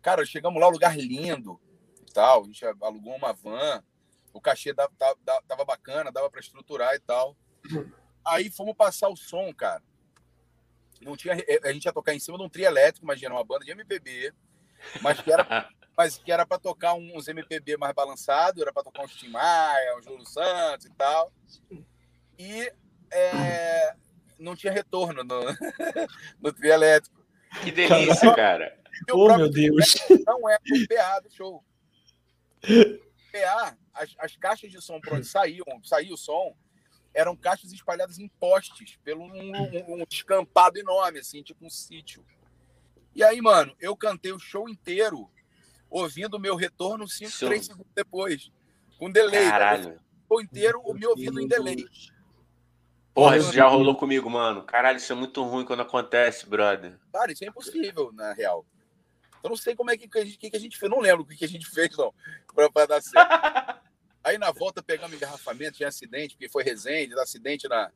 Cara, 0.00 0.24
chegamos 0.24 0.60
lá, 0.60 0.68
um 0.68 0.72
lugar 0.72 0.96
lindo 0.96 1.60
e 2.00 2.12
tal. 2.12 2.42
A 2.42 2.46
gente 2.46 2.64
alugou 2.64 3.14
uma 3.16 3.32
van, 3.32 3.82
o 4.32 4.40
cachê 4.40 4.72
dava, 4.72 4.92
dava, 4.98 5.42
dava 5.46 5.64
bacana, 5.64 6.12
dava 6.12 6.30
para 6.30 6.40
estruturar 6.40 6.94
e 6.94 7.00
tal. 7.00 7.36
Aí 8.24 8.50
fomos 8.50 8.76
passar 8.76 9.08
o 9.08 9.16
som, 9.16 9.52
cara. 9.54 9.82
Não 11.00 11.16
tinha, 11.16 11.34
eh, 11.34 11.60
a 11.64 11.72
gente 11.72 11.84
ia 11.84 11.92
tocar 11.92 12.14
em 12.14 12.18
cima 12.18 12.36
de 12.36 12.44
um 12.44 12.48
trio 12.48 12.66
elétrico, 12.66 13.06
imagina, 13.06 13.34
uma 13.34 13.44
banda 13.44 13.64
de 13.64 13.70
MPB, 13.70 14.32
mas 15.00 15.20
que 15.20 15.32
era, 15.32 15.68
mas 15.96 16.18
que 16.18 16.30
era 16.30 16.44
para 16.44 16.58
tocar 16.58 16.94
uns 16.94 17.28
MPB 17.28 17.76
mais 17.76 17.94
balançado, 17.94 18.60
era 18.60 18.72
para 18.72 18.82
tocar 18.82 19.04
uns 19.04 19.14
Tim 19.14 19.28
Maia, 19.28 19.96
uns 19.96 20.06
Lulu 20.06 20.26
Santos 20.26 20.86
e 20.86 20.90
tal. 20.90 21.32
E 22.38 22.72
é, 23.10 23.94
não 24.38 24.56
tinha 24.56 24.72
retorno 24.72 25.22
no, 25.24 25.40
no 26.40 26.52
trio 26.52 26.72
elétrico. 26.72 27.18
Que 27.62 27.70
delícia, 27.70 28.34
cara. 28.34 28.78
Oh, 29.12 29.36
meu 29.36 29.50
Deus. 29.50 29.94
Não 30.26 30.48
é 30.48 30.56
o 30.56 30.88
PA 30.88 31.20
do 31.20 31.30
show. 31.30 31.64
PA, 33.32 33.76
as, 33.94 34.14
as 34.18 34.36
caixas 34.36 34.70
de 34.70 34.80
som 34.80 35.00
por 35.00 35.14
onde 35.14 35.26
saíam, 35.26 35.64
saiu 35.84 36.14
o 36.14 36.18
som, 36.18 36.56
eram 37.18 37.34
caixas 37.34 37.72
espalhadas 37.72 38.20
em 38.20 38.28
postes, 38.28 38.96
pelo 39.02 39.24
um, 39.24 39.52
um, 39.52 40.02
um 40.02 40.04
descampado 40.08 40.78
enorme, 40.78 41.18
assim, 41.18 41.42
tipo 41.42 41.66
um 41.66 41.70
sítio. 41.70 42.24
E 43.12 43.24
aí, 43.24 43.40
mano, 43.40 43.74
eu 43.80 43.96
cantei 43.96 44.30
o 44.30 44.38
show 44.38 44.68
inteiro 44.68 45.28
ouvindo 45.90 46.34
o 46.34 46.38
meu 46.38 46.54
retorno 46.54 47.08
5, 47.08 47.32
3 47.36 47.66
segundos 47.66 47.92
depois. 47.92 48.52
Com 49.00 49.10
delay. 49.10 49.50
Caralho. 49.50 50.00
O 50.28 50.34
show 50.34 50.40
inteiro 50.40 50.80
me 50.94 51.06
ouvindo 51.06 51.40
em 51.40 51.48
delay. 51.48 51.84
Porra, 53.12 53.36
isso 53.36 53.52
já 53.52 53.66
rolou 53.66 53.96
comigo, 53.96 54.30
mano. 54.30 54.62
Caralho, 54.62 54.98
isso 54.98 55.12
é 55.12 55.16
muito 55.16 55.42
ruim 55.42 55.64
quando 55.64 55.80
acontece, 55.82 56.46
brother. 56.46 56.96
Cara, 57.12 57.32
isso 57.32 57.42
é 57.42 57.48
impossível, 57.48 58.12
na 58.12 58.32
real. 58.32 58.64
Eu 59.42 59.50
não 59.50 59.56
sei 59.56 59.74
como 59.74 59.90
é 59.90 59.96
que, 59.96 60.06
que, 60.06 60.18
a, 60.18 60.24
gente, 60.24 60.38
que 60.38 60.56
a 60.56 60.60
gente 60.60 60.78
fez. 60.78 60.88
Não 60.88 61.00
lembro 61.00 61.24
o 61.24 61.26
que 61.26 61.44
a 61.44 61.48
gente 61.48 61.66
fez, 61.66 61.96
não, 61.96 62.14
pra, 62.54 62.70
pra 62.70 62.86
dar 62.86 63.02
certo. 63.02 63.28
Aí 64.28 64.36
na 64.36 64.52
volta 64.52 64.82
pegamos 64.82 65.16
engarrafamento, 65.16 65.78
tinha 65.78 65.88
acidente, 65.88 66.34
porque 66.34 66.50
foi 66.50 66.62
Resende, 66.62 67.18
acidente 67.18 67.66
na, 67.66 67.90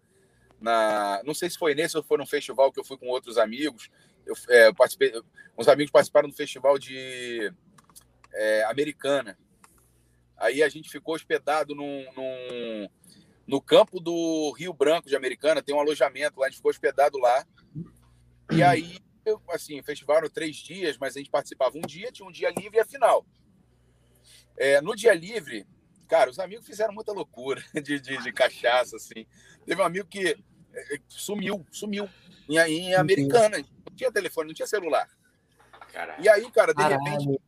na. 0.59 1.23
Não 1.25 1.35
sei 1.35 1.51
se 1.51 1.59
foi 1.59 1.75
nesse 1.75 1.95
ou 1.95 2.03
foi 2.03 2.17
num 2.17 2.25
festival 2.25 2.73
que 2.73 2.81
eu 2.81 2.85
fui 2.85 2.97
com 2.97 3.09
outros 3.09 3.37
amigos. 3.37 3.91
Eu, 4.25 4.35
é, 4.49 4.73
participei, 4.73 5.13
uns 5.59 5.69
amigos 5.69 5.91
participaram 5.91 6.31
do 6.31 6.35
festival 6.35 6.79
de 6.79 7.53
é, 8.33 8.65
Americana. 8.65 9.39
Aí 10.39 10.63
a 10.63 10.71
gente 10.71 10.89
ficou 10.89 11.15
hospedado 11.15 11.75
num, 11.75 12.11
num, 12.17 12.89
no 13.47 13.61
campo 13.61 14.01
do 14.01 14.53
Rio 14.53 14.73
Branco 14.73 15.11
de 15.11 15.15
Americana, 15.15 15.63
tem 15.63 15.75
um 15.75 15.81
alojamento 15.81 16.41
lá, 16.41 16.47
a 16.47 16.49
gente 16.49 16.57
ficou 16.57 16.71
hospedado 16.71 17.19
lá. 17.19 17.47
E 18.51 18.63
aí, 18.63 18.99
eu, 19.27 19.39
assim, 19.51 19.79
o 19.79 19.85
festival 19.85 20.17
era 20.17 20.31
três 20.31 20.57
dias, 20.57 20.97
mas 20.97 21.15
a 21.15 21.19
gente 21.19 21.31
participava 21.31 21.77
um 21.77 21.83
dia, 21.83 22.11
tinha 22.11 22.27
um 22.27 22.33
dia 22.33 22.51
livre 22.57 22.79
e 22.79 22.81
a 22.81 22.87
final. 22.87 23.27
É, 24.57 24.81
no 24.81 24.97
dia 24.97 25.13
livre, 25.13 25.67
cara, 26.13 26.29
os 26.29 26.39
amigos 26.39 26.67
fizeram 26.67 26.93
muita 26.93 27.11
loucura 27.11 27.65
de, 27.73 27.99
de, 27.99 28.19
de 28.19 28.33
cachaça, 28.35 28.97
assim. 28.97 29.27
Teve 29.65 29.81
um 29.81 29.85
amigo 29.85 30.07
que 30.07 30.37
é, 30.75 30.99
sumiu, 31.09 31.67
sumiu 31.71 32.07
em, 32.47 32.59
em 32.59 32.95
Americana. 32.95 33.57
Não 33.57 33.97
tinha 33.97 34.13
telefone, 34.13 34.49
não 34.49 34.55
tinha 34.55 34.67
celular. 34.67 35.09
Caralho. 35.91 36.23
E 36.23 36.29
aí, 36.29 36.51
cara, 36.51 36.75
de 36.75 36.83
Caralho. 36.83 37.03
repente, 37.03 37.41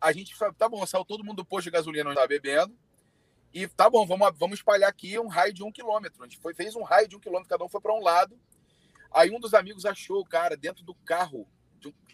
a 0.00 0.12
gente 0.12 0.34
tá 0.56 0.66
bom, 0.66 0.86
saiu 0.86 1.04
todo 1.04 1.22
mundo 1.22 1.36
do 1.36 1.44
posto 1.44 1.64
de 1.64 1.72
gasolina 1.72 2.08
onde 2.08 2.18
estava 2.18 2.26
bebendo. 2.26 2.74
E 3.52 3.68
tá 3.68 3.90
bom, 3.90 4.06
vamos, 4.06 4.32
vamos 4.38 4.58
espalhar 4.58 4.88
aqui 4.88 5.18
um 5.18 5.28
raio 5.28 5.52
de 5.52 5.62
um 5.62 5.70
quilômetro. 5.70 6.22
A 6.22 6.26
gente 6.26 6.38
foi, 6.38 6.54
fez 6.54 6.74
um 6.74 6.82
raio 6.82 7.06
de 7.06 7.16
um 7.16 7.20
quilômetro, 7.20 7.50
cada 7.50 7.64
um 7.64 7.68
foi 7.68 7.82
para 7.82 7.92
um 7.92 8.02
lado. 8.02 8.40
Aí 9.12 9.30
um 9.30 9.38
dos 9.38 9.52
amigos 9.52 9.84
achou 9.84 10.20
o 10.20 10.26
cara 10.26 10.56
dentro 10.56 10.82
do 10.84 10.94
carro, 10.94 11.46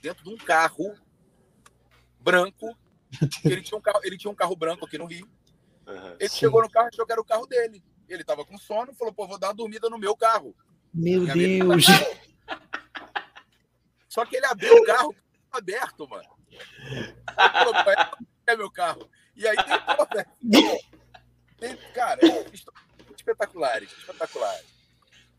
dentro 0.02 0.24
de 0.24 0.30
um 0.30 0.36
carro 0.36 0.96
branco. 2.18 2.76
Ele 3.44 3.62
tinha 3.62 3.78
um 3.78 3.80
carro, 3.80 4.00
ele 4.04 4.16
tinha 4.16 4.30
um 4.30 4.34
carro 4.36 4.54
branco 4.54 4.84
aqui 4.84 4.98
no 4.98 5.06
Rio. 5.06 5.28
Uhum, 5.90 6.16
ele 6.18 6.28
sim. 6.28 6.38
chegou 6.38 6.62
no 6.62 6.70
carro 6.70 6.86
e 6.86 6.90
achou 6.92 7.06
que 7.06 7.12
era 7.12 7.20
o 7.20 7.24
carro 7.24 7.46
dele. 7.46 7.82
Ele 8.08 8.24
tava 8.24 8.44
com 8.44 8.56
sono, 8.58 8.94
falou: 8.94 9.12
pô, 9.12 9.26
vou 9.26 9.38
dar 9.38 9.48
uma 9.48 9.54
dormida 9.54 9.88
no 9.90 9.98
meu 9.98 10.16
carro. 10.16 10.54
Meu 10.92 11.26
Deus! 11.26 11.84
Só 14.08 14.24
que 14.24 14.36
ele 14.36 14.46
abriu 14.46 14.74
o 14.74 14.84
carro 14.84 15.14
aberto, 15.52 16.08
mano. 16.08 16.28
Falou, 17.34 17.74
é 18.46 18.56
meu 18.56 18.70
carro. 18.70 19.08
E 19.36 19.46
aí 19.46 19.56
tem, 21.58 21.76
cara, 21.94 22.20
espetaculares, 23.14 23.92
espetaculares. 23.92 24.79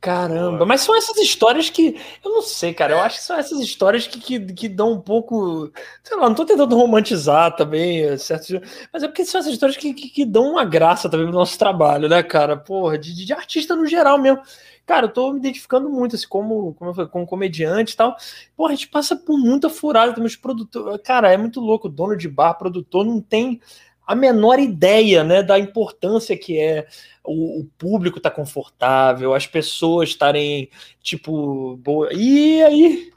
Caramba, 0.02 0.66
mas 0.66 0.82
são 0.82 0.98
essas 0.98 1.16
histórias 1.18 1.70
que. 1.70 1.96
Eu 2.26 2.32
não 2.32 2.42
sei, 2.42 2.74
cara. 2.74 2.94
É. 2.94 2.96
Eu 2.96 3.02
acho 3.02 3.20
que 3.20 3.24
são 3.24 3.38
essas 3.38 3.60
histórias 3.60 4.08
que, 4.08 4.20
que, 4.20 4.40
que, 4.54 4.68
dão 4.68 4.94
um 4.94 5.00
pouco. 5.00 5.72
Sei 6.04 6.18
lá, 6.18 6.28
não 6.28 6.36
tô 6.36 6.44
tentando 6.44 6.76
romantizar 6.76 7.56
também, 7.56 8.18
certo? 8.18 8.60
Mas 8.92 9.04
é 9.04 9.08
porque 9.08 9.24
são 9.24 9.40
essas 9.40 9.54
histórias 9.54 9.78
que, 9.78 9.94
que, 9.94 10.10
que 10.10 10.26
dão 10.26 10.50
uma 10.54 10.66
graça 10.66 11.08
também 11.08 11.28
pro 11.28 11.36
nosso 11.36 11.56
trabalho, 11.56 12.10
né, 12.10 12.24
cara? 12.24 12.58
Porra, 12.58 12.98
de, 12.98 13.14
de 13.14 13.32
artista 13.32 13.76
no 13.76 13.86
geral 13.86 14.18
mesmo. 14.18 14.42
Cara, 14.88 15.06
eu 15.06 15.14
tô 15.14 15.32
me 15.32 15.38
identificando 15.38 15.88
muito, 15.88 16.16
assim, 16.16 16.28
como, 16.28 16.74
como, 16.74 16.96
falei, 16.96 17.12
como 17.12 17.28
comediante 17.28 17.94
e 17.94 17.96
tal. 17.96 18.16
Porra, 18.58 18.72
a 18.72 18.76
gente 18.76 18.88
passa 18.88 19.16
por 19.16 19.38
muita 19.38 19.70
furada 19.70 20.14
também. 20.14 20.28
Os 20.28 20.36
produtores. 20.36 21.00
Cara, 21.04 21.32
é 21.32 21.38
muito 21.38 21.60
louco. 21.60 21.88
Dono 21.88 22.18
de 22.18 22.28
bar, 22.28 22.56
produtor, 22.56 23.06
não 23.06 23.22
tem 23.22 23.62
a 24.06 24.16
menor 24.16 24.60
ideia 24.60 25.24
né, 25.24 25.42
da 25.44 25.58
importância 25.58 26.38
que 26.38 26.60
é 26.60 26.88
o, 27.24 27.62
o 27.62 27.66
público 27.78 28.18
estar 28.18 28.30
tá 28.30 28.36
confortável, 28.36 29.34
as 29.34 29.48
pessoas 29.48 30.10
estarem, 30.10 30.70
tipo, 31.02 31.78
boa. 31.78 32.10
E 32.14 32.62
aí? 32.64 33.14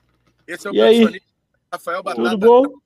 Esse 0.46 0.68
é 0.68 0.70
o 0.70 0.74
e 0.74 0.80
aí? 0.80 1.20
Rafael 1.72 2.02
Batata. 2.02 2.22
Tudo 2.22 2.38
bom? 2.38 2.78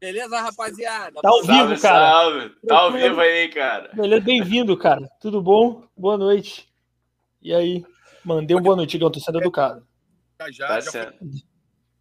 Beleza, 0.00 0.40
rapaziada? 0.40 1.20
Tá 1.20 1.28
ao 1.28 1.42
vivo, 1.42 1.76
salve, 1.76 1.80
cara. 1.80 2.12
Salve. 2.12 2.52
Tá 2.66 2.78
ao 2.78 2.92
vivo 2.92 3.20
aí, 3.20 3.48
cara. 3.48 3.90
Beleza, 3.92 4.24
bem-vindo, 4.24 4.76
cara. 4.76 5.06
Tudo 5.20 5.42
bom? 5.42 5.82
Boa 5.96 6.16
noite. 6.16 6.68
E 7.42 7.52
aí? 7.54 7.84
Mandei 8.24 8.56
um 8.56 8.62
boa 8.62 8.76
noite, 8.76 8.96
Igão. 8.96 9.10
Tô 9.10 9.20
sendo 9.20 9.40
educado. 9.40 9.86
Já, 10.40 10.50
já, 10.50 10.68
tá 10.68 10.80
já 10.80 11.12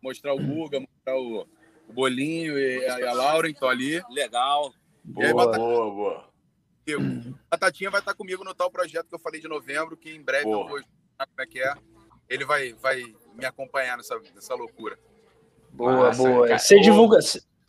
mostrar 0.02 0.34
o 0.34 0.38
Guga, 0.40 0.80
mostrar 0.80 1.18
o, 1.18 1.48
o 1.88 1.94
Bolinho 1.94 2.58
e 2.58 2.86
a, 2.86 3.10
a 3.10 3.14
Laura, 3.14 3.50
então 3.50 3.68
ali. 3.68 4.02
Legal. 4.10 4.74
Boa, 5.10 5.28
aí, 5.28 5.34
Batata... 5.34 5.57
boa, 5.57 5.91
boa. 5.91 6.30
Eu. 6.86 6.99
Batatinha 7.49 7.89
vai 7.89 7.99
estar 7.99 8.14
comigo 8.14 8.43
no 8.43 8.53
tal 8.53 8.70
projeto 8.70 9.07
que 9.07 9.16
eu 9.16 9.20
falei 9.20 9.41
de 9.41 9.47
novembro, 9.47 9.97
que 9.97 10.12
em 10.12 10.22
breve 10.22 10.45
boa. 10.45 10.66
eu 10.66 10.68
vou 10.68 10.80
como 10.80 11.41
é 11.41 11.45
que 11.45 11.60
é. 11.60 11.74
Ele 12.30 12.45
vai, 12.45 12.74
vai 12.74 13.03
me 13.36 13.45
acompanhar 13.45 13.97
nessa, 13.97 14.18
nessa 14.34 14.55
loucura. 14.55 14.97
Boa, 15.72 16.07
Nossa, 16.07 16.24
boa. 16.24 16.47
Cara. 16.47 16.60
Você 16.60 16.80
divulga. 16.80 17.20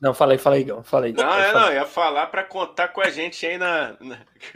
Não, 0.01 0.15
fala 0.15 0.33
aí, 0.33 0.39
fala 0.39 0.57
aí, 0.57 0.65
Gão. 0.65 0.83
Fala 0.83 1.07
aí. 1.07 1.13
Não, 1.13 1.35
é, 1.35 1.53
não, 1.53 1.73
ia 1.73 1.87
falar 1.87 2.27
para 2.29 2.45
contar 2.45 2.89
com 2.89 3.01
a 3.01 3.11
gente 3.11 3.45
aí 3.45 3.59
na. 3.59 3.97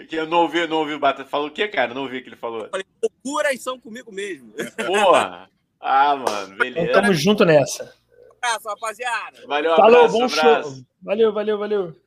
Que 0.09 0.17
eu 0.17 0.27
não 0.27 0.43
ouvi, 0.43 0.67
não 0.67 0.79
ouvi 0.79 0.95
o 0.95 0.99
Batata. 0.99 1.29
Falou 1.29 1.49
o 1.49 1.51
quê, 1.51 1.69
cara? 1.69 1.95
Não 1.95 2.03
ouvi 2.03 2.19
o 2.19 2.23
que 2.23 2.29
ele 2.29 2.37
falou. 2.37 2.69
falei, 2.69 2.87
loucuras 3.03 3.61
são 3.63 3.79
comigo 3.79 4.13
mesmo. 4.13 4.53
Porra! 4.87 5.51
Ah, 5.81 6.17
mano, 6.17 6.57
beleza. 6.57 6.87
Então, 6.87 7.03
tamo 7.03 7.15
junto 7.15 7.45
nessa. 7.45 7.95
Abraço, 8.43 8.69
rapaziada. 8.69 9.47
Valeu, 9.47 9.77
Falou, 9.77 10.05
abraço, 10.05 10.19
bom 10.19 10.25
abraço. 10.25 10.71
show. 10.71 10.85
Valeu, 11.03 11.33
valeu, 11.33 11.59
valeu 11.59 12.04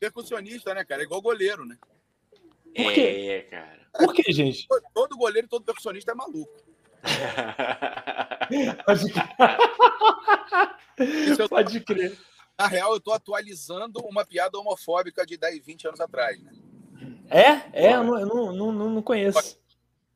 percussionista, 0.00 0.74
né, 0.74 0.84
cara? 0.84 1.02
É 1.02 1.04
igual 1.04 1.20
goleiro, 1.20 1.66
né? 1.66 1.76
Por 2.74 2.92
quê? 2.92 3.00
É, 3.00 3.42
cara. 3.42 3.80
Por 3.92 4.14
que, 4.14 4.32
gente? 4.32 4.66
Todo 4.94 5.16
goleiro 5.16 5.46
e 5.46 5.50
todo 5.50 5.64
percussionista 5.64 6.12
é 6.12 6.14
maluco. 6.14 6.52
Pode 11.48 11.80
crer. 11.80 12.16
Na 12.58 12.66
real, 12.66 12.92
eu 12.94 13.00
tô 13.00 13.12
atualizando 13.12 14.00
uma 14.00 14.24
piada 14.24 14.58
homofóbica 14.58 15.24
de 15.24 15.36
10, 15.36 15.64
20 15.64 15.86
anos 15.88 16.00
atrás, 16.00 16.42
né? 16.42 16.52
É? 17.28 17.60
É, 17.72 17.94
eu 17.94 18.02
não, 18.04 18.18
eu 18.18 18.26
não, 18.26 18.52
não, 18.52 18.72
não 18.90 19.02
conheço. 19.02 19.58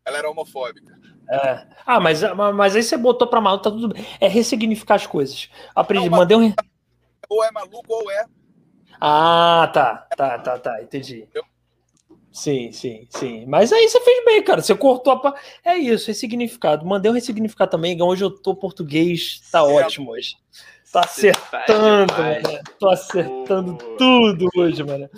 Ela 0.05 0.19
era 0.19 0.31
homofóbica. 0.31 0.99
É. 1.31 1.67
Ah, 1.87 2.01
mas, 2.01 2.21
mas 2.55 2.77
aí 2.77 2.83
você 2.83 2.99
botou 2.99 3.27
pra 3.27 3.41
maluco, 3.41 3.65
tá 3.65 3.71
tudo 3.71 3.89
bem. 3.89 4.05
É 4.21 4.29
ressignificar 4.29 4.97
as 4.97 5.07
coisas. 5.07 5.49
Aprendi, 5.75 6.11
não, 6.11 6.19
mandei 6.19 6.37
um. 6.37 6.53
Ou 7.31 7.43
é 7.43 7.51
maluco 7.51 7.87
ou 7.89 8.11
é 8.11 8.27
ah, 9.01 9.71
tá, 9.73 10.07
tá, 10.17 10.39
tá, 10.39 10.59
tá, 10.59 10.83
entendi. 10.83 11.29
Sim, 12.35 12.73
sim, 12.73 13.07
sim. 13.11 13.47
Mas 13.47 13.73
aí 13.73 13.89
você 13.89 14.01
fez 14.01 14.25
bem, 14.25 14.43
cara. 14.43 14.61
Você 14.61 14.75
cortou 14.75 15.13
a. 15.13 15.21
Pa... 15.21 15.35
É 15.65 15.77
isso, 15.77 16.09
ressignificado. 16.09 16.85
Mandei 16.85 17.09
um 17.09 17.15
ressignificar 17.15 17.69
também. 17.69 18.03
Hoje 18.03 18.25
eu 18.25 18.31
tô 18.31 18.57
português, 18.57 19.41
tá 19.53 19.63
certo. 19.63 19.87
ótimo 19.87 20.11
hoje. 20.11 20.37
Tô 20.93 20.99
acertando, 20.99 22.13
mano. 22.13 22.61
Tô 22.79 22.89
acertando 22.89 23.79
tudo 23.97 24.49
hoje, 24.57 24.83
mano. 24.83 25.09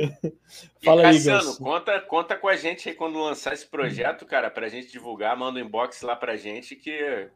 Fala 0.84 1.02
e, 1.02 1.04
aí, 1.06 1.14
Cassiano, 1.14 1.56
conta, 1.56 2.00
conta 2.00 2.36
com 2.36 2.48
a 2.48 2.56
gente 2.56 2.88
aí 2.88 2.94
quando 2.94 3.18
lançar 3.18 3.52
esse 3.52 3.66
projeto, 3.66 4.24
cara, 4.24 4.50
pra 4.50 4.68
gente 4.68 4.90
divulgar. 4.90 5.36
Manda 5.36 5.58
um 5.58 5.62
inbox 5.62 6.00
lá 6.02 6.16
pra 6.16 6.36
gente 6.36 6.76
que 6.76 7.28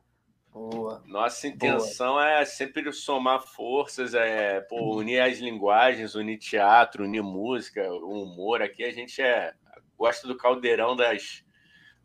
Boa. 0.52 1.02
Nossa 1.06 1.46
intenção 1.46 2.14
Boa. 2.14 2.30
é 2.30 2.44
sempre 2.44 2.92
somar 2.92 3.40
forças, 3.40 4.14
é 4.14 4.60
pô, 4.62 4.96
unir 4.96 5.20
as 5.20 5.38
linguagens, 5.38 6.14
unir 6.14 6.38
teatro, 6.38 7.04
unir 7.04 7.22
música, 7.22 7.88
humor. 7.92 8.60
Aqui 8.60 8.82
a 8.84 8.92
gente 8.92 9.22
é 9.22 9.54
gosta 9.96 10.26
do 10.26 10.36
caldeirão 10.36 10.96
das, 10.96 11.44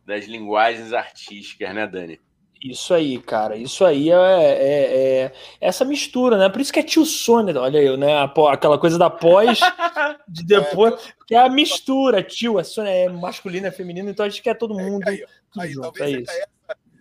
das 0.06 0.26
linguagens 0.26 0.92
artísticas, 0.92 1.74
né, 1.74 1.88
Dani? 1.88 2.20
Isso 2.62 2.94
aí, 2.94 3.18
cara. 3.20 3.56
Isso 3.56 3.86
aí 3.86 4.10
é, 4.10 4.16
é, 4.16 4.98
é, 5.24 5.34
essa 5.62 5.86
mistura, 5.86 6.38
né? 6.38 6.50
Por 6.50 6.60
isso 6.60 6.74
que 6.74 6.80
é 6.80 6.84
tio 6.84 7.06
Sônia, 7.06 7.60
olha 7.60 7.80
aí, 7.80 7.98
né? 7.98 8.24
Aquela 8.50 8.78
coisa 8.78 8.98
da 8.98 9.10
pós, 9.10 9.60
de 10.28 10.44
depois, 10.44 11.14
que 11.28 11.36
é 11.36 11.40
a 11.40 11.50
mistura, 11.50 12.24
tio. 12.24 12.58
A 12.58 12.64
Sônia 12.64 12.90
é 12.90 13.08
masculina, 13.08 13.68
é 13.68 13.72
feminina, 13.72 14.10
então 14.10 14.26
a 14.26 14.30
gente 14.30 14.42
quer 14.42 14.56
todo 14.56 14.80
é, 14.80 14.84
mundo. 14.84 15.08
Aí, 15.08 15.24
aí, 15.60 15.72
junto, 15.72 16.04
é 16.04 16.10
isso. 16.12 16.32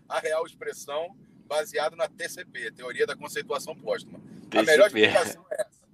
a 0.09 0.18
real 0.20 0.45
expressão 0.45 1.09
baseado 1.47 1.97
na 1.97 2.09
TCP, 2.09 2.72
Teoria 2.72 3.07
da 3.07 3.16
Conceituação 3.16 3.74
Póstuma. 3.74 4.20
TCP. 4.51 4.59
A 4.59 4.62
melhor 4.62 4.86
explicação 4.86 5.45
é 5.51 5.61
essa. 5.61 5.84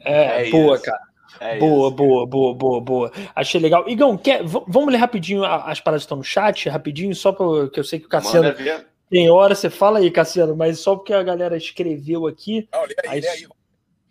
É, 0.00 0.48
é 0.48 0.50
boa, 0.50 0.74
isso. 0.74 0.84
cara. 0.84 1.00
É 1.40 1.58
boa, 1.58 1.88
isso. 1.88 1.96
boa, 1.96 2.26
boa, 2.26 2.54
boa, 2.54 2.80
boa. 2.80 3.12
Achei 3.34 3.60
legal. 3.60 3.88
Igão, 3.88 4.16
quer, 4.16 4.42
vamos 4.44 4.92
ler 4.92 4.98
rapidinho 4.98 5.44
as 5.44 5.80
paradas 5.80 6.02
que 6.02 6.06
estão 6.06 6.18
no 6.18 6.24
chat, 6.24 6.68
rapidinho, 6.68 7.14
só 7.14 7.32
porque 7.32 7.80
eu 7.80 7.84
sei 7.84 7.98
que 7.98 8.06
o 8.06 8.08
Cassiano 8.08 8.54
tem 9.10 9.30
hora, 9.30 9.54
você 9.54 9.70
fala 9.70 9.98
aí, 9.98 10.10
Cassiano, 10.10 10.56
mas 10.56 10.80
só 10.80 10.96
porque 10.96 11.12
a 11.12 11.22
galera 11.22 11.56
escreveu 11.56 12.26
aqui. 12.26 12.68
Não, 12.72 12.82
lê 12.82 12.94
aí, 13.04 13.10
aí, 13.10 13.20
lê 13.20 13.28
aí. 13.28 13.46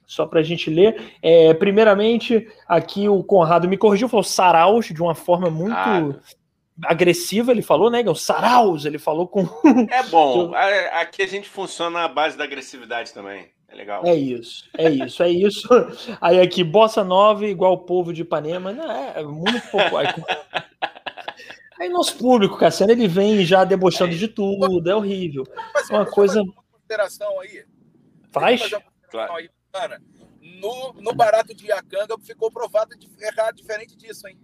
Só 0.06 0.26
para 0.26 0.42
a 0.42 0.44
gente 0.44 0.70
ler. 0.70 1.14
É, 1.22 1.54
primeiramente, 1.54 2.48
aqui 2.68 3.10
o 3.10 3.24
Conrado 3.24 3.68
me 3.68 3.78
corrigiu, 3.78 4.08
falou 4.08 4.24
Saraus 4.24 4.86
de 4.86 5.02
uma 5.02 5.16
forma 5.16 5.50
muito. 5.50 5.74
Ah 5.76 6.20
agressiva, 6.82 7.52
ele 7.52 7.62
falou, 7.62 7.90
né? 7.90 8.02
O 8.08 8.16
saraus, 8.16 8.86
ele 8.86 8.98
falou 8.98 9.28
com. 9.28 9.44
É 9.90 10.04
bom. 10.04 10.54
Aqui 10.94 11.22
a 11.22 11.28
gente 11.28 11.50
funciona 11.50 12.02
na 12.02 12.08
base 12.08 12.38
da 12.38 12.44
agressividade 12.44 13.14
também. 13.14 13.52
É 13.68 13.76
legal. 13.76 14.06
É 14.06 14.16
isso, 14.16 14.70
é 14.78 14.90
isso, 14.90 15.24
é 15.24 15.30
isso. 15.30 15.68
Aí 16.22 16.40
aqui, 16.40 16.64
bossa 16.64 17.04
nova 17.04 17.46
igual 17.46 17.74
o 17.74 17.80
povo 17.80 18.14
de 18.14 18.22
Ipanema. 18.22 18.72
Não, 18.72 18.92
é 18.92 19.24
muito 19.24 19.68
pouco. 19.70 19.98
Aí, 19.98 20.08
aí 21.80 21.90
nosso 21.90 22.18
público, 22.18 22.58
Cassiano, 22.58 22.92
ele 22.92 23.08
vem 23.08 23.44
já 23.44 23.64
debochando 23.64 24.16
de 24.16 24.28
tudo, 24.28 24.90
é 24.90 24.96
horrível. 24.96 25.44
Uma 25.90 26.06
coisa. 26.06 26.44
Consideração 26.72 27.40
aí. 27.40 27.66
Faz? 28.32 28.62
Claro. 29.10 29.34
Aí, 29.34 29.50
no, 30.60 30.94
no 30.94 31.14
barato 31.14 31.54
de 31.54 31.68
Iacanga 31.68 32.16
ficou 32.20 32.52
provado 32.52 32.96
de 32.98 33.10
errado 33.20 33.56
diferente 33.56 33.96
disso, 33.96 34.28
hein? 34.28 34.38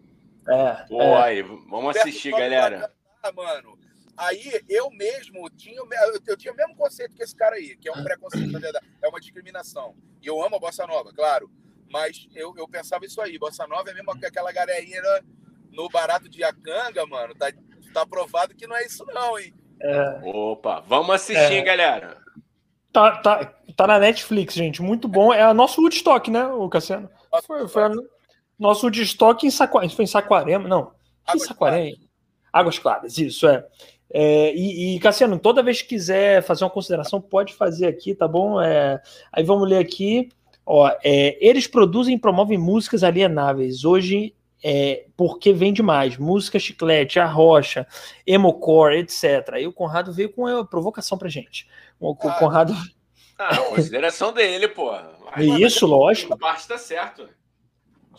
É. 0.50 0.86
Pô, 0.88 1.02
é. 1.02 1.24
aí, 1.24 1.42
vamos 1.42 1.96
assistir, 1.96 2.32
galera. 2.32 2.92
Ah, 3.22 3.32
mano. 3.32 3.78
Aí 4.18 4.62
eu 4.68 4.90
mesmo 4.92 5.50
tinha, 5.52 5.80
eu 6.28 6.38
tinha 6.38 6.52
o 6.52 6.56
mesmo 6.56 6.76
conceito 6.76 7.16
que 7.16 7.24
esse 7.24 7.36
cara 7.36 7.56
aí, 7.56 7.78
que 7.78 7.88
é 7.88 7.92
um 7.92 8.04
preconceito, 8.04 8.52
na 8.52 8.60
verdade, 8.60 8.86
é 9.02 9.08
uma 9.08 9.20
discriminação. 9.20 9.96
E 10.22 10.28
eu 10.28 10.44
amo 10.44 10.58
a 10.58 10.60
Bossa 10.60 10.86
Nova, 10.86 11.14
claro. 11.14 11.50
Mas 11.90 12.28
eu, 12.36 12.54
eu 12.58 12.68
pensava 12.68 13.06
isso 13.06 13.22
aí, 13.22 13.40
Bossa 13.40 13.66
Nova 13.66 13.90
é 13.90 13.94
mesmo 13.94 14.18
que 14.20 14.26
aquela 14.26 14.52
galerinha 14.52 15.02
no 15.72 15.88
barato 15.90 16.28
de 16.28 16.42
Iacanga, 16.42 17.06
mano. 17.06 17.34
Tá, 17.36 17.52
tá 17.94 18.06
provado 18.06 18.56
que 18.56 18.68
não 18.68 18.76
é 18.76 18.86
isso, 18.86 19.06
não, 19.06 19.40
hein? 19.40 19.54
É. 19.82 20.20
Opa, 20.24 20.82
vamos 20.82 21.16
assistir, 21.16 21.56
é. 21.56 21.62
galera. 21.62 22.18
Tá, 22.92 23.18
tá, 23.18 23.46
tá 23.76 23.88
na 23.88 24.00
Netflix, 24.00 24.54
gente. 24.54 24.82
Muito 24.82 25.08
bom. 25.08 25.34
É 25.34 25.44
a 25.44 25.54
nosso 25.54 25.82
Woodstock, 25.82 26.30
né, 26.30 26.46
o 26.46 26.68
Cassiano? 26.68 27.10
Foi, 27.46 27.68
foi 27.68 27.84
a, 27.84 27.92
nosso 28.60 28.86
Woodstock 28.86 29.46
em 29.48 29.52
Saquarema. 29.52 29.94
Foi 29.94 30.04
em 30.04 30.08
Saquarema? 30.08 30.68
Não. 30.68 30.92
Águas 31.26 31.44
em 31.44 31.48
Saquarema. 31.48 31.96
Claras. 31.96 32.10
Águas 32.52 32.80
Claras, 32.80 33.18
isso, 33.18 33.48
é. 33.48 33.66
É, 34.12 34.54
e, 34.56 34.96
e, 34.96 35.00
Cassiano, 35.00 35.38
toda 35.38 35.62
vez 35.62 35.82
que 35.82 35.90
quiser 35.90 36.42
fazer 36.42 36.64
uma 36.64 36.70
consideração, 36.70 37.22
pode 37.22 37.54
fazer 37.54 37.86
aqui, 37.86 38.16
tá 38.16 38.28
bom? 38.28 38.60
É, 38.60 39.00
aí 39.32 39.44
vamos 39.44 39.70
ler 39.70 39.78
aqui. 39.78 40.30
Ó, 40.66 40.90
é, 41.04 41.38
eles 41.40 41.68
produzem 41.68 42.16
e 42.16 42.20
promovem 42.20 42.58
músicas 42.58 43.04
alienáveis. 43.04 43.86
Hoje, 43.86 44.34
é, 44.64 45.06
porque 45.16 45.54
vende 45.54 45.84
mais. 45.84 46.18
Música 46.18 46.58
chiclete, 46.58 47.20
a 47.20 47.26
rocha, 47.28 47.88
emocore, 48.26 48.98
etc. 48.98 49.54
Aí 49.54 49.68
o 49.68 49.74
Conrado 49.74 50.12
veio 50.12 50.32
com 50.32 50.48
a 50.48 50.66
provocação 50.66 51.18
pra 51.18 51.30
gente. 51.30 51.68
O, 52.00 52.12
o 52.12 52.30
ah, 52.30 52.34
Conrado. 52.34 52.74
Ah, 53.38 53.56
consideração 53.58 54.34
dele, 54.34 54.68
pô. 54.68 54.92
Isso, 55.38 55.86
lógico. 55.86 56.34
A 56.34 56.38
parte 56.38 56.68
tá 56.68 56.78
certo. 56.78 57.30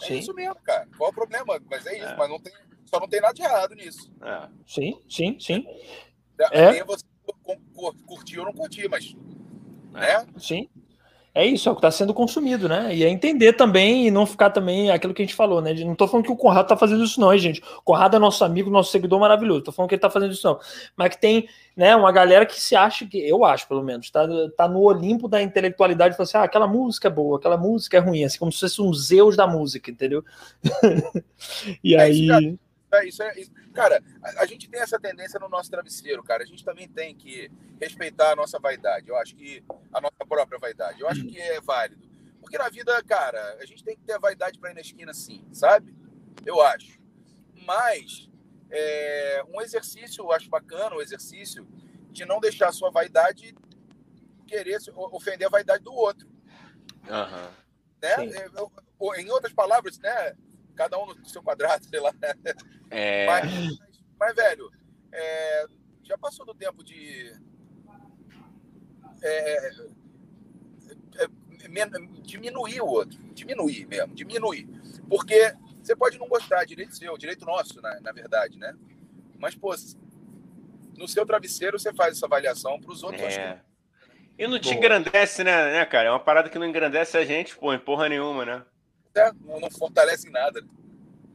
É 0.01 0.07
sim. 0.07 0.18
isso 0.18 0.34
mesmo, 0.34 0.57
cara. 0.57 0.88
Qual 0.96 1.09
é 1.09 1.12
o 1.12 1.14
problema? 1.14 1.61
Mas 1.70 1.86
é 1.86 1.96
isso, 1.96 2.07
é. 2.07 2.16
mas 2.16 2.28
não 2.28 2.40
tem, 2.40 2.53
só 2.86 2.98
não 2.98 3.09
tem 3.09 3.20
nada 3.20 3.34
de 3.34 3.42
errado 3.42 3.74
nisso. 3.74 4.12
É. 4.22 4.48
Sim, 4.66 5.01
sim, 5.09 5.38
sim. 5.38 5.66
É, 6.53 6.78
é. 6.78 6.84
você 6.84 7.05
curtir 8.07 8.38
ou 8.38 8.46
não 8.46 8.53
curtir, 8.53 8.88
mas. 8.88 9.14
Né? 9.92 10.26
Sim. 10.38 10.68
É 11.33 11.47
isso, 11.47 11.68
é 11.68 11.72
o 11.72 11.76
que 11.76 11.78
está 11.78 11.93
sendo 11.93 12.12
consumido, 12.12 12.68
né? 12.68 12.93
E 12.95 13.05
é 13.05 13.09
entender 13.09 13.53
também 13.53 14.09
e 14.09 14.11
não 14.11 14.26
ficar 14.26 14.51
também 14.51 14.91
aquilo 14.91 15.14
que 15.14 15.22
a 15.22 15.24
gente 15.24 15.35
falou, 15.35 15.62
né? 15.62 15.72
Não 15.74 15.93
estou 15.93 16.09
falando 16.09 16.24
que 16.26 16.33
o 16.33 16.37
Conrado 16.37 16.64
está 16.64 16.76
fazendo 16.76 17.05
isso, 17.05 17.20
não, 17.20 17.33
hein, 17.33 17.39
gente. 17.39 17.62
O 17.78 17.83
Conrado 17.83 18.16
é 18.16 18.18
nosso 18.18 18.45
amigo, 18.45 18.68
nosso 18.68 18.91
seguidor 18.91 19.20
maravilhoso. 19.20 19.61
Estou 19.61 19.74
falando 19.74 19.89
que 19.89 19.95
ele 19.95 19.99
está 19.99 20.11
fazendo 20.11 20.33
isso, 20.33 20.45
não. 20.45 20.59
Mas 20.97 21.11
que 21.11 21.20
tem 21.20 21.49
né, 21.76 21.95
uma 21.95 22.11
galera 22.11 22.45
que 22.45 22.61
se 22.61 22.74
acha 22.74 23.07
que, 23.07 23.16
eu 23.18 23.45
acho, 23.45 23.68
pelo 23.68 23.83
menos, 23.83 24.07
está 24.07 24.26
tá 24.57 24.68
no 24.68 24.81
Olimpo 24.81 25.28
da 25.28 25.41
intelectualidade 25.41 26.14
e 26.14 26.16
fala 26.16 26.24
assim: 26.24 26.39
ah, 26.39 26.43
aquela 26.43 26.66
música 26.66 27.07
é 27.07 27.11
boa, 27.11 27.39
aquela 27.39 27.57
música 27.57 27.97
é 27.97 28.01
ruim, 28.01 28.24
assim, 28.24 28.39
como 28.39 28.51
se 28.51 28.61
fosse 28.61 28.83
um 28.83 28.93
Zeus 28.93 29.37
da 29.37 29.47
música, 29.47 29.89
entendeu? 29.89 30.24
e 31.85 31.95
é, 31.95 32.01
aí. 32.01 32.28
É, 32.31 32.69
isso 33.05 33.22
é, 33.22 33.38
isso. 33.38 33.53
Cara, 33.72 34.03
a, 34.22 34.43
a, 34.43 34.47
gente 34.47 34.68
tem 34.68 34.80
essa 34.80 34.99
tendência 34.99 35.38
no 35.38 35.49
nosso 35.49 35.70
travesseiro, 35.70 36.22
cara. 36.22 36.43
A 36.43 36.47
gente 36.47 36.64
também 36.64 36.88
tem 36.88 37.14
que 37.14 37.51
respeitar 37.80 38.32
a 38.32 38.36
nossa 38.36 38.59
vaidade. 38.59 39.09
Eu 39.09 39.16
acho 39.16 39.36
que 39.36 39.64
a 39.93 40.01
nossa 40.01 40.26
própria 40.28 40.59
vaidade. 40.59 41.01
Eu 41.01 41.09
acho 41.09 41.24
que 41.24 41.38
é 41.38 41.61
válido. 41.61 42.09
Porque 42.41 42.59
na 42.59 42.68
vida, 42.68 43.03
cara, 43.05 43.59
a 43.61 43.66
gente 43.66 43.84
tem 43.84 43.97
que 43.97 44.03
ter 44.03 44.14
a 44.14 44.18
vaidade 44.18 44.59
para 44.59 44.70
ir 44.70 44.74
na 44.74 44.80
esquina, 44.80 45.14
sim, 45.14 45.47
sabe? 45.53 45.95
Eu 46.45 46.61
acho. 46.61 46.99
Mas 47.66 48.28
é, 48.70 49.45
um 49.55 49.61
exercício, 49.61 50.24
eu 50.24 50.32
acho 50.32 50.49
bacana, 50.49 50.97
o 50.97 50.99
um 50.99 51.03
exercício 51.03 51.66
de 52.11 52.24
não 52.24 52.41
deixar 52.41 52.68
a 52.68 52.72
sua 52.72 52.91
vaidade 52.91 53.55
querer 54.47 54.78
ofender 54.97 55.47
a 55.47 55.51
vaidade 55.51 55.84
do 55.84 55.93
outro. 55.93 56.28
Uhum. 57.09 57.51
Né? 58.03 58.11
É, 58.34 59.20
em 59.20 59.30
outras 59.30 59.53
palavras, 59.53 59.99
né? 59.99 60.34
Cada 60.81 60.99
um 60.99 61.14
no 61.14 61.28
seu 61.28 61.43
quadrado, 61.43 61.85
sei 61.91 62.01
lá. 62.01 62.11
É... 62.91 63.26
Mas, 63.26 63.78
mas 64.18 64.35
velho, 64.35 64.72
é, 65.12 65.66
já 66.03 66.16
passou 66.16 66.47
do 66.47 66.55
tempo 66.55 66.83
de. 66.83 67.33
É, 69.22 69.68
é, 69.68 69.70
é 71.18 71.28
diminuir 72.22 72.81
o 72.81 72.87
outro. 72.87 73.18
Diminuir 73.35 73.87
mesmo, 73.87 74.14
diminuir. 74.14 74.66
Porque 75.09 75.55
você 75.83 75.95
pode 75.95 76.18
não 76.18 76.26
gostar, 76.26 76.64
direito 76.64 76.97
seu, 76.97 77.18
direito 77.18 77.45
nosso, 77.45 77.81
na, 77.83 78.01
na 78.01 78.12
verdade, 78.12 78.59
né? 78.59 78.74
Mas, 79.39 79.55
pô, 79.55 79.74
no 80.97 81.07
seu 81.07 81.26
travesseiro 81.26 81.78
você 81.78 81.93
faz 81.93 82.16
essa 82.16 82.24
avaliação 82.24 82.81
para 82.81 82.91
os 82.91 83.03
outros. 83.03 83.22
É. 83.22 83.61
E 84.39 84.47
não 84.47 84.59
te 84.59 84.72
engrandece, 84.72 85.45
né, 85.45 85.72
né, 85.72 85.85
cara? 85.85 86.09
É 86.09 86.11
uma 86.11 86.20
parada 86.20 86.49
que 86.49 86.59
não 86.59 86.66
engrandece 86.66 87.18
a 87.18 87.24
gente, 87.26 87.55
pô, 87.57 87.74
em 87.74 87.78
porra 87.78 88.09
nenhuma, 88.09 88.47
né? 88.47 88.64
É, 89.14 89.32
não, 89.44 89.61
não 89.61 89.70
fortalece 89.70 90.30
nada. 90.30 90.62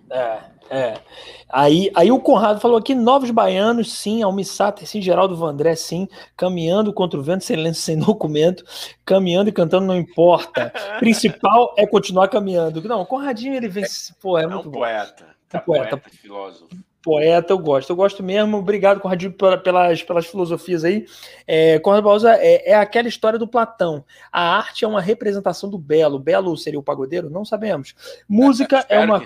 É, 0.10 0.40
é. 0.70 1.02
Aí, 1.50 1.92
aí 1.96 2.12
o 2.12 2.20
Conrado 2.20 2.60
falou 2.60 2.78
aqui: 2.78 2.94
novos 2.94 3.32
baianos, 3.32 3.94
sim, 3.94 4.22
Almissater, 4.22 4.88
sim, 4.88 5.02
Geraldo 5.02 5.36
Vandré, 5.36 5.76
sim, 5.76 6.08
caminhando 6.38 6.94
contra 6.94 7.20
o 7.20 7.24
vento, 7.24 7.44
sem 7.44 7.74
sem 7.74 7.98
documento, 8.00 8.64
caminhando 9.04 9.50
e 9.50 9.54
cantando 9.54 9.86
não 9.86 9.96
importa. 9.96 10.72
Principal 11.00 11.74
é 11.78 11.88
continuar 11.88 12.28
caminhando. 12.28 12.82
Não, 12.88 13.02
o 13.02 13.06
Conradinho 13.06 13.56
ele 13.56 13.68
vem. 13.68 13.84
É, 13.84 13.88
pô, 14.22 14.38
é, 14.38 14.44
é 14.44 14.48
muito 14.48 14.70
um 14.70 14.72
poeta. 14.72 15.36
Tá 15.50 15.60
poeta, 15.60 15.98
poeta, 15.98 16.18
filósofo. 16.18 16.68
Poeta, 17.06 17.54
eu 17.54 17.60
gosto, 17.60 17.92
eu 17.92 17.96
gosto 17.96 18.24
mesmo. 18.24 18.58
Obrigado, 18.58 19.00
Conradinho, 19.00 19.32
pelas, 19.32 20.02
pelas 20.02 20.26
filosofias 20.26 20.84
aí. 20.84 21.06
É, 21.46 21.78
Conrado 21.78 22.04
Bausa 22.04 22.34
é, 22.34 22.72
é 22.72 22.74
aquela 22.74 23.08
história 23.08 23.38
do 23.38 23.48
Platão. 23.48 24.04
A 24.32 24.58
arte 24.58 24.84
é 24.84 24.88
uma 24.88 25.00
representação 25.00 25.70
do 25.70 25.78
belo. 25.78 26.18
Belo 26.18 26.58
seria 26.58 26.80
o 26.80 26.84
pagodeiro? 26.84 27.30
Não 27.30 27.46
sabemos. 27.46 27.94
Música 28.28 28.84
é 28.90 29.00
uma. 29.00 29.24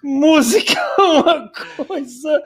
Música 0.00 0.78
é 0.78 1.02
uma 1.02 1.48
coisa, 1.76 2.44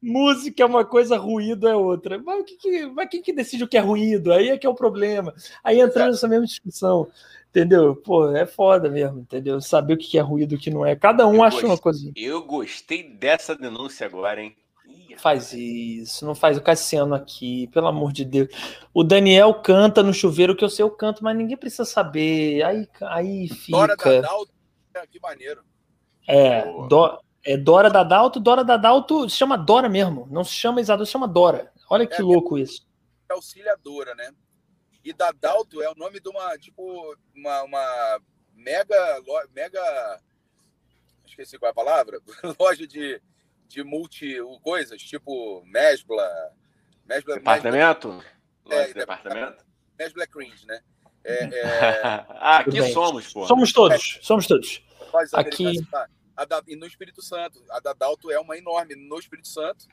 música 0.00 0.62
é 0.62 0.66
uma 0.66 0.84
coisa, 0.84 1.16
ruído 1.16 1.66
é 1.66 1.74
outra. 1.74 2.16
Mas, 2.24 2.40
o 2.40 2.44
que, 2.44 2.54
que, 2.56 2.86
mas 2.86 3.08
quem 3.08 3.20
que 3.20 3.32
decide 3.32 3.64
o 3.64 3.68
que 3.68 3.76
é 3.76 3.80
ruído? 3.80 4.32
Aí 4.32 4.50
é 4.50 4.56
que 4.56 4.66
é 4.66 4.70
o 4.70 4.74
problema. 4.74 5.34
Aí 5.64 5.80
entrando 5.80 6.12
nessa 6.12 6.28
mesma 6.28 6.46
discussão, 6.46 7.08
entendeu? 7.54 7.94
Pô, 7.94 8.34
é 8.34 8.44
foda 8.44 8.90
mesmo, 8.90 9.20
entendeu? 9.20 9.60
Saber 9.60 9.94
o 9.94 9.96
que 9.96 10.18
é 10.18 10.20
ruído 10.20 10.54
e 10.54 10.56
o 10.56 10.60
que 10.60 10.70
não 10.70 10.84
é. 10.84 10.96
Cada 10.96 11.24
um 11.26 11.36
eu 11.36 11.42
acha 11.44 11.56
gostei, 11.56 11.70
uma 11.70 11.78
coisa. 11.78 12.12
Eu 12.16 12.42
gostei 12.42 13.08
dessa 13.08 13.54
denúncia 13.54 14.04
agora, 14.04 14.42
hein? 14.42 14.56
Faz 15.16 15.52
isso, 15.52 16.26
não 16.26 16.34
faz 16.34 16.58
o 16.58 16.60
Cassiano 16.60 17.14
aqui, 17.14 17.68
pelo 17.68 17.86
amor 17.86 18.12
de 18.12 18.24
Deus. 18.24 18.48
O 18.92 19.04
Daniel 19.04 19.54
canta 19.54 20.02
no 20.02 20.12
chuveiro 20.12 20.56
que 20.56 20.64
eu 20.64 20.68
sei 20.68 20.82
eu 20.82 20.90
canto, 20.90 21.22
mas 21.22 21.36
ninguém 21.36 21.56
precisa 21.56 21.84
saber. 21.84 22.64
Aí, 22.64 22.88
aí 23.02 23.48
fica. 23.48 23.78
Dora 23.78 23.96
Dadalto, 23.96 24.52
que 25.08 25.20
maneiro. 25.20 25.62
É, 26.26 26.62
do, 26.88 27.20
é 27.44 27.56
Dora 27.56 27.88
Dadalto, 27.88 28.40
Dora 28.40 28.64
Dadalto 28.64 29.28
se 29.30 29.36
chama 29.36 29.56
Dora 29.56 29.88
mesmo, 29.88 30.26
não 30.30 30.42
se 30.42 30.52
chama 30.52 30.80
Isadora, 30.80 31.06
se 31.06 31.12
chama 31.12 31.28
Dora. 31.28 31.70
Olha 31.88 32.06
que 32.06 32.20
é, 32.20 32.24
louco 32.24 32.58
isso. 32.58 32.84
É 33.30 33.34
auxiliadora, 33.34 34.16
né? 34.16 34.32
E 35.04 35.12
Dadalto 35.12 35.82
é 35.82 35.90
o 35.90 35.94
nome 35.94 36.18
de 36.18 36.28
uma, 36.28 36.56
tipo, 36.56 37.16
uma, 37.34 37.62
uma 37.62 38.20
mega, 38.54 39.22
mega, 39.54 40.20
esqueci 41.26 41.58
qual 41.58 41.68
é 41.68 41.72
a 41.72 41.74
palavra, 41.74 42.20
loja 42.58 42.86
de, 42.86 43.20
de 43.68 43.84
multi 43.84 44.36
coisas, 44.62 45.02
tipo 45.02 45.62
Mesbla, 45.66 46.26
Mesbla 47.04 47.34
departamento? 47.34 48.08
Mesbla, 48.64 48.74
é, 48.74 48.86
de 48.86 48.94
departamento? 48.94 49.64
Mesbla 49.98 50.26
Cringe, 50.26 50.66
né? 50.66 50.80
É, 51.22 51.44
é... 51.52 52.02
ah, 52.04 52.58
aqui 52.58 52.92
somos, 52.92 53.32
pô. 53.32 53.46
Somos 53.46 53.72
todos, 53.72 54.18
somos 54.22 54.46
todos. 54.46 54.82
Aqui. 55.32 55.80
Da, 56.48 56.62
e 56.66 56.74
no 56.74 56.86
Espírito 56.86 57.22
Santo. 57.22 57.62
A 57.70 57.78
da 57.78 57.92
Dalto 57.92 58.30
é 58.30 58.38
uma 58.40 58.58
enorme 58.58 58.96
no 58.96 59.18
Espírito 59.18 59.46
Santo. 59.46 59.86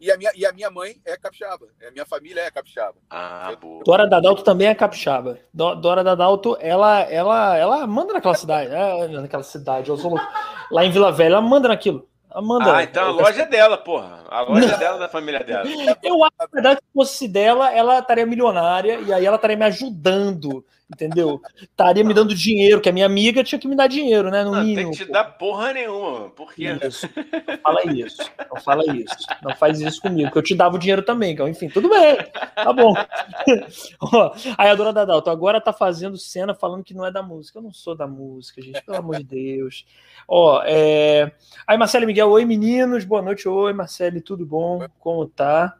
E 0.00 0.10
a 0.10 0.16
minha, 0.16 0.30
e 0.34 0.44
a 0.44 0.52
minha 0.52 0.70
mãe 0.70 0.96
é 1.04 1.16
capixaba. 1.16 1.66
A 1.86 1.90
minha 1.90 2.04
família 2.04 2.42
é 2.42 2.50
capixaba. 2.50 2.96
Ah, 3.08 3.54
boa. 3.60 3.82
Dora 3.84 4.06
Dadalto 4.06 4.42
também 4.42 4.68
é 4.68 4.74
capixaba. 4.74 5.38
Dora 5.52 6.04
Dadalto, 6.04 6.56
ela, 6.60 7.00
ela, 7.02 7.56
ela 7.56 7.86
manda 7.86 8.12
naquela 8.12 8.34
cidade. 8.34 8.70
É, 8.72 9.08
naquela 9.08 9.42
cidade, 9.42 9.88
eu 9.88 9.96
sou 9.96 10.10
louco. 10.10 10.26
Lá 10.70 10.84
em 10.84 10.90
Vila 10.90 11.10
Velha, 11.10 11.34
ela 11.34 11.40
manda 11.40 11.68
naquilo. 11.68 12.06
Amanda. 12.30 12.76
Ah, 12.76 12.82
então 12.82 13.06
a 13.06 13.10
loja 13.12 13.42
é 13.44 13.46
dela, 13.46 13.78
porra. 13.78 14.22
A 14.28 14.42
loja 14.42 14.74
é 14.74 14.76
dela, 14.76 14.98
da 14.98 15.08
família 15.08 15.42
dela. 15.42 15.66
Eu 16.02 16.22
acho 16.22 16.36
que, 16.36 16.42
na 16.42 16.48
verdade, 16.52 16.80
se 16.80 16.92
fosse 16.92 17.26
dela, 17.26 17.72
ela 17.72 17.98
estaria 17.98 18.26
milionária 18.26 19.00
e 19.00 19.10
aí 19.10 19.24
ela 19.24 19.36
estaria 19.36 19.56
me 19.56 19.64
ajudando, 19.64 20.62
entendeu? 20.90 21.40
Estaria 21.60 22.04
me 22.04 22.14
dando 22.14 22.34
dinheiro, 22.34 22.80
que 22.80 22.88
a 22.88 22.92
minha 22.92 23.06
amiga 23.06 23.42
tinha 23.42 23.58
que 23.58 23.66
me 23.66 23.76
dar 23.76 23.86
dinheiro, 23.88 24.30
né? 24.30 24.44
No 24.44 24.52
Não, 24.52 24.62
mínimo. 24.62 24.90
tem 24.90 24.98
que 24.98 25.04
te 25.04 25.10
dar 25.10 25.24
porra 25.24 25.72
nenhuma. 25.72 26.30
Por 26.30 26.52
quê? 26.54 26.78
Isso. 26.86 27.08
Não 27.46 27.58
fala 27.58 27.92
isso. 27.92 28.30
Não 28.50 28.60
fala 28.60 28.96
isso. 28.96 29.16
Não 29.42 29.56
faz 29.56 29.80
isso 29.80 30.00
comigo, 30.00 30.30
que 30.30 30.38
eu 30.38 30.42
te 30.42 30.54
dava 30.54 30.76
o 30.76 30.78
dinheiro 30.78 31.02
também. 31.02 31.32
Então, 31.32 31.48
enfim, 31.48 31.68
tudo 31.68 31.88
bem. 31.88 32.16
Tá 32.54 32.72
bom. 32.72 32.94
Ó, 34.00 34.34
aí 34.56 34.68
a 34.68 34.74
dona 34.74 34.92
Dadalto 34.92 35.30
agora 35.30 35.60
tá 35.60 35.72
fazendo 35.72 36.16
cena 36.16 36.54
falando 36.54 36.84
que 36.84 36.94
não 36.94 37.04
é 37.04 37.10
da 37.10 37.22
música. 37.22 37.58
Eu 37.58 37.62
não 37.62 37.72
sou 37.72 37.96
da 37.96 38.06
música, 38.06 38.62
gente. 38.62 38.82
Pelo 38.84 38.98
amor 38.98 39.18
de 39.18 39.24
Deus. 39.24 39.84
Ó, 40.28 40.62
é... 40.64 41.32
Aí, 41.66 41.76
Marcelo 41.76 42.06
Miguel, 42.06 42.30
oi 42.30 42.44
meninos, 42.44 43.04
boa 43.04 43.22
noite. 43.22 43.48
Oi, 43.48 43.72
Marcelo, 43.72 44.20
tudo 44.20 44.46
bom? 44.46 44.86
Como 44.98 45.26
tá? 45.26 45.76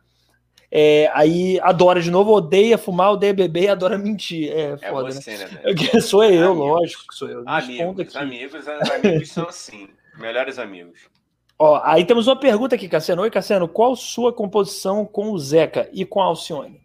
É, 0.70 1.10
aí 1.14 1.60
adora 1.60 2.00
de 2.00 2.10
novo, 2.10 2.32
odeia 2.32 2.76
fumar, 2.76 3.12
odeia 3.12 3.32
beber 3.32 3.64
e 3.64 3.68
adora 3.68 3.96
mentir. 3.96 4.50
É 4.50 4.76
É 4.80 4.90
foda, 4.90 5.12
você, 5.12 5.36
né? 5.36 5.48
né? 5.64 6.00
Sou 6.00 6.24
eu, 6.24 6.52
Amigos. 6.52 6.68
lógico 6.68 7.06
que 7.08 7.14
sou 7.14 7.28
eu. 7.28 7.42
Amigos, 7.46 8.08
aqui. 8.08 8.18
amigos, 8.18 8.68
amigos 8.68 9.30
são 9.30 9.48
assim. 9.48 9.88
Melhores 10.18 10.58
amigos. 10.58 11.00
Ó, 11.58 11.80
aí 11.82 12.04
temos 12.04 12.26
uma 12.26 12.38
pergunta 12.38 12.74
aqui, 12.74 12.88
Cassiano. 12.88 13.22
Oi, 13.22 13.30
Cassiano, 13.30 13.66
qual 13.66 13.96
sua 13.96 14.32
composição 14.32 15.06
com 15.06 15.30
o 15.30 15.38
Zeca 15.38 15.88
e 15.92 16.04
com 16.04 16.20
a 16.20 16.24
Alcione? 16.24 16.82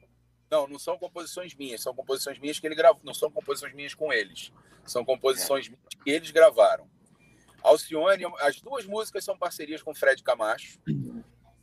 Não, 0.49 0.67
não 0.67 0.79
são 0.79 0.97
composições 0.97 1.53
minhas, 1.55 1.81
são 1.81 1.93
composições 1.93 2.39
minhas 2.39 2.59
que 2.59 2.67
ele 2.67 2.75
gravou. 2.75 3.01
Não 3.03 3.13
são 3.13 3.29
composições 3.29 3.73
minhas 3.73 3.93
com 3.93 4.13
eles. 4.13 4.51
São 4.85 5.03
composições 5.03 5.67
minhas 5.67 6.03
que 6.03 6.09
eles 6.09 6.31
gravaram. 6.31 6.85
Alcione, 7.63 8.25
as 8.39 8.59
duas 8.59 8.85
músicas 8.85 9.23
são 9.23 9.37
parcerias 9.37 9.83
com 9.83 9.93
Fred 9.93 10.23
Camacho, 10.23 10.79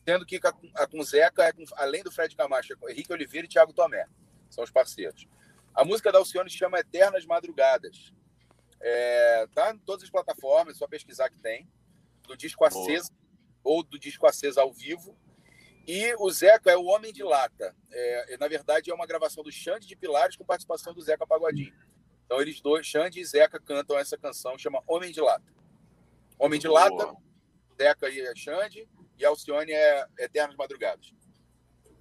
sendo 0.08 0.24
que 0.24 0.40
a, 0.74 0.86
com 0.86 1.02
Zeca, 1.02 1.44
é 1.44 1.52
além 1.76 2.02
do 2.02 2.10
Fred 2.10 2.34
Camacho, 2.34 2.72
é 2.72 2.76
com 2.76 2.88
Henrique 2.88 3.12
Oliveira 3.12 3.44
e 3.44 3.50
Thiago 3.50 3.74
Tomé. 3.74 4.06
São 4.48 4.64
os 4.64 4.70
parceiros. 4.70 5.28
A 5.74 5.84
música 5.84 6.10
da 6.10 6.16
Alcione 6.16 6.48
chama 6.48 6.78
Eternas 6.78 7.26
Madrugadas. 7.26 8.10
É, 8.80 9.46
tá 9.54 9.74
em 9.74 9.78
todas 9.80 10.04
as 10.04 10.10
plataformas, 10.10 10.76
é 10.76 10.78
só 10.78 10.88
pesquisar 10.88 11.28
que 11.28 11.38
tem. 11.38 11.68
Do 12.22 12.34
disco. 12.34 12.64
Acesa 12.64 13.12
ou 13.62 13.82
do 13.82 13.98
disco 13.98 14.26
Acesa 14.26 14.62
ao 14.62 14.72
vivo. 14.72 15.14
E 15.86 16.14
o 16.18 16.30
Zeca 16.30 16.70
é 16.70 16.76
o 16.76 16.86
Homem 16.86 17.12
de 17.12 17.22
Lata. 17.22 17.76
É, 17.92 18.38
na 18.38 18.48
verdade, 18.48 18.90
é 18.90 18.94
uma 18.94 19.06
gravação 19.06 19.44
do 19.44 19.52
Xande 19.52 19.86
de 19.86 19.94
Pilares 19.94 20.36
com 20.36 20.44
participação 20.44 20.94
do 20.94 21.02
Zeca 21.02 21.26
Pagodinho. 21.26 21.74
Então, 22.24 22.40
eles 22.40 22.62
dois, 22.62 22.86
Xande 22.86 23.20
e 23.20 23.24
Zeca, 23.26 23.60
cantam 23.60 23.98
essa 23.98 24.16
canção, 24.16 24.56
chama 24.56 24.82
Homem 24.86 25.12
de 25.12 25.20
Lata. 25.20 25.52
Homem 26.38 26.58
de 26.58 26.66
Lata, 26.66 26.90
Boa. 26.90 27.16
Zeca 27.76 28.08
e 28.08 28.34
Xande, 28.34 28.88
e 29.18 29.24
Alcione 29.24 29.72
é 29.72 30.04
Eternas 30.18 30.56
Madrugadas. 30.56 31.12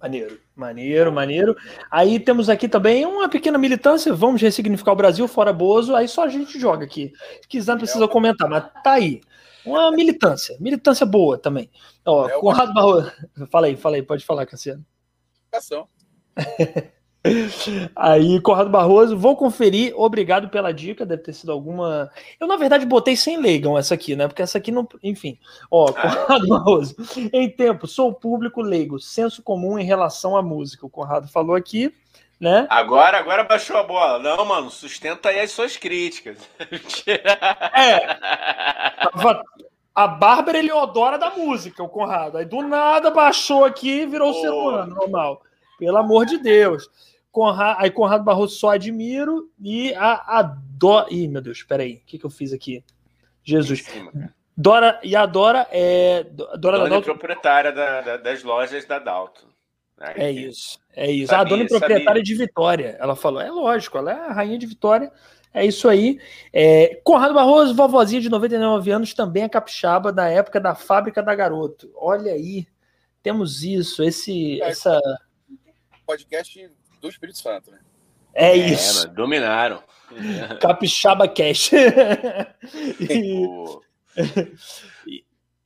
Maneiro, 0.00 0.40
maneiro, 0.54 1.12
maneiro. 1.12 1.56
Aí 1.90 2.20
temos 2.20 2.48
aqui 2.48 2.68
também 2.68 3.04
uma 3.04 3.28
pequena 3.28 3.58
militância. 3.58 4.14
Vamos 4.14 4.40
ressignificar 4.40 4.92
o 4.92 4.96
Brasil 4.96 5.26
fora 5.26 5.52
Bozo. 5.52 5.94
Aí 5.96 6.06
só 6.06 6.22
a 6.24 6.28
gente 6.28 6.58
joga 6.58 6.84
aqui. 6.84 7.12
Se 7.42 7.48
quiser, 7.48 7.72
não 7.72 7.78
precisa 7.78 8.06
comentar, 8.06 8.48
mas 8.48 8.62
tá 8.84 8.92
aí. 8.92 9.20
Uma 9.66 9.90
militância, 9.90 10.56
militância 10.60 11.04
boa 11.04 11.36
também. 11.36 11.68
Ó, 12.06 12.28
É 12.28 12.36
uma- 12.36 12.40
Conrado 12.40 12.72
Barroso. 12.72 13.12
Fala 13.50 13.66
aí, 13.66 13.76
fala 13.76 13.96
aí, 13.96 14.02
pode 14.02 14.24
falar, 14.24 14.46
Cassiano. 14.46 14.86
Ação. 15.52 15.88
Aí, 17.94 18.40
Conrado 18.40 18.70
Barroso, 18.70 19.16
vou 19.16 19.36
conferir. 19.36 19.92
Obrigado 19.96 20.48
pela 20.48 20.72
dica. 20.72 21.06
Deve 21.06 21.22
ter 21.22 21.32
sido 21.32 21.52
alguma. 21.52 22.10
Eu, 22.40 22.46
na 22.46 22.56
verdade, 22.56 22.86
botei 22.86 23.16
sem 23.16 23.40
leigão 23.40 23.76
essa 23.76 23.94
aqui, 23.94 24.14
né? 24.16 24.26
Porque 24.28 24.42
essa 24.42 24.58
aqui 24.58 24.70
não. 24.70 24.86
Enfim. 25.02 25.38
Ó, 25.70 25.92
Conrado 25.92 26.48
Barroso. 26.48 26.96
Em 27.32 27.48
tempo, 27.48 27.86
sou 27.86 28.12
público 28.12 28.60
leigo, 28.60 28.98
senso 28.98 29.42
comum 29.42 29.78
em 29.78 29.84
relação 29.84 30.36
à 30.36 30.42
música. 30.42 30.86
O 30.86 30.90
Conrado 30.90 31.28
falou 31.28 31.56
aqui, 31.56 31.92
né? 32.40 32.66
Agora, 32.70 33.18
agora 33.18 33.44
baixou 33.44 33.76
a 33.76 33.82
bola. 33.82 34.18
Não, 34.18 34.44
mano, 34.44 34.70
sustenta 34.70 35.28
aí 35.30 35.40
as 35.40 35.50
suas 35.50 35.76
críticas. 35.76 36.38
É, 37.74 38.14
tava 39.12 39.42
a 39.98 40.06
Bárbara 40.06 40.58
Eleodora 40.58 41.18
da 41.18 41.30
música, 41.30 41.82
o 41.82 41.88
Conrado. 41.88 42.38
Aí 42.38 42.44
do 42.44 42.62
nada 42.62 43.10
baixou 43.10 43.64
aqui 43.64 44.02
e 44.02 44.06
virou 44.06 44.32
Pô. 44.32 44.40
ser 44.40 44.50
humano, 44.50 44.94
normal. 44.94 45.42
Pelo 45.76 45.96
amor 45.96 46.24
de 46.24 46.38
Deus. 46.38 46.88
Conra- 47.30 47.76
Aí 47.78 47.90
Conrado 47.90 48.24
Barroso 48.24 48.56
só 48.56 48.70
admiro 48.70 49.50
e 49.60 49.94
a, 49.94 50.38
a 50.38 50.42
Dora. 50.42 51.06
Ih, 51.10 51.28
meu 51.28 51.40
Deus, 51.42 51.62
peraí. 51.62 51.94
O 51.96 52.00
que, 52.06 52.18
que 52.18 52.24
eu 52.26 52.30
fiz 52.30 52.52
aqui? 52.52 52.82
Jesus. 53.44 53.84
Dora 54.56 54.98
e 55.04 55.14
a 55.14 55.24
Dora 55.26 55.66
é. 55.70 56.24
Dora 56.24 56.52
da 56.52 56.56
Dona 56.58 56.86
e 56.86 56.90
Dalton. 56.90 57.04
proprietária 57.04 57.72
da- 57.72 58.00
da- 58.00 58.16
das 58.16 58.42
lojas 58.42 58.84
da 58.86 58.98
Dalton. 58.98 59.46
É 60.00 60.30
isso, 60.30 60.78
é 60.94 61.10
isso. 61.10 61.26
Sabia, 61.30 61.40
a 61.40 61.48
dona 61.48 61.62
e 61.64 61.68
proprietária 61.68 62.06
sabia. 62.06 62.22
de 62.22 62.34
Vitória. 62.36 62.96
Ela 63.00 63.16
falou, 63.16 63.40
é 63.40 63.50
lógico, 63.50 63.98
ela 63.98 64.12
é 64.12 64.14
a 64.28 64.32
rainha 64.32 64.56
de 64.56 64.64
Vitória. 64.66 65.10
É 65.52 65.66
isso 65.66 65.88
aí. 65.88 66.20
É, 66.52 67.00
Conrado 67.02 67.34
Barroso, 67.34 67.74
vovozinha 67.74 68.20
de 68.20 68.28
99 68.28 68.90
anos, 68.92 69.12
também 69.12 69.42
é 69.42 69.48
capixaba 69.48 70.12
da 70.12 70.28
época 70.28 70.60
da 70.60 70.74
fábrica 70.76 71.20
da 71.20 71.34
Garoto. 71.34 71.90
Olha 71.96 72.32
aí, 72.32 72.66
temos 73.24 73.64
isso, 73.64 74.02
esse, 74.04 74.60
É. 74.62 74.68
essa. 74.68 75.00
Podcast 76.06 76.70
do 77.00 77.08
Espírito 77.08 77.38
Santo, 77.38 77.70
né? 77.70 77.80
É 78.34 78.50
É, 78.56 78.56
isso. 78.56 79.00
mano, 79.02 79.14
dominaram. 79.14 79.82
Capixaba 80.60 81.28
Cash. 81.28 81.70
e, 83.00 83.46
O- 83.46 83.80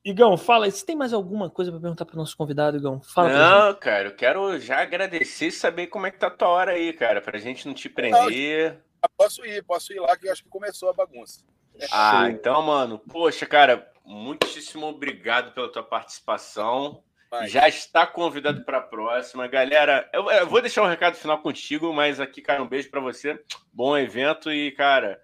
Igão, 0.04 0.36
fala, 0.36 0.68
se 0.70 0.84
tem 0.84 0.96
mais 0.96 1.12
alguma 1.12 1.48
coisa 1.48 1.70
para 1.70 1.80
perguntar 1.80 2.04
para 2.04 2.14
o 2.14 2.18
nosso 2.18 2.36
convidado, 2.36 2.76
Igão? 2.76 3.00
Fala. 3.00 3.28
Não, 3.68 3.74
cara, 3.74 4.08
eu 4.08 4.16
quero 4.16 4.58
já 4.58 4.82
agradecer 4.82 5.46
e 5.46 5.52
saber 5.52 5.86
como 5.86 6.06
é 6.06 6.10
que 6.10 6.18
tá 6.18 6.26
a 6.26 6.30
tua 6.30 6.48
hora 6.48 6.72
aí, 6.72 6.92
cara, 6.92 7.20
pra 7.20 7.38
gente 7.38 7.66
não 7.68 7.74
te 7.74 7.88
prender. 7.88 8.82
Ah, 9.00 9.08
posso 9.16 9.44
ir, 9.46 9.62
posso 9.64 9.92
ir 9.92 10.00
lá, 10.00 10.16
que 10.16 10.26
eu 10.26 10.32
acho 10.32 10.42
que 10.42 10.48
começou 10.48 10.88
a 10.90 10.92
bagunça. 10.92 11.44
Ah, 11.92 12.28
então, 12.30 12.60
mano, 12.62 12.98
poxa, 12.98 13.46
cara, 13.46 13.90
muitíssimo 14.04 14.86
obrigado 14.86 15.52
pela 15.54 15.70
tua 15.70 15.82
participação. 15.84 17.02
Mas, 17.32 17.50
Já 17.50 17.66
está 17.66 18.06
convidado 18.06 18.62
para 18.62 18.76
a 18.76 18.82
próxima. 18.82 19.46
Galera, 19.46 20.06
eu, 20.12 20.30
eu 20.30 20.46
vou 20.46 20.60
deixar 20.60 20.82
um 20.82 20.86
recado 20.86 21.16
final 21.16 21.38
contigo, 21.38 21.90
mas 21.90 22.20
aqui, 22.20 22.42
cara, 22.42 22.62
um 22.62 22.68
beijo 22.68 22.90
para 22.90 23.00
você. 23.00 23.40
Bom 23.72 23.96
evento 23.96 24.52
e, 24.52 24.70
cara, 24.72 25.18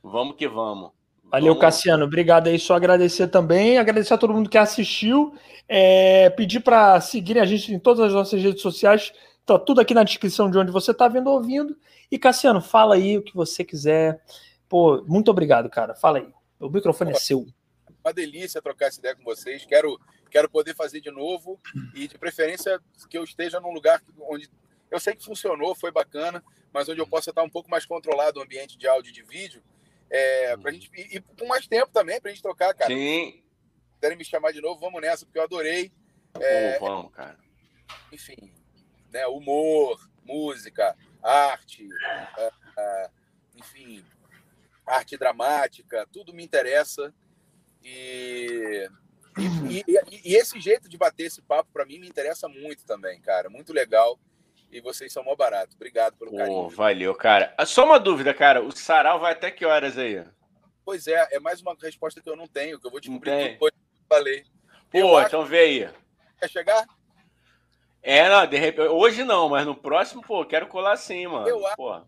vamos 0.00 0.36
que 0.36 0.46
vamos. 0.46 0.92
Valeu, 1.24 1.48
Vamos- 1.54 1.60
Cassiano. 1.60 2.04
Obrigado 2.04 2.46
aí. 2.46 2.60
Só 2.60 2.76
agradecer 2.76 3.26
também. 3.26 3.76
Agradecer 3.76 4.14
a 4.14 4.18
todo 4.18 4.32
mundo 4.32 4.48
que 4.48 4.56
assistiu. 4.56 5.34
É, 5.68 6.30
pedir 6.30 6.60
para 6.60 7.00
seguirem 7.00 7.42
a 7.42 7.44
gente 7.44 7.74
em 7.74 7.78
todas 7.80 8.06
as 8.06 8.12
nossas 8.12 8.40
redes 8.40 8.62
sociais. 8.62 9.12
Tá 9.44 9.58
tudo 9.58 9.80
aqui 9.80 9.92
na 9.92 10.04
descrição 10.04 10.48
de 10.48 10.56
onde 10.58 10.70
você 10.70 10.92
está 10.92 11.08
vendo 11.08 11.26
ou 11.26 11.34
ouvindo. 11.38 11.76
E, 12.08 12.18
Cassiano, 12.20 12.60
fala 12.60 12.94
aí 12.94 13.18
o 13.18 13.22
que 13.22 13.34
você 13.34 13.64
quiser. 13.64 14.22
Pô, 14.68 15.02
muito 15.08 15.28
obrigado, 15.28 15.68
cara. 15.68 15.92
Fala 15.96 16.18
aí. 16.18 16.28
O 16.60 16.68
microfone 16.68 17.10
é 17.10 17.14
seu. 17.14 17.44
Uma 18.08 18.14
delícia 18.14 18.62
trocar 18.62 18.86
essa 18.86 18.98
ideia 18.98 19.14
com 19.14 19.22
vocês. 19.22 19.64
Quero, 19.64 20.00
quero 20.30 20.48
poder 20.48 20.74
fazer 20.74 21.00
de 21.00 21.10
novo 21.10 21.60
e, 21.94 22.08
de 22.08 22.18
preferência, 22.18 22.80
que 23.08 23.16
eu 23.16 23.24
esteja 23.24 23.60
num 23.60 23.72
lugar 23.72 24.02
onde 24.28 24.50
eu 24.90 24.98
sei 24.98 25.14
que 25.14 25.24
funcionou, 25.24 25.74
foi 25.74 25.90
bacana, 25.90 26.42
mas 26.72 26.88
onde 26.88 27.00
eu 27.00 27.06
possa 27.06 27.30
estar 27.30 27.42
um 27.42 27.50
pouco 27.50 27.70
mais 27.70 27.84
controlado 27.84 28.40
o 28.40 28.42
ambiente 28.42 28.78
de 28.78 28.88
áudio 28.88 29.10
e 29.10 29.12
de 29.12 29.22
vídeo. 29.22 29.62
É, 30.10 30.56
pra 30.56 30.72
gente, 30.72 30.90
e, 30.96 31.16
e 31.16 31.20
com 31.20 31.46
mais 31.46 31.66
tempo 31.66 31.90
também, 31.92 32.20
pra 32.20 32.30
gente 32.30 32.42
trocar, 32.42 32.74
cara. 32.74 32.90
Sim. 32.90 33.32
Se 33.32 33.94
quiserem 33.96 34.16
me 34.16 34.24
chamar 34.24 34.52
de 34.52 34.60
novo, 34.60 34.80
vamos 34.80 35.00
nessa, 35.02 35.26
porque 35.26 35.38
eu 35.38 35.42
adorei. 35.42 35.92
Pô, 36.32 36.86
vamos, 36.86 37.12
cara. 37.12 37.38
Enfim, 38.10 38.52
né, 39.10 39.26
humor, 39.26 40.08
música, 40.24 40.96
arte, 41.22 41.86
ah, 42.38 42.52
ah, 42.76 43.10
enfim, 43.54 44.04
arte 44.86 45.16
dramática, 45.16 46.06
tudo 46.12 46.32
me 46.32 46.44
interessa. 46.44 47.12
E, 47.82 48.88
e, 49.68 49.84
e- 49.86 50.20
e 50.32 50.34
esse 50.36 50.60
jeito 50.60 50.88
de 50.88 50.96
bater 50.96 51.24
esse 51.24 51.40
papo, 51.42 51.70
para 51.72 51.84
mim, 51.84 51.98
me 51.98 52.08
interessa 52.08 52.48
muito 52.48 52.84
também, 52.84 53.20
cara. 53.20 53.48
Muito 53.48 53.72
legal. 53.72 54.18
E 54.70 54.80
vocês 54.80 55.12
são 55.12 55.24
mó 55.24 55.34
barato. 55.34 55.74
Obrigado 55.76 56.16
pelo 56.18 56.36
carinho. 56.36 56.68
valeu, 56.68 57.14
cara. 57.14 57.54
Ah, 57.56 57.64
Só 57.64 57.84
uma 57.86 57.98
dúvida, 57.98 58.34
cara. 58.34 58.62
O 58.62 58.70
sarau 58.70 59.18
vai 59.18 59.32
até 59.32 59.50
que 59.50 59.64
horas 59.64 59.96
aí? 59.96 60.22
Pois 60.84 61.06
é, 61.06 61.28
é 61.32 61.40
mais 61.40 61.60
uma 61.62 61.74
resposta 61.80 62.20
que 62.20 62.28
eu 62.28 62.36
não 62.36 62.46
tenho, 62.46 62.78
que 62.78 62.86
eu 62.86 62.90
vou 62.90 63.00
descobrir 63.00 63.30
Não 63.30 63.38
depois 63.38 63.72
que 63.72 63.78
eu 63.78 64.06
falei. 64.16 64.44
Eu 64.92 65.06
Pô, 65.08 65.16
acho- 65.16 65.28
então 65.28 65.44
vê 65.46 65.58
aí. 65.60 65.90
Quer 66.38 66.48
chegar? 66.50 66.86
É, 68.02 68.28
não, 68.28 68.46
de 68.46 68.56
repente, 68.56 68.88
hoje 68.88 69.24
não, 69.24 69.48
mas 69.48 69.66
no 69.66 69.74
próximo, 69.74 70.22
pô, 70.22 70.44
quero 70.44 70.66
colar 70.66 70.96
sim, 70.96 71.26
mano. 71.26 71.48
Eu 71.48 71.66
acho- 71.66 71.76
Pô. 71.76 72.00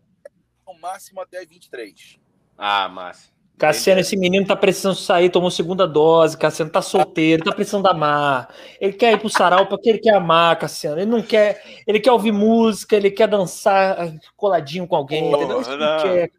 No 0.67 0.79
máximo 0.79 1.19
até 1.21 1.43
23. 1.45 2.19
Ah, 2.57 2.87
massa. 2.87 3.29
Cassiano, 3.61 4.01
esse 4.01 4.17
menino 4.17 4.43
tá 4.43 4.55
precisando 4.55 4.95
sair, 4.95 5.29
tomou 5.29 5.51
segunda 5.51 5.87
dose. 5.87 6.35
Cassiano 6.35 6.71
tá 6.71 6.81
solteiro, 6.81 7.43
tá 7.43 7.51
precisando 7.51 7.85
amar. 7.85 8.51
Ele 8.79 8.93
quer 8.93 9.13
ir 9.13 9.19
pro 9.19 9.29
sarau 9.29 9.67
porque 9.67 9.87
ele 9.87 9.99
quer 9.99 10.15
amar, 10.15 10.57
Cassiano. 10.57 10.99
Ele 10.99 11.11
não 11.11 11.21
quer. 11.21 11.63
Ele 11.85 11.99
quer 11.99 12.11
ouvir 12.11 12.31
música, 12.31 12.95
ele 12.95 13.11
quer 13.11 13.27
dançar 13.27 14.01
ah, 14.01 14.11
coladinho 14.35 14.87
com 14.87 14.95
alguém. 14.95 15.29
Não. 15.29 16.01
quer. 16.01 16.31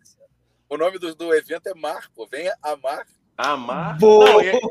O 0.68 0.76
nome 0.76 0.98
do, 0.98 1.14
do 1.14 1.32
evento 1.32 1.68
é 1.68 1.74
Mar, 1.74 2.08
pô. 2.12 2.26
Venha 2.26 2.52
amar 2.60 3.04
Amar. 3.36 3.98
Vou. 3.98 4.24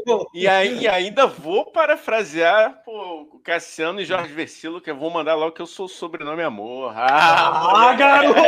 Não, 0.06 0.28
e, 0.34 0.44
e, 0.44 0.48
aí, 0.48 0.82
e 0.82 0.88
ainda 0.88 1.26
vou 1.26 1.72
parafrasear 1.72 2.82
pô, 2.86 3.28
o 3.34 3.40
Cassiano 3.40 4.00
e 4.00 4.06
Jorge 4.06 4.34
Versilo, 4.34 4.80
que 4.80 4.92
eu 4.92 4.98
vou 4.98 5.10
mandar 5.10 5.36
logo 5.36 5.52
que 5.52 5.62
eu 5.62 5.68
sou 5.68 5.88
o 5.88 5.90
sobrenome 5.90 6.44
amor. 6.44 6.94
Ah, 6.96 7.90
Ah, 7.90 7.94
garoto! 7.94 8.40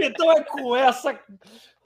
Então 0.00 0.32
é 0.32 0.42
com 0.42 0.76
essa. 0.76 1.18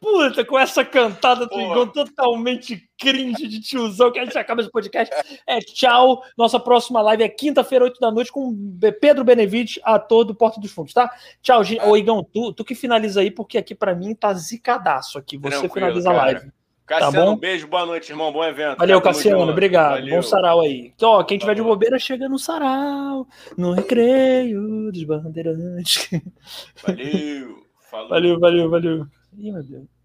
Puta, 0.01 0.44
com 0.44 0.59
essa 0.59 0.84
cantada 0.84 1.46
do. 1.46 1.61
Igor 1.61 1.90
totalmente 1.92 2.88
cringe 2.96 3.49
de 3.49 3.61
tiozão 3.61 4.12
que 4.12 4.18
a 4.18 4.24
gente 4.24 4.38
acaba 4.38 4.61
esse 4.61 4.70
podcast. 4.70 5.12
É 5.46 5.59
tchau. 5.59 6.22
Nossa 6.36 6.61
próxima 6.61 7.01
live 7.03 7.24
é 7.24 7.28
quinta-feira, 7.28 7.84
8 7.84 7.99
da 7.99 8.11
noite, 8.11 8.30
com 8.30 8.57
Pedro 9.01 9.24
Benevides, 9.24 9.80
ator 9.82 10.24
do 10.24 10.34
Porta 10.34 10.61
dos 10.61 10.70
Fundos, 10.70 10.92
tá? 10.92 11.11
Tchau, 11.42 11.64
gente. 11.64 11.84
Ô, 11.84 11.96
Igão, 11.96 12.22
tu, 12.22 12.53
tu 12.53 12.64
que 12.64 12.74
finaliza 12.74 13.20
aí, 13.20 13.30
porque 13.30 13.59
aqui 13.59 13.74
pra 13.74 13.94
mim 13.94 14.14
tá 14.14 14.32
zicadaço 14.34 15.18
aqui. 15.18 15.36
Você 15.36 15.51
Tranquilo, 15.51 15.74
finaliza 15.74 16.11
a 16.11 16.12
live. 16.12 16.53
Cassiano, 16.86 17.12
Tá 17.12 17.24
bom? 17.24 17.32
um 17.32 17.36
beijo, 17.36 17.66
boa 17.66 17.84
noite, 17.84 18.11
irmão. 18.11 18.32
Bom 18.32 18.42
evento. 18.42 18.78
Valeu, 18.78 18.99
tamo 19.01 19.14
Cassiano. 19.14 19.51
Obrigado. 19.53 19.96
Valeu. 19.96 20.16
Bom 20.16 20.22
sarau 20.22 20.61
aí. 20.61 20.92
Então, 20.96 21.11
ó, 21.11 21.22
quem 21.22 21.36
tiver 21.36 21.55
de 21.55 21.62
bobeira, 21.62 21.99
chega 21.99 22.28
no 22.30 22.38
sarau, 22.38 23.26
no 23.59 23.72
recreio 23.72 24.90
dos 24.90 25.05
bandeirantes. 25.05 26.09
Valeu. 26.82 27.68
Falou. 27.90 28.09
Valeu, 28.09 28.40
valeu, 28.40 28.70
valeu. 28.70 29.07
Ih, 29.39 29.53
meu 29.53 29.62
Deus. 29.62 29.97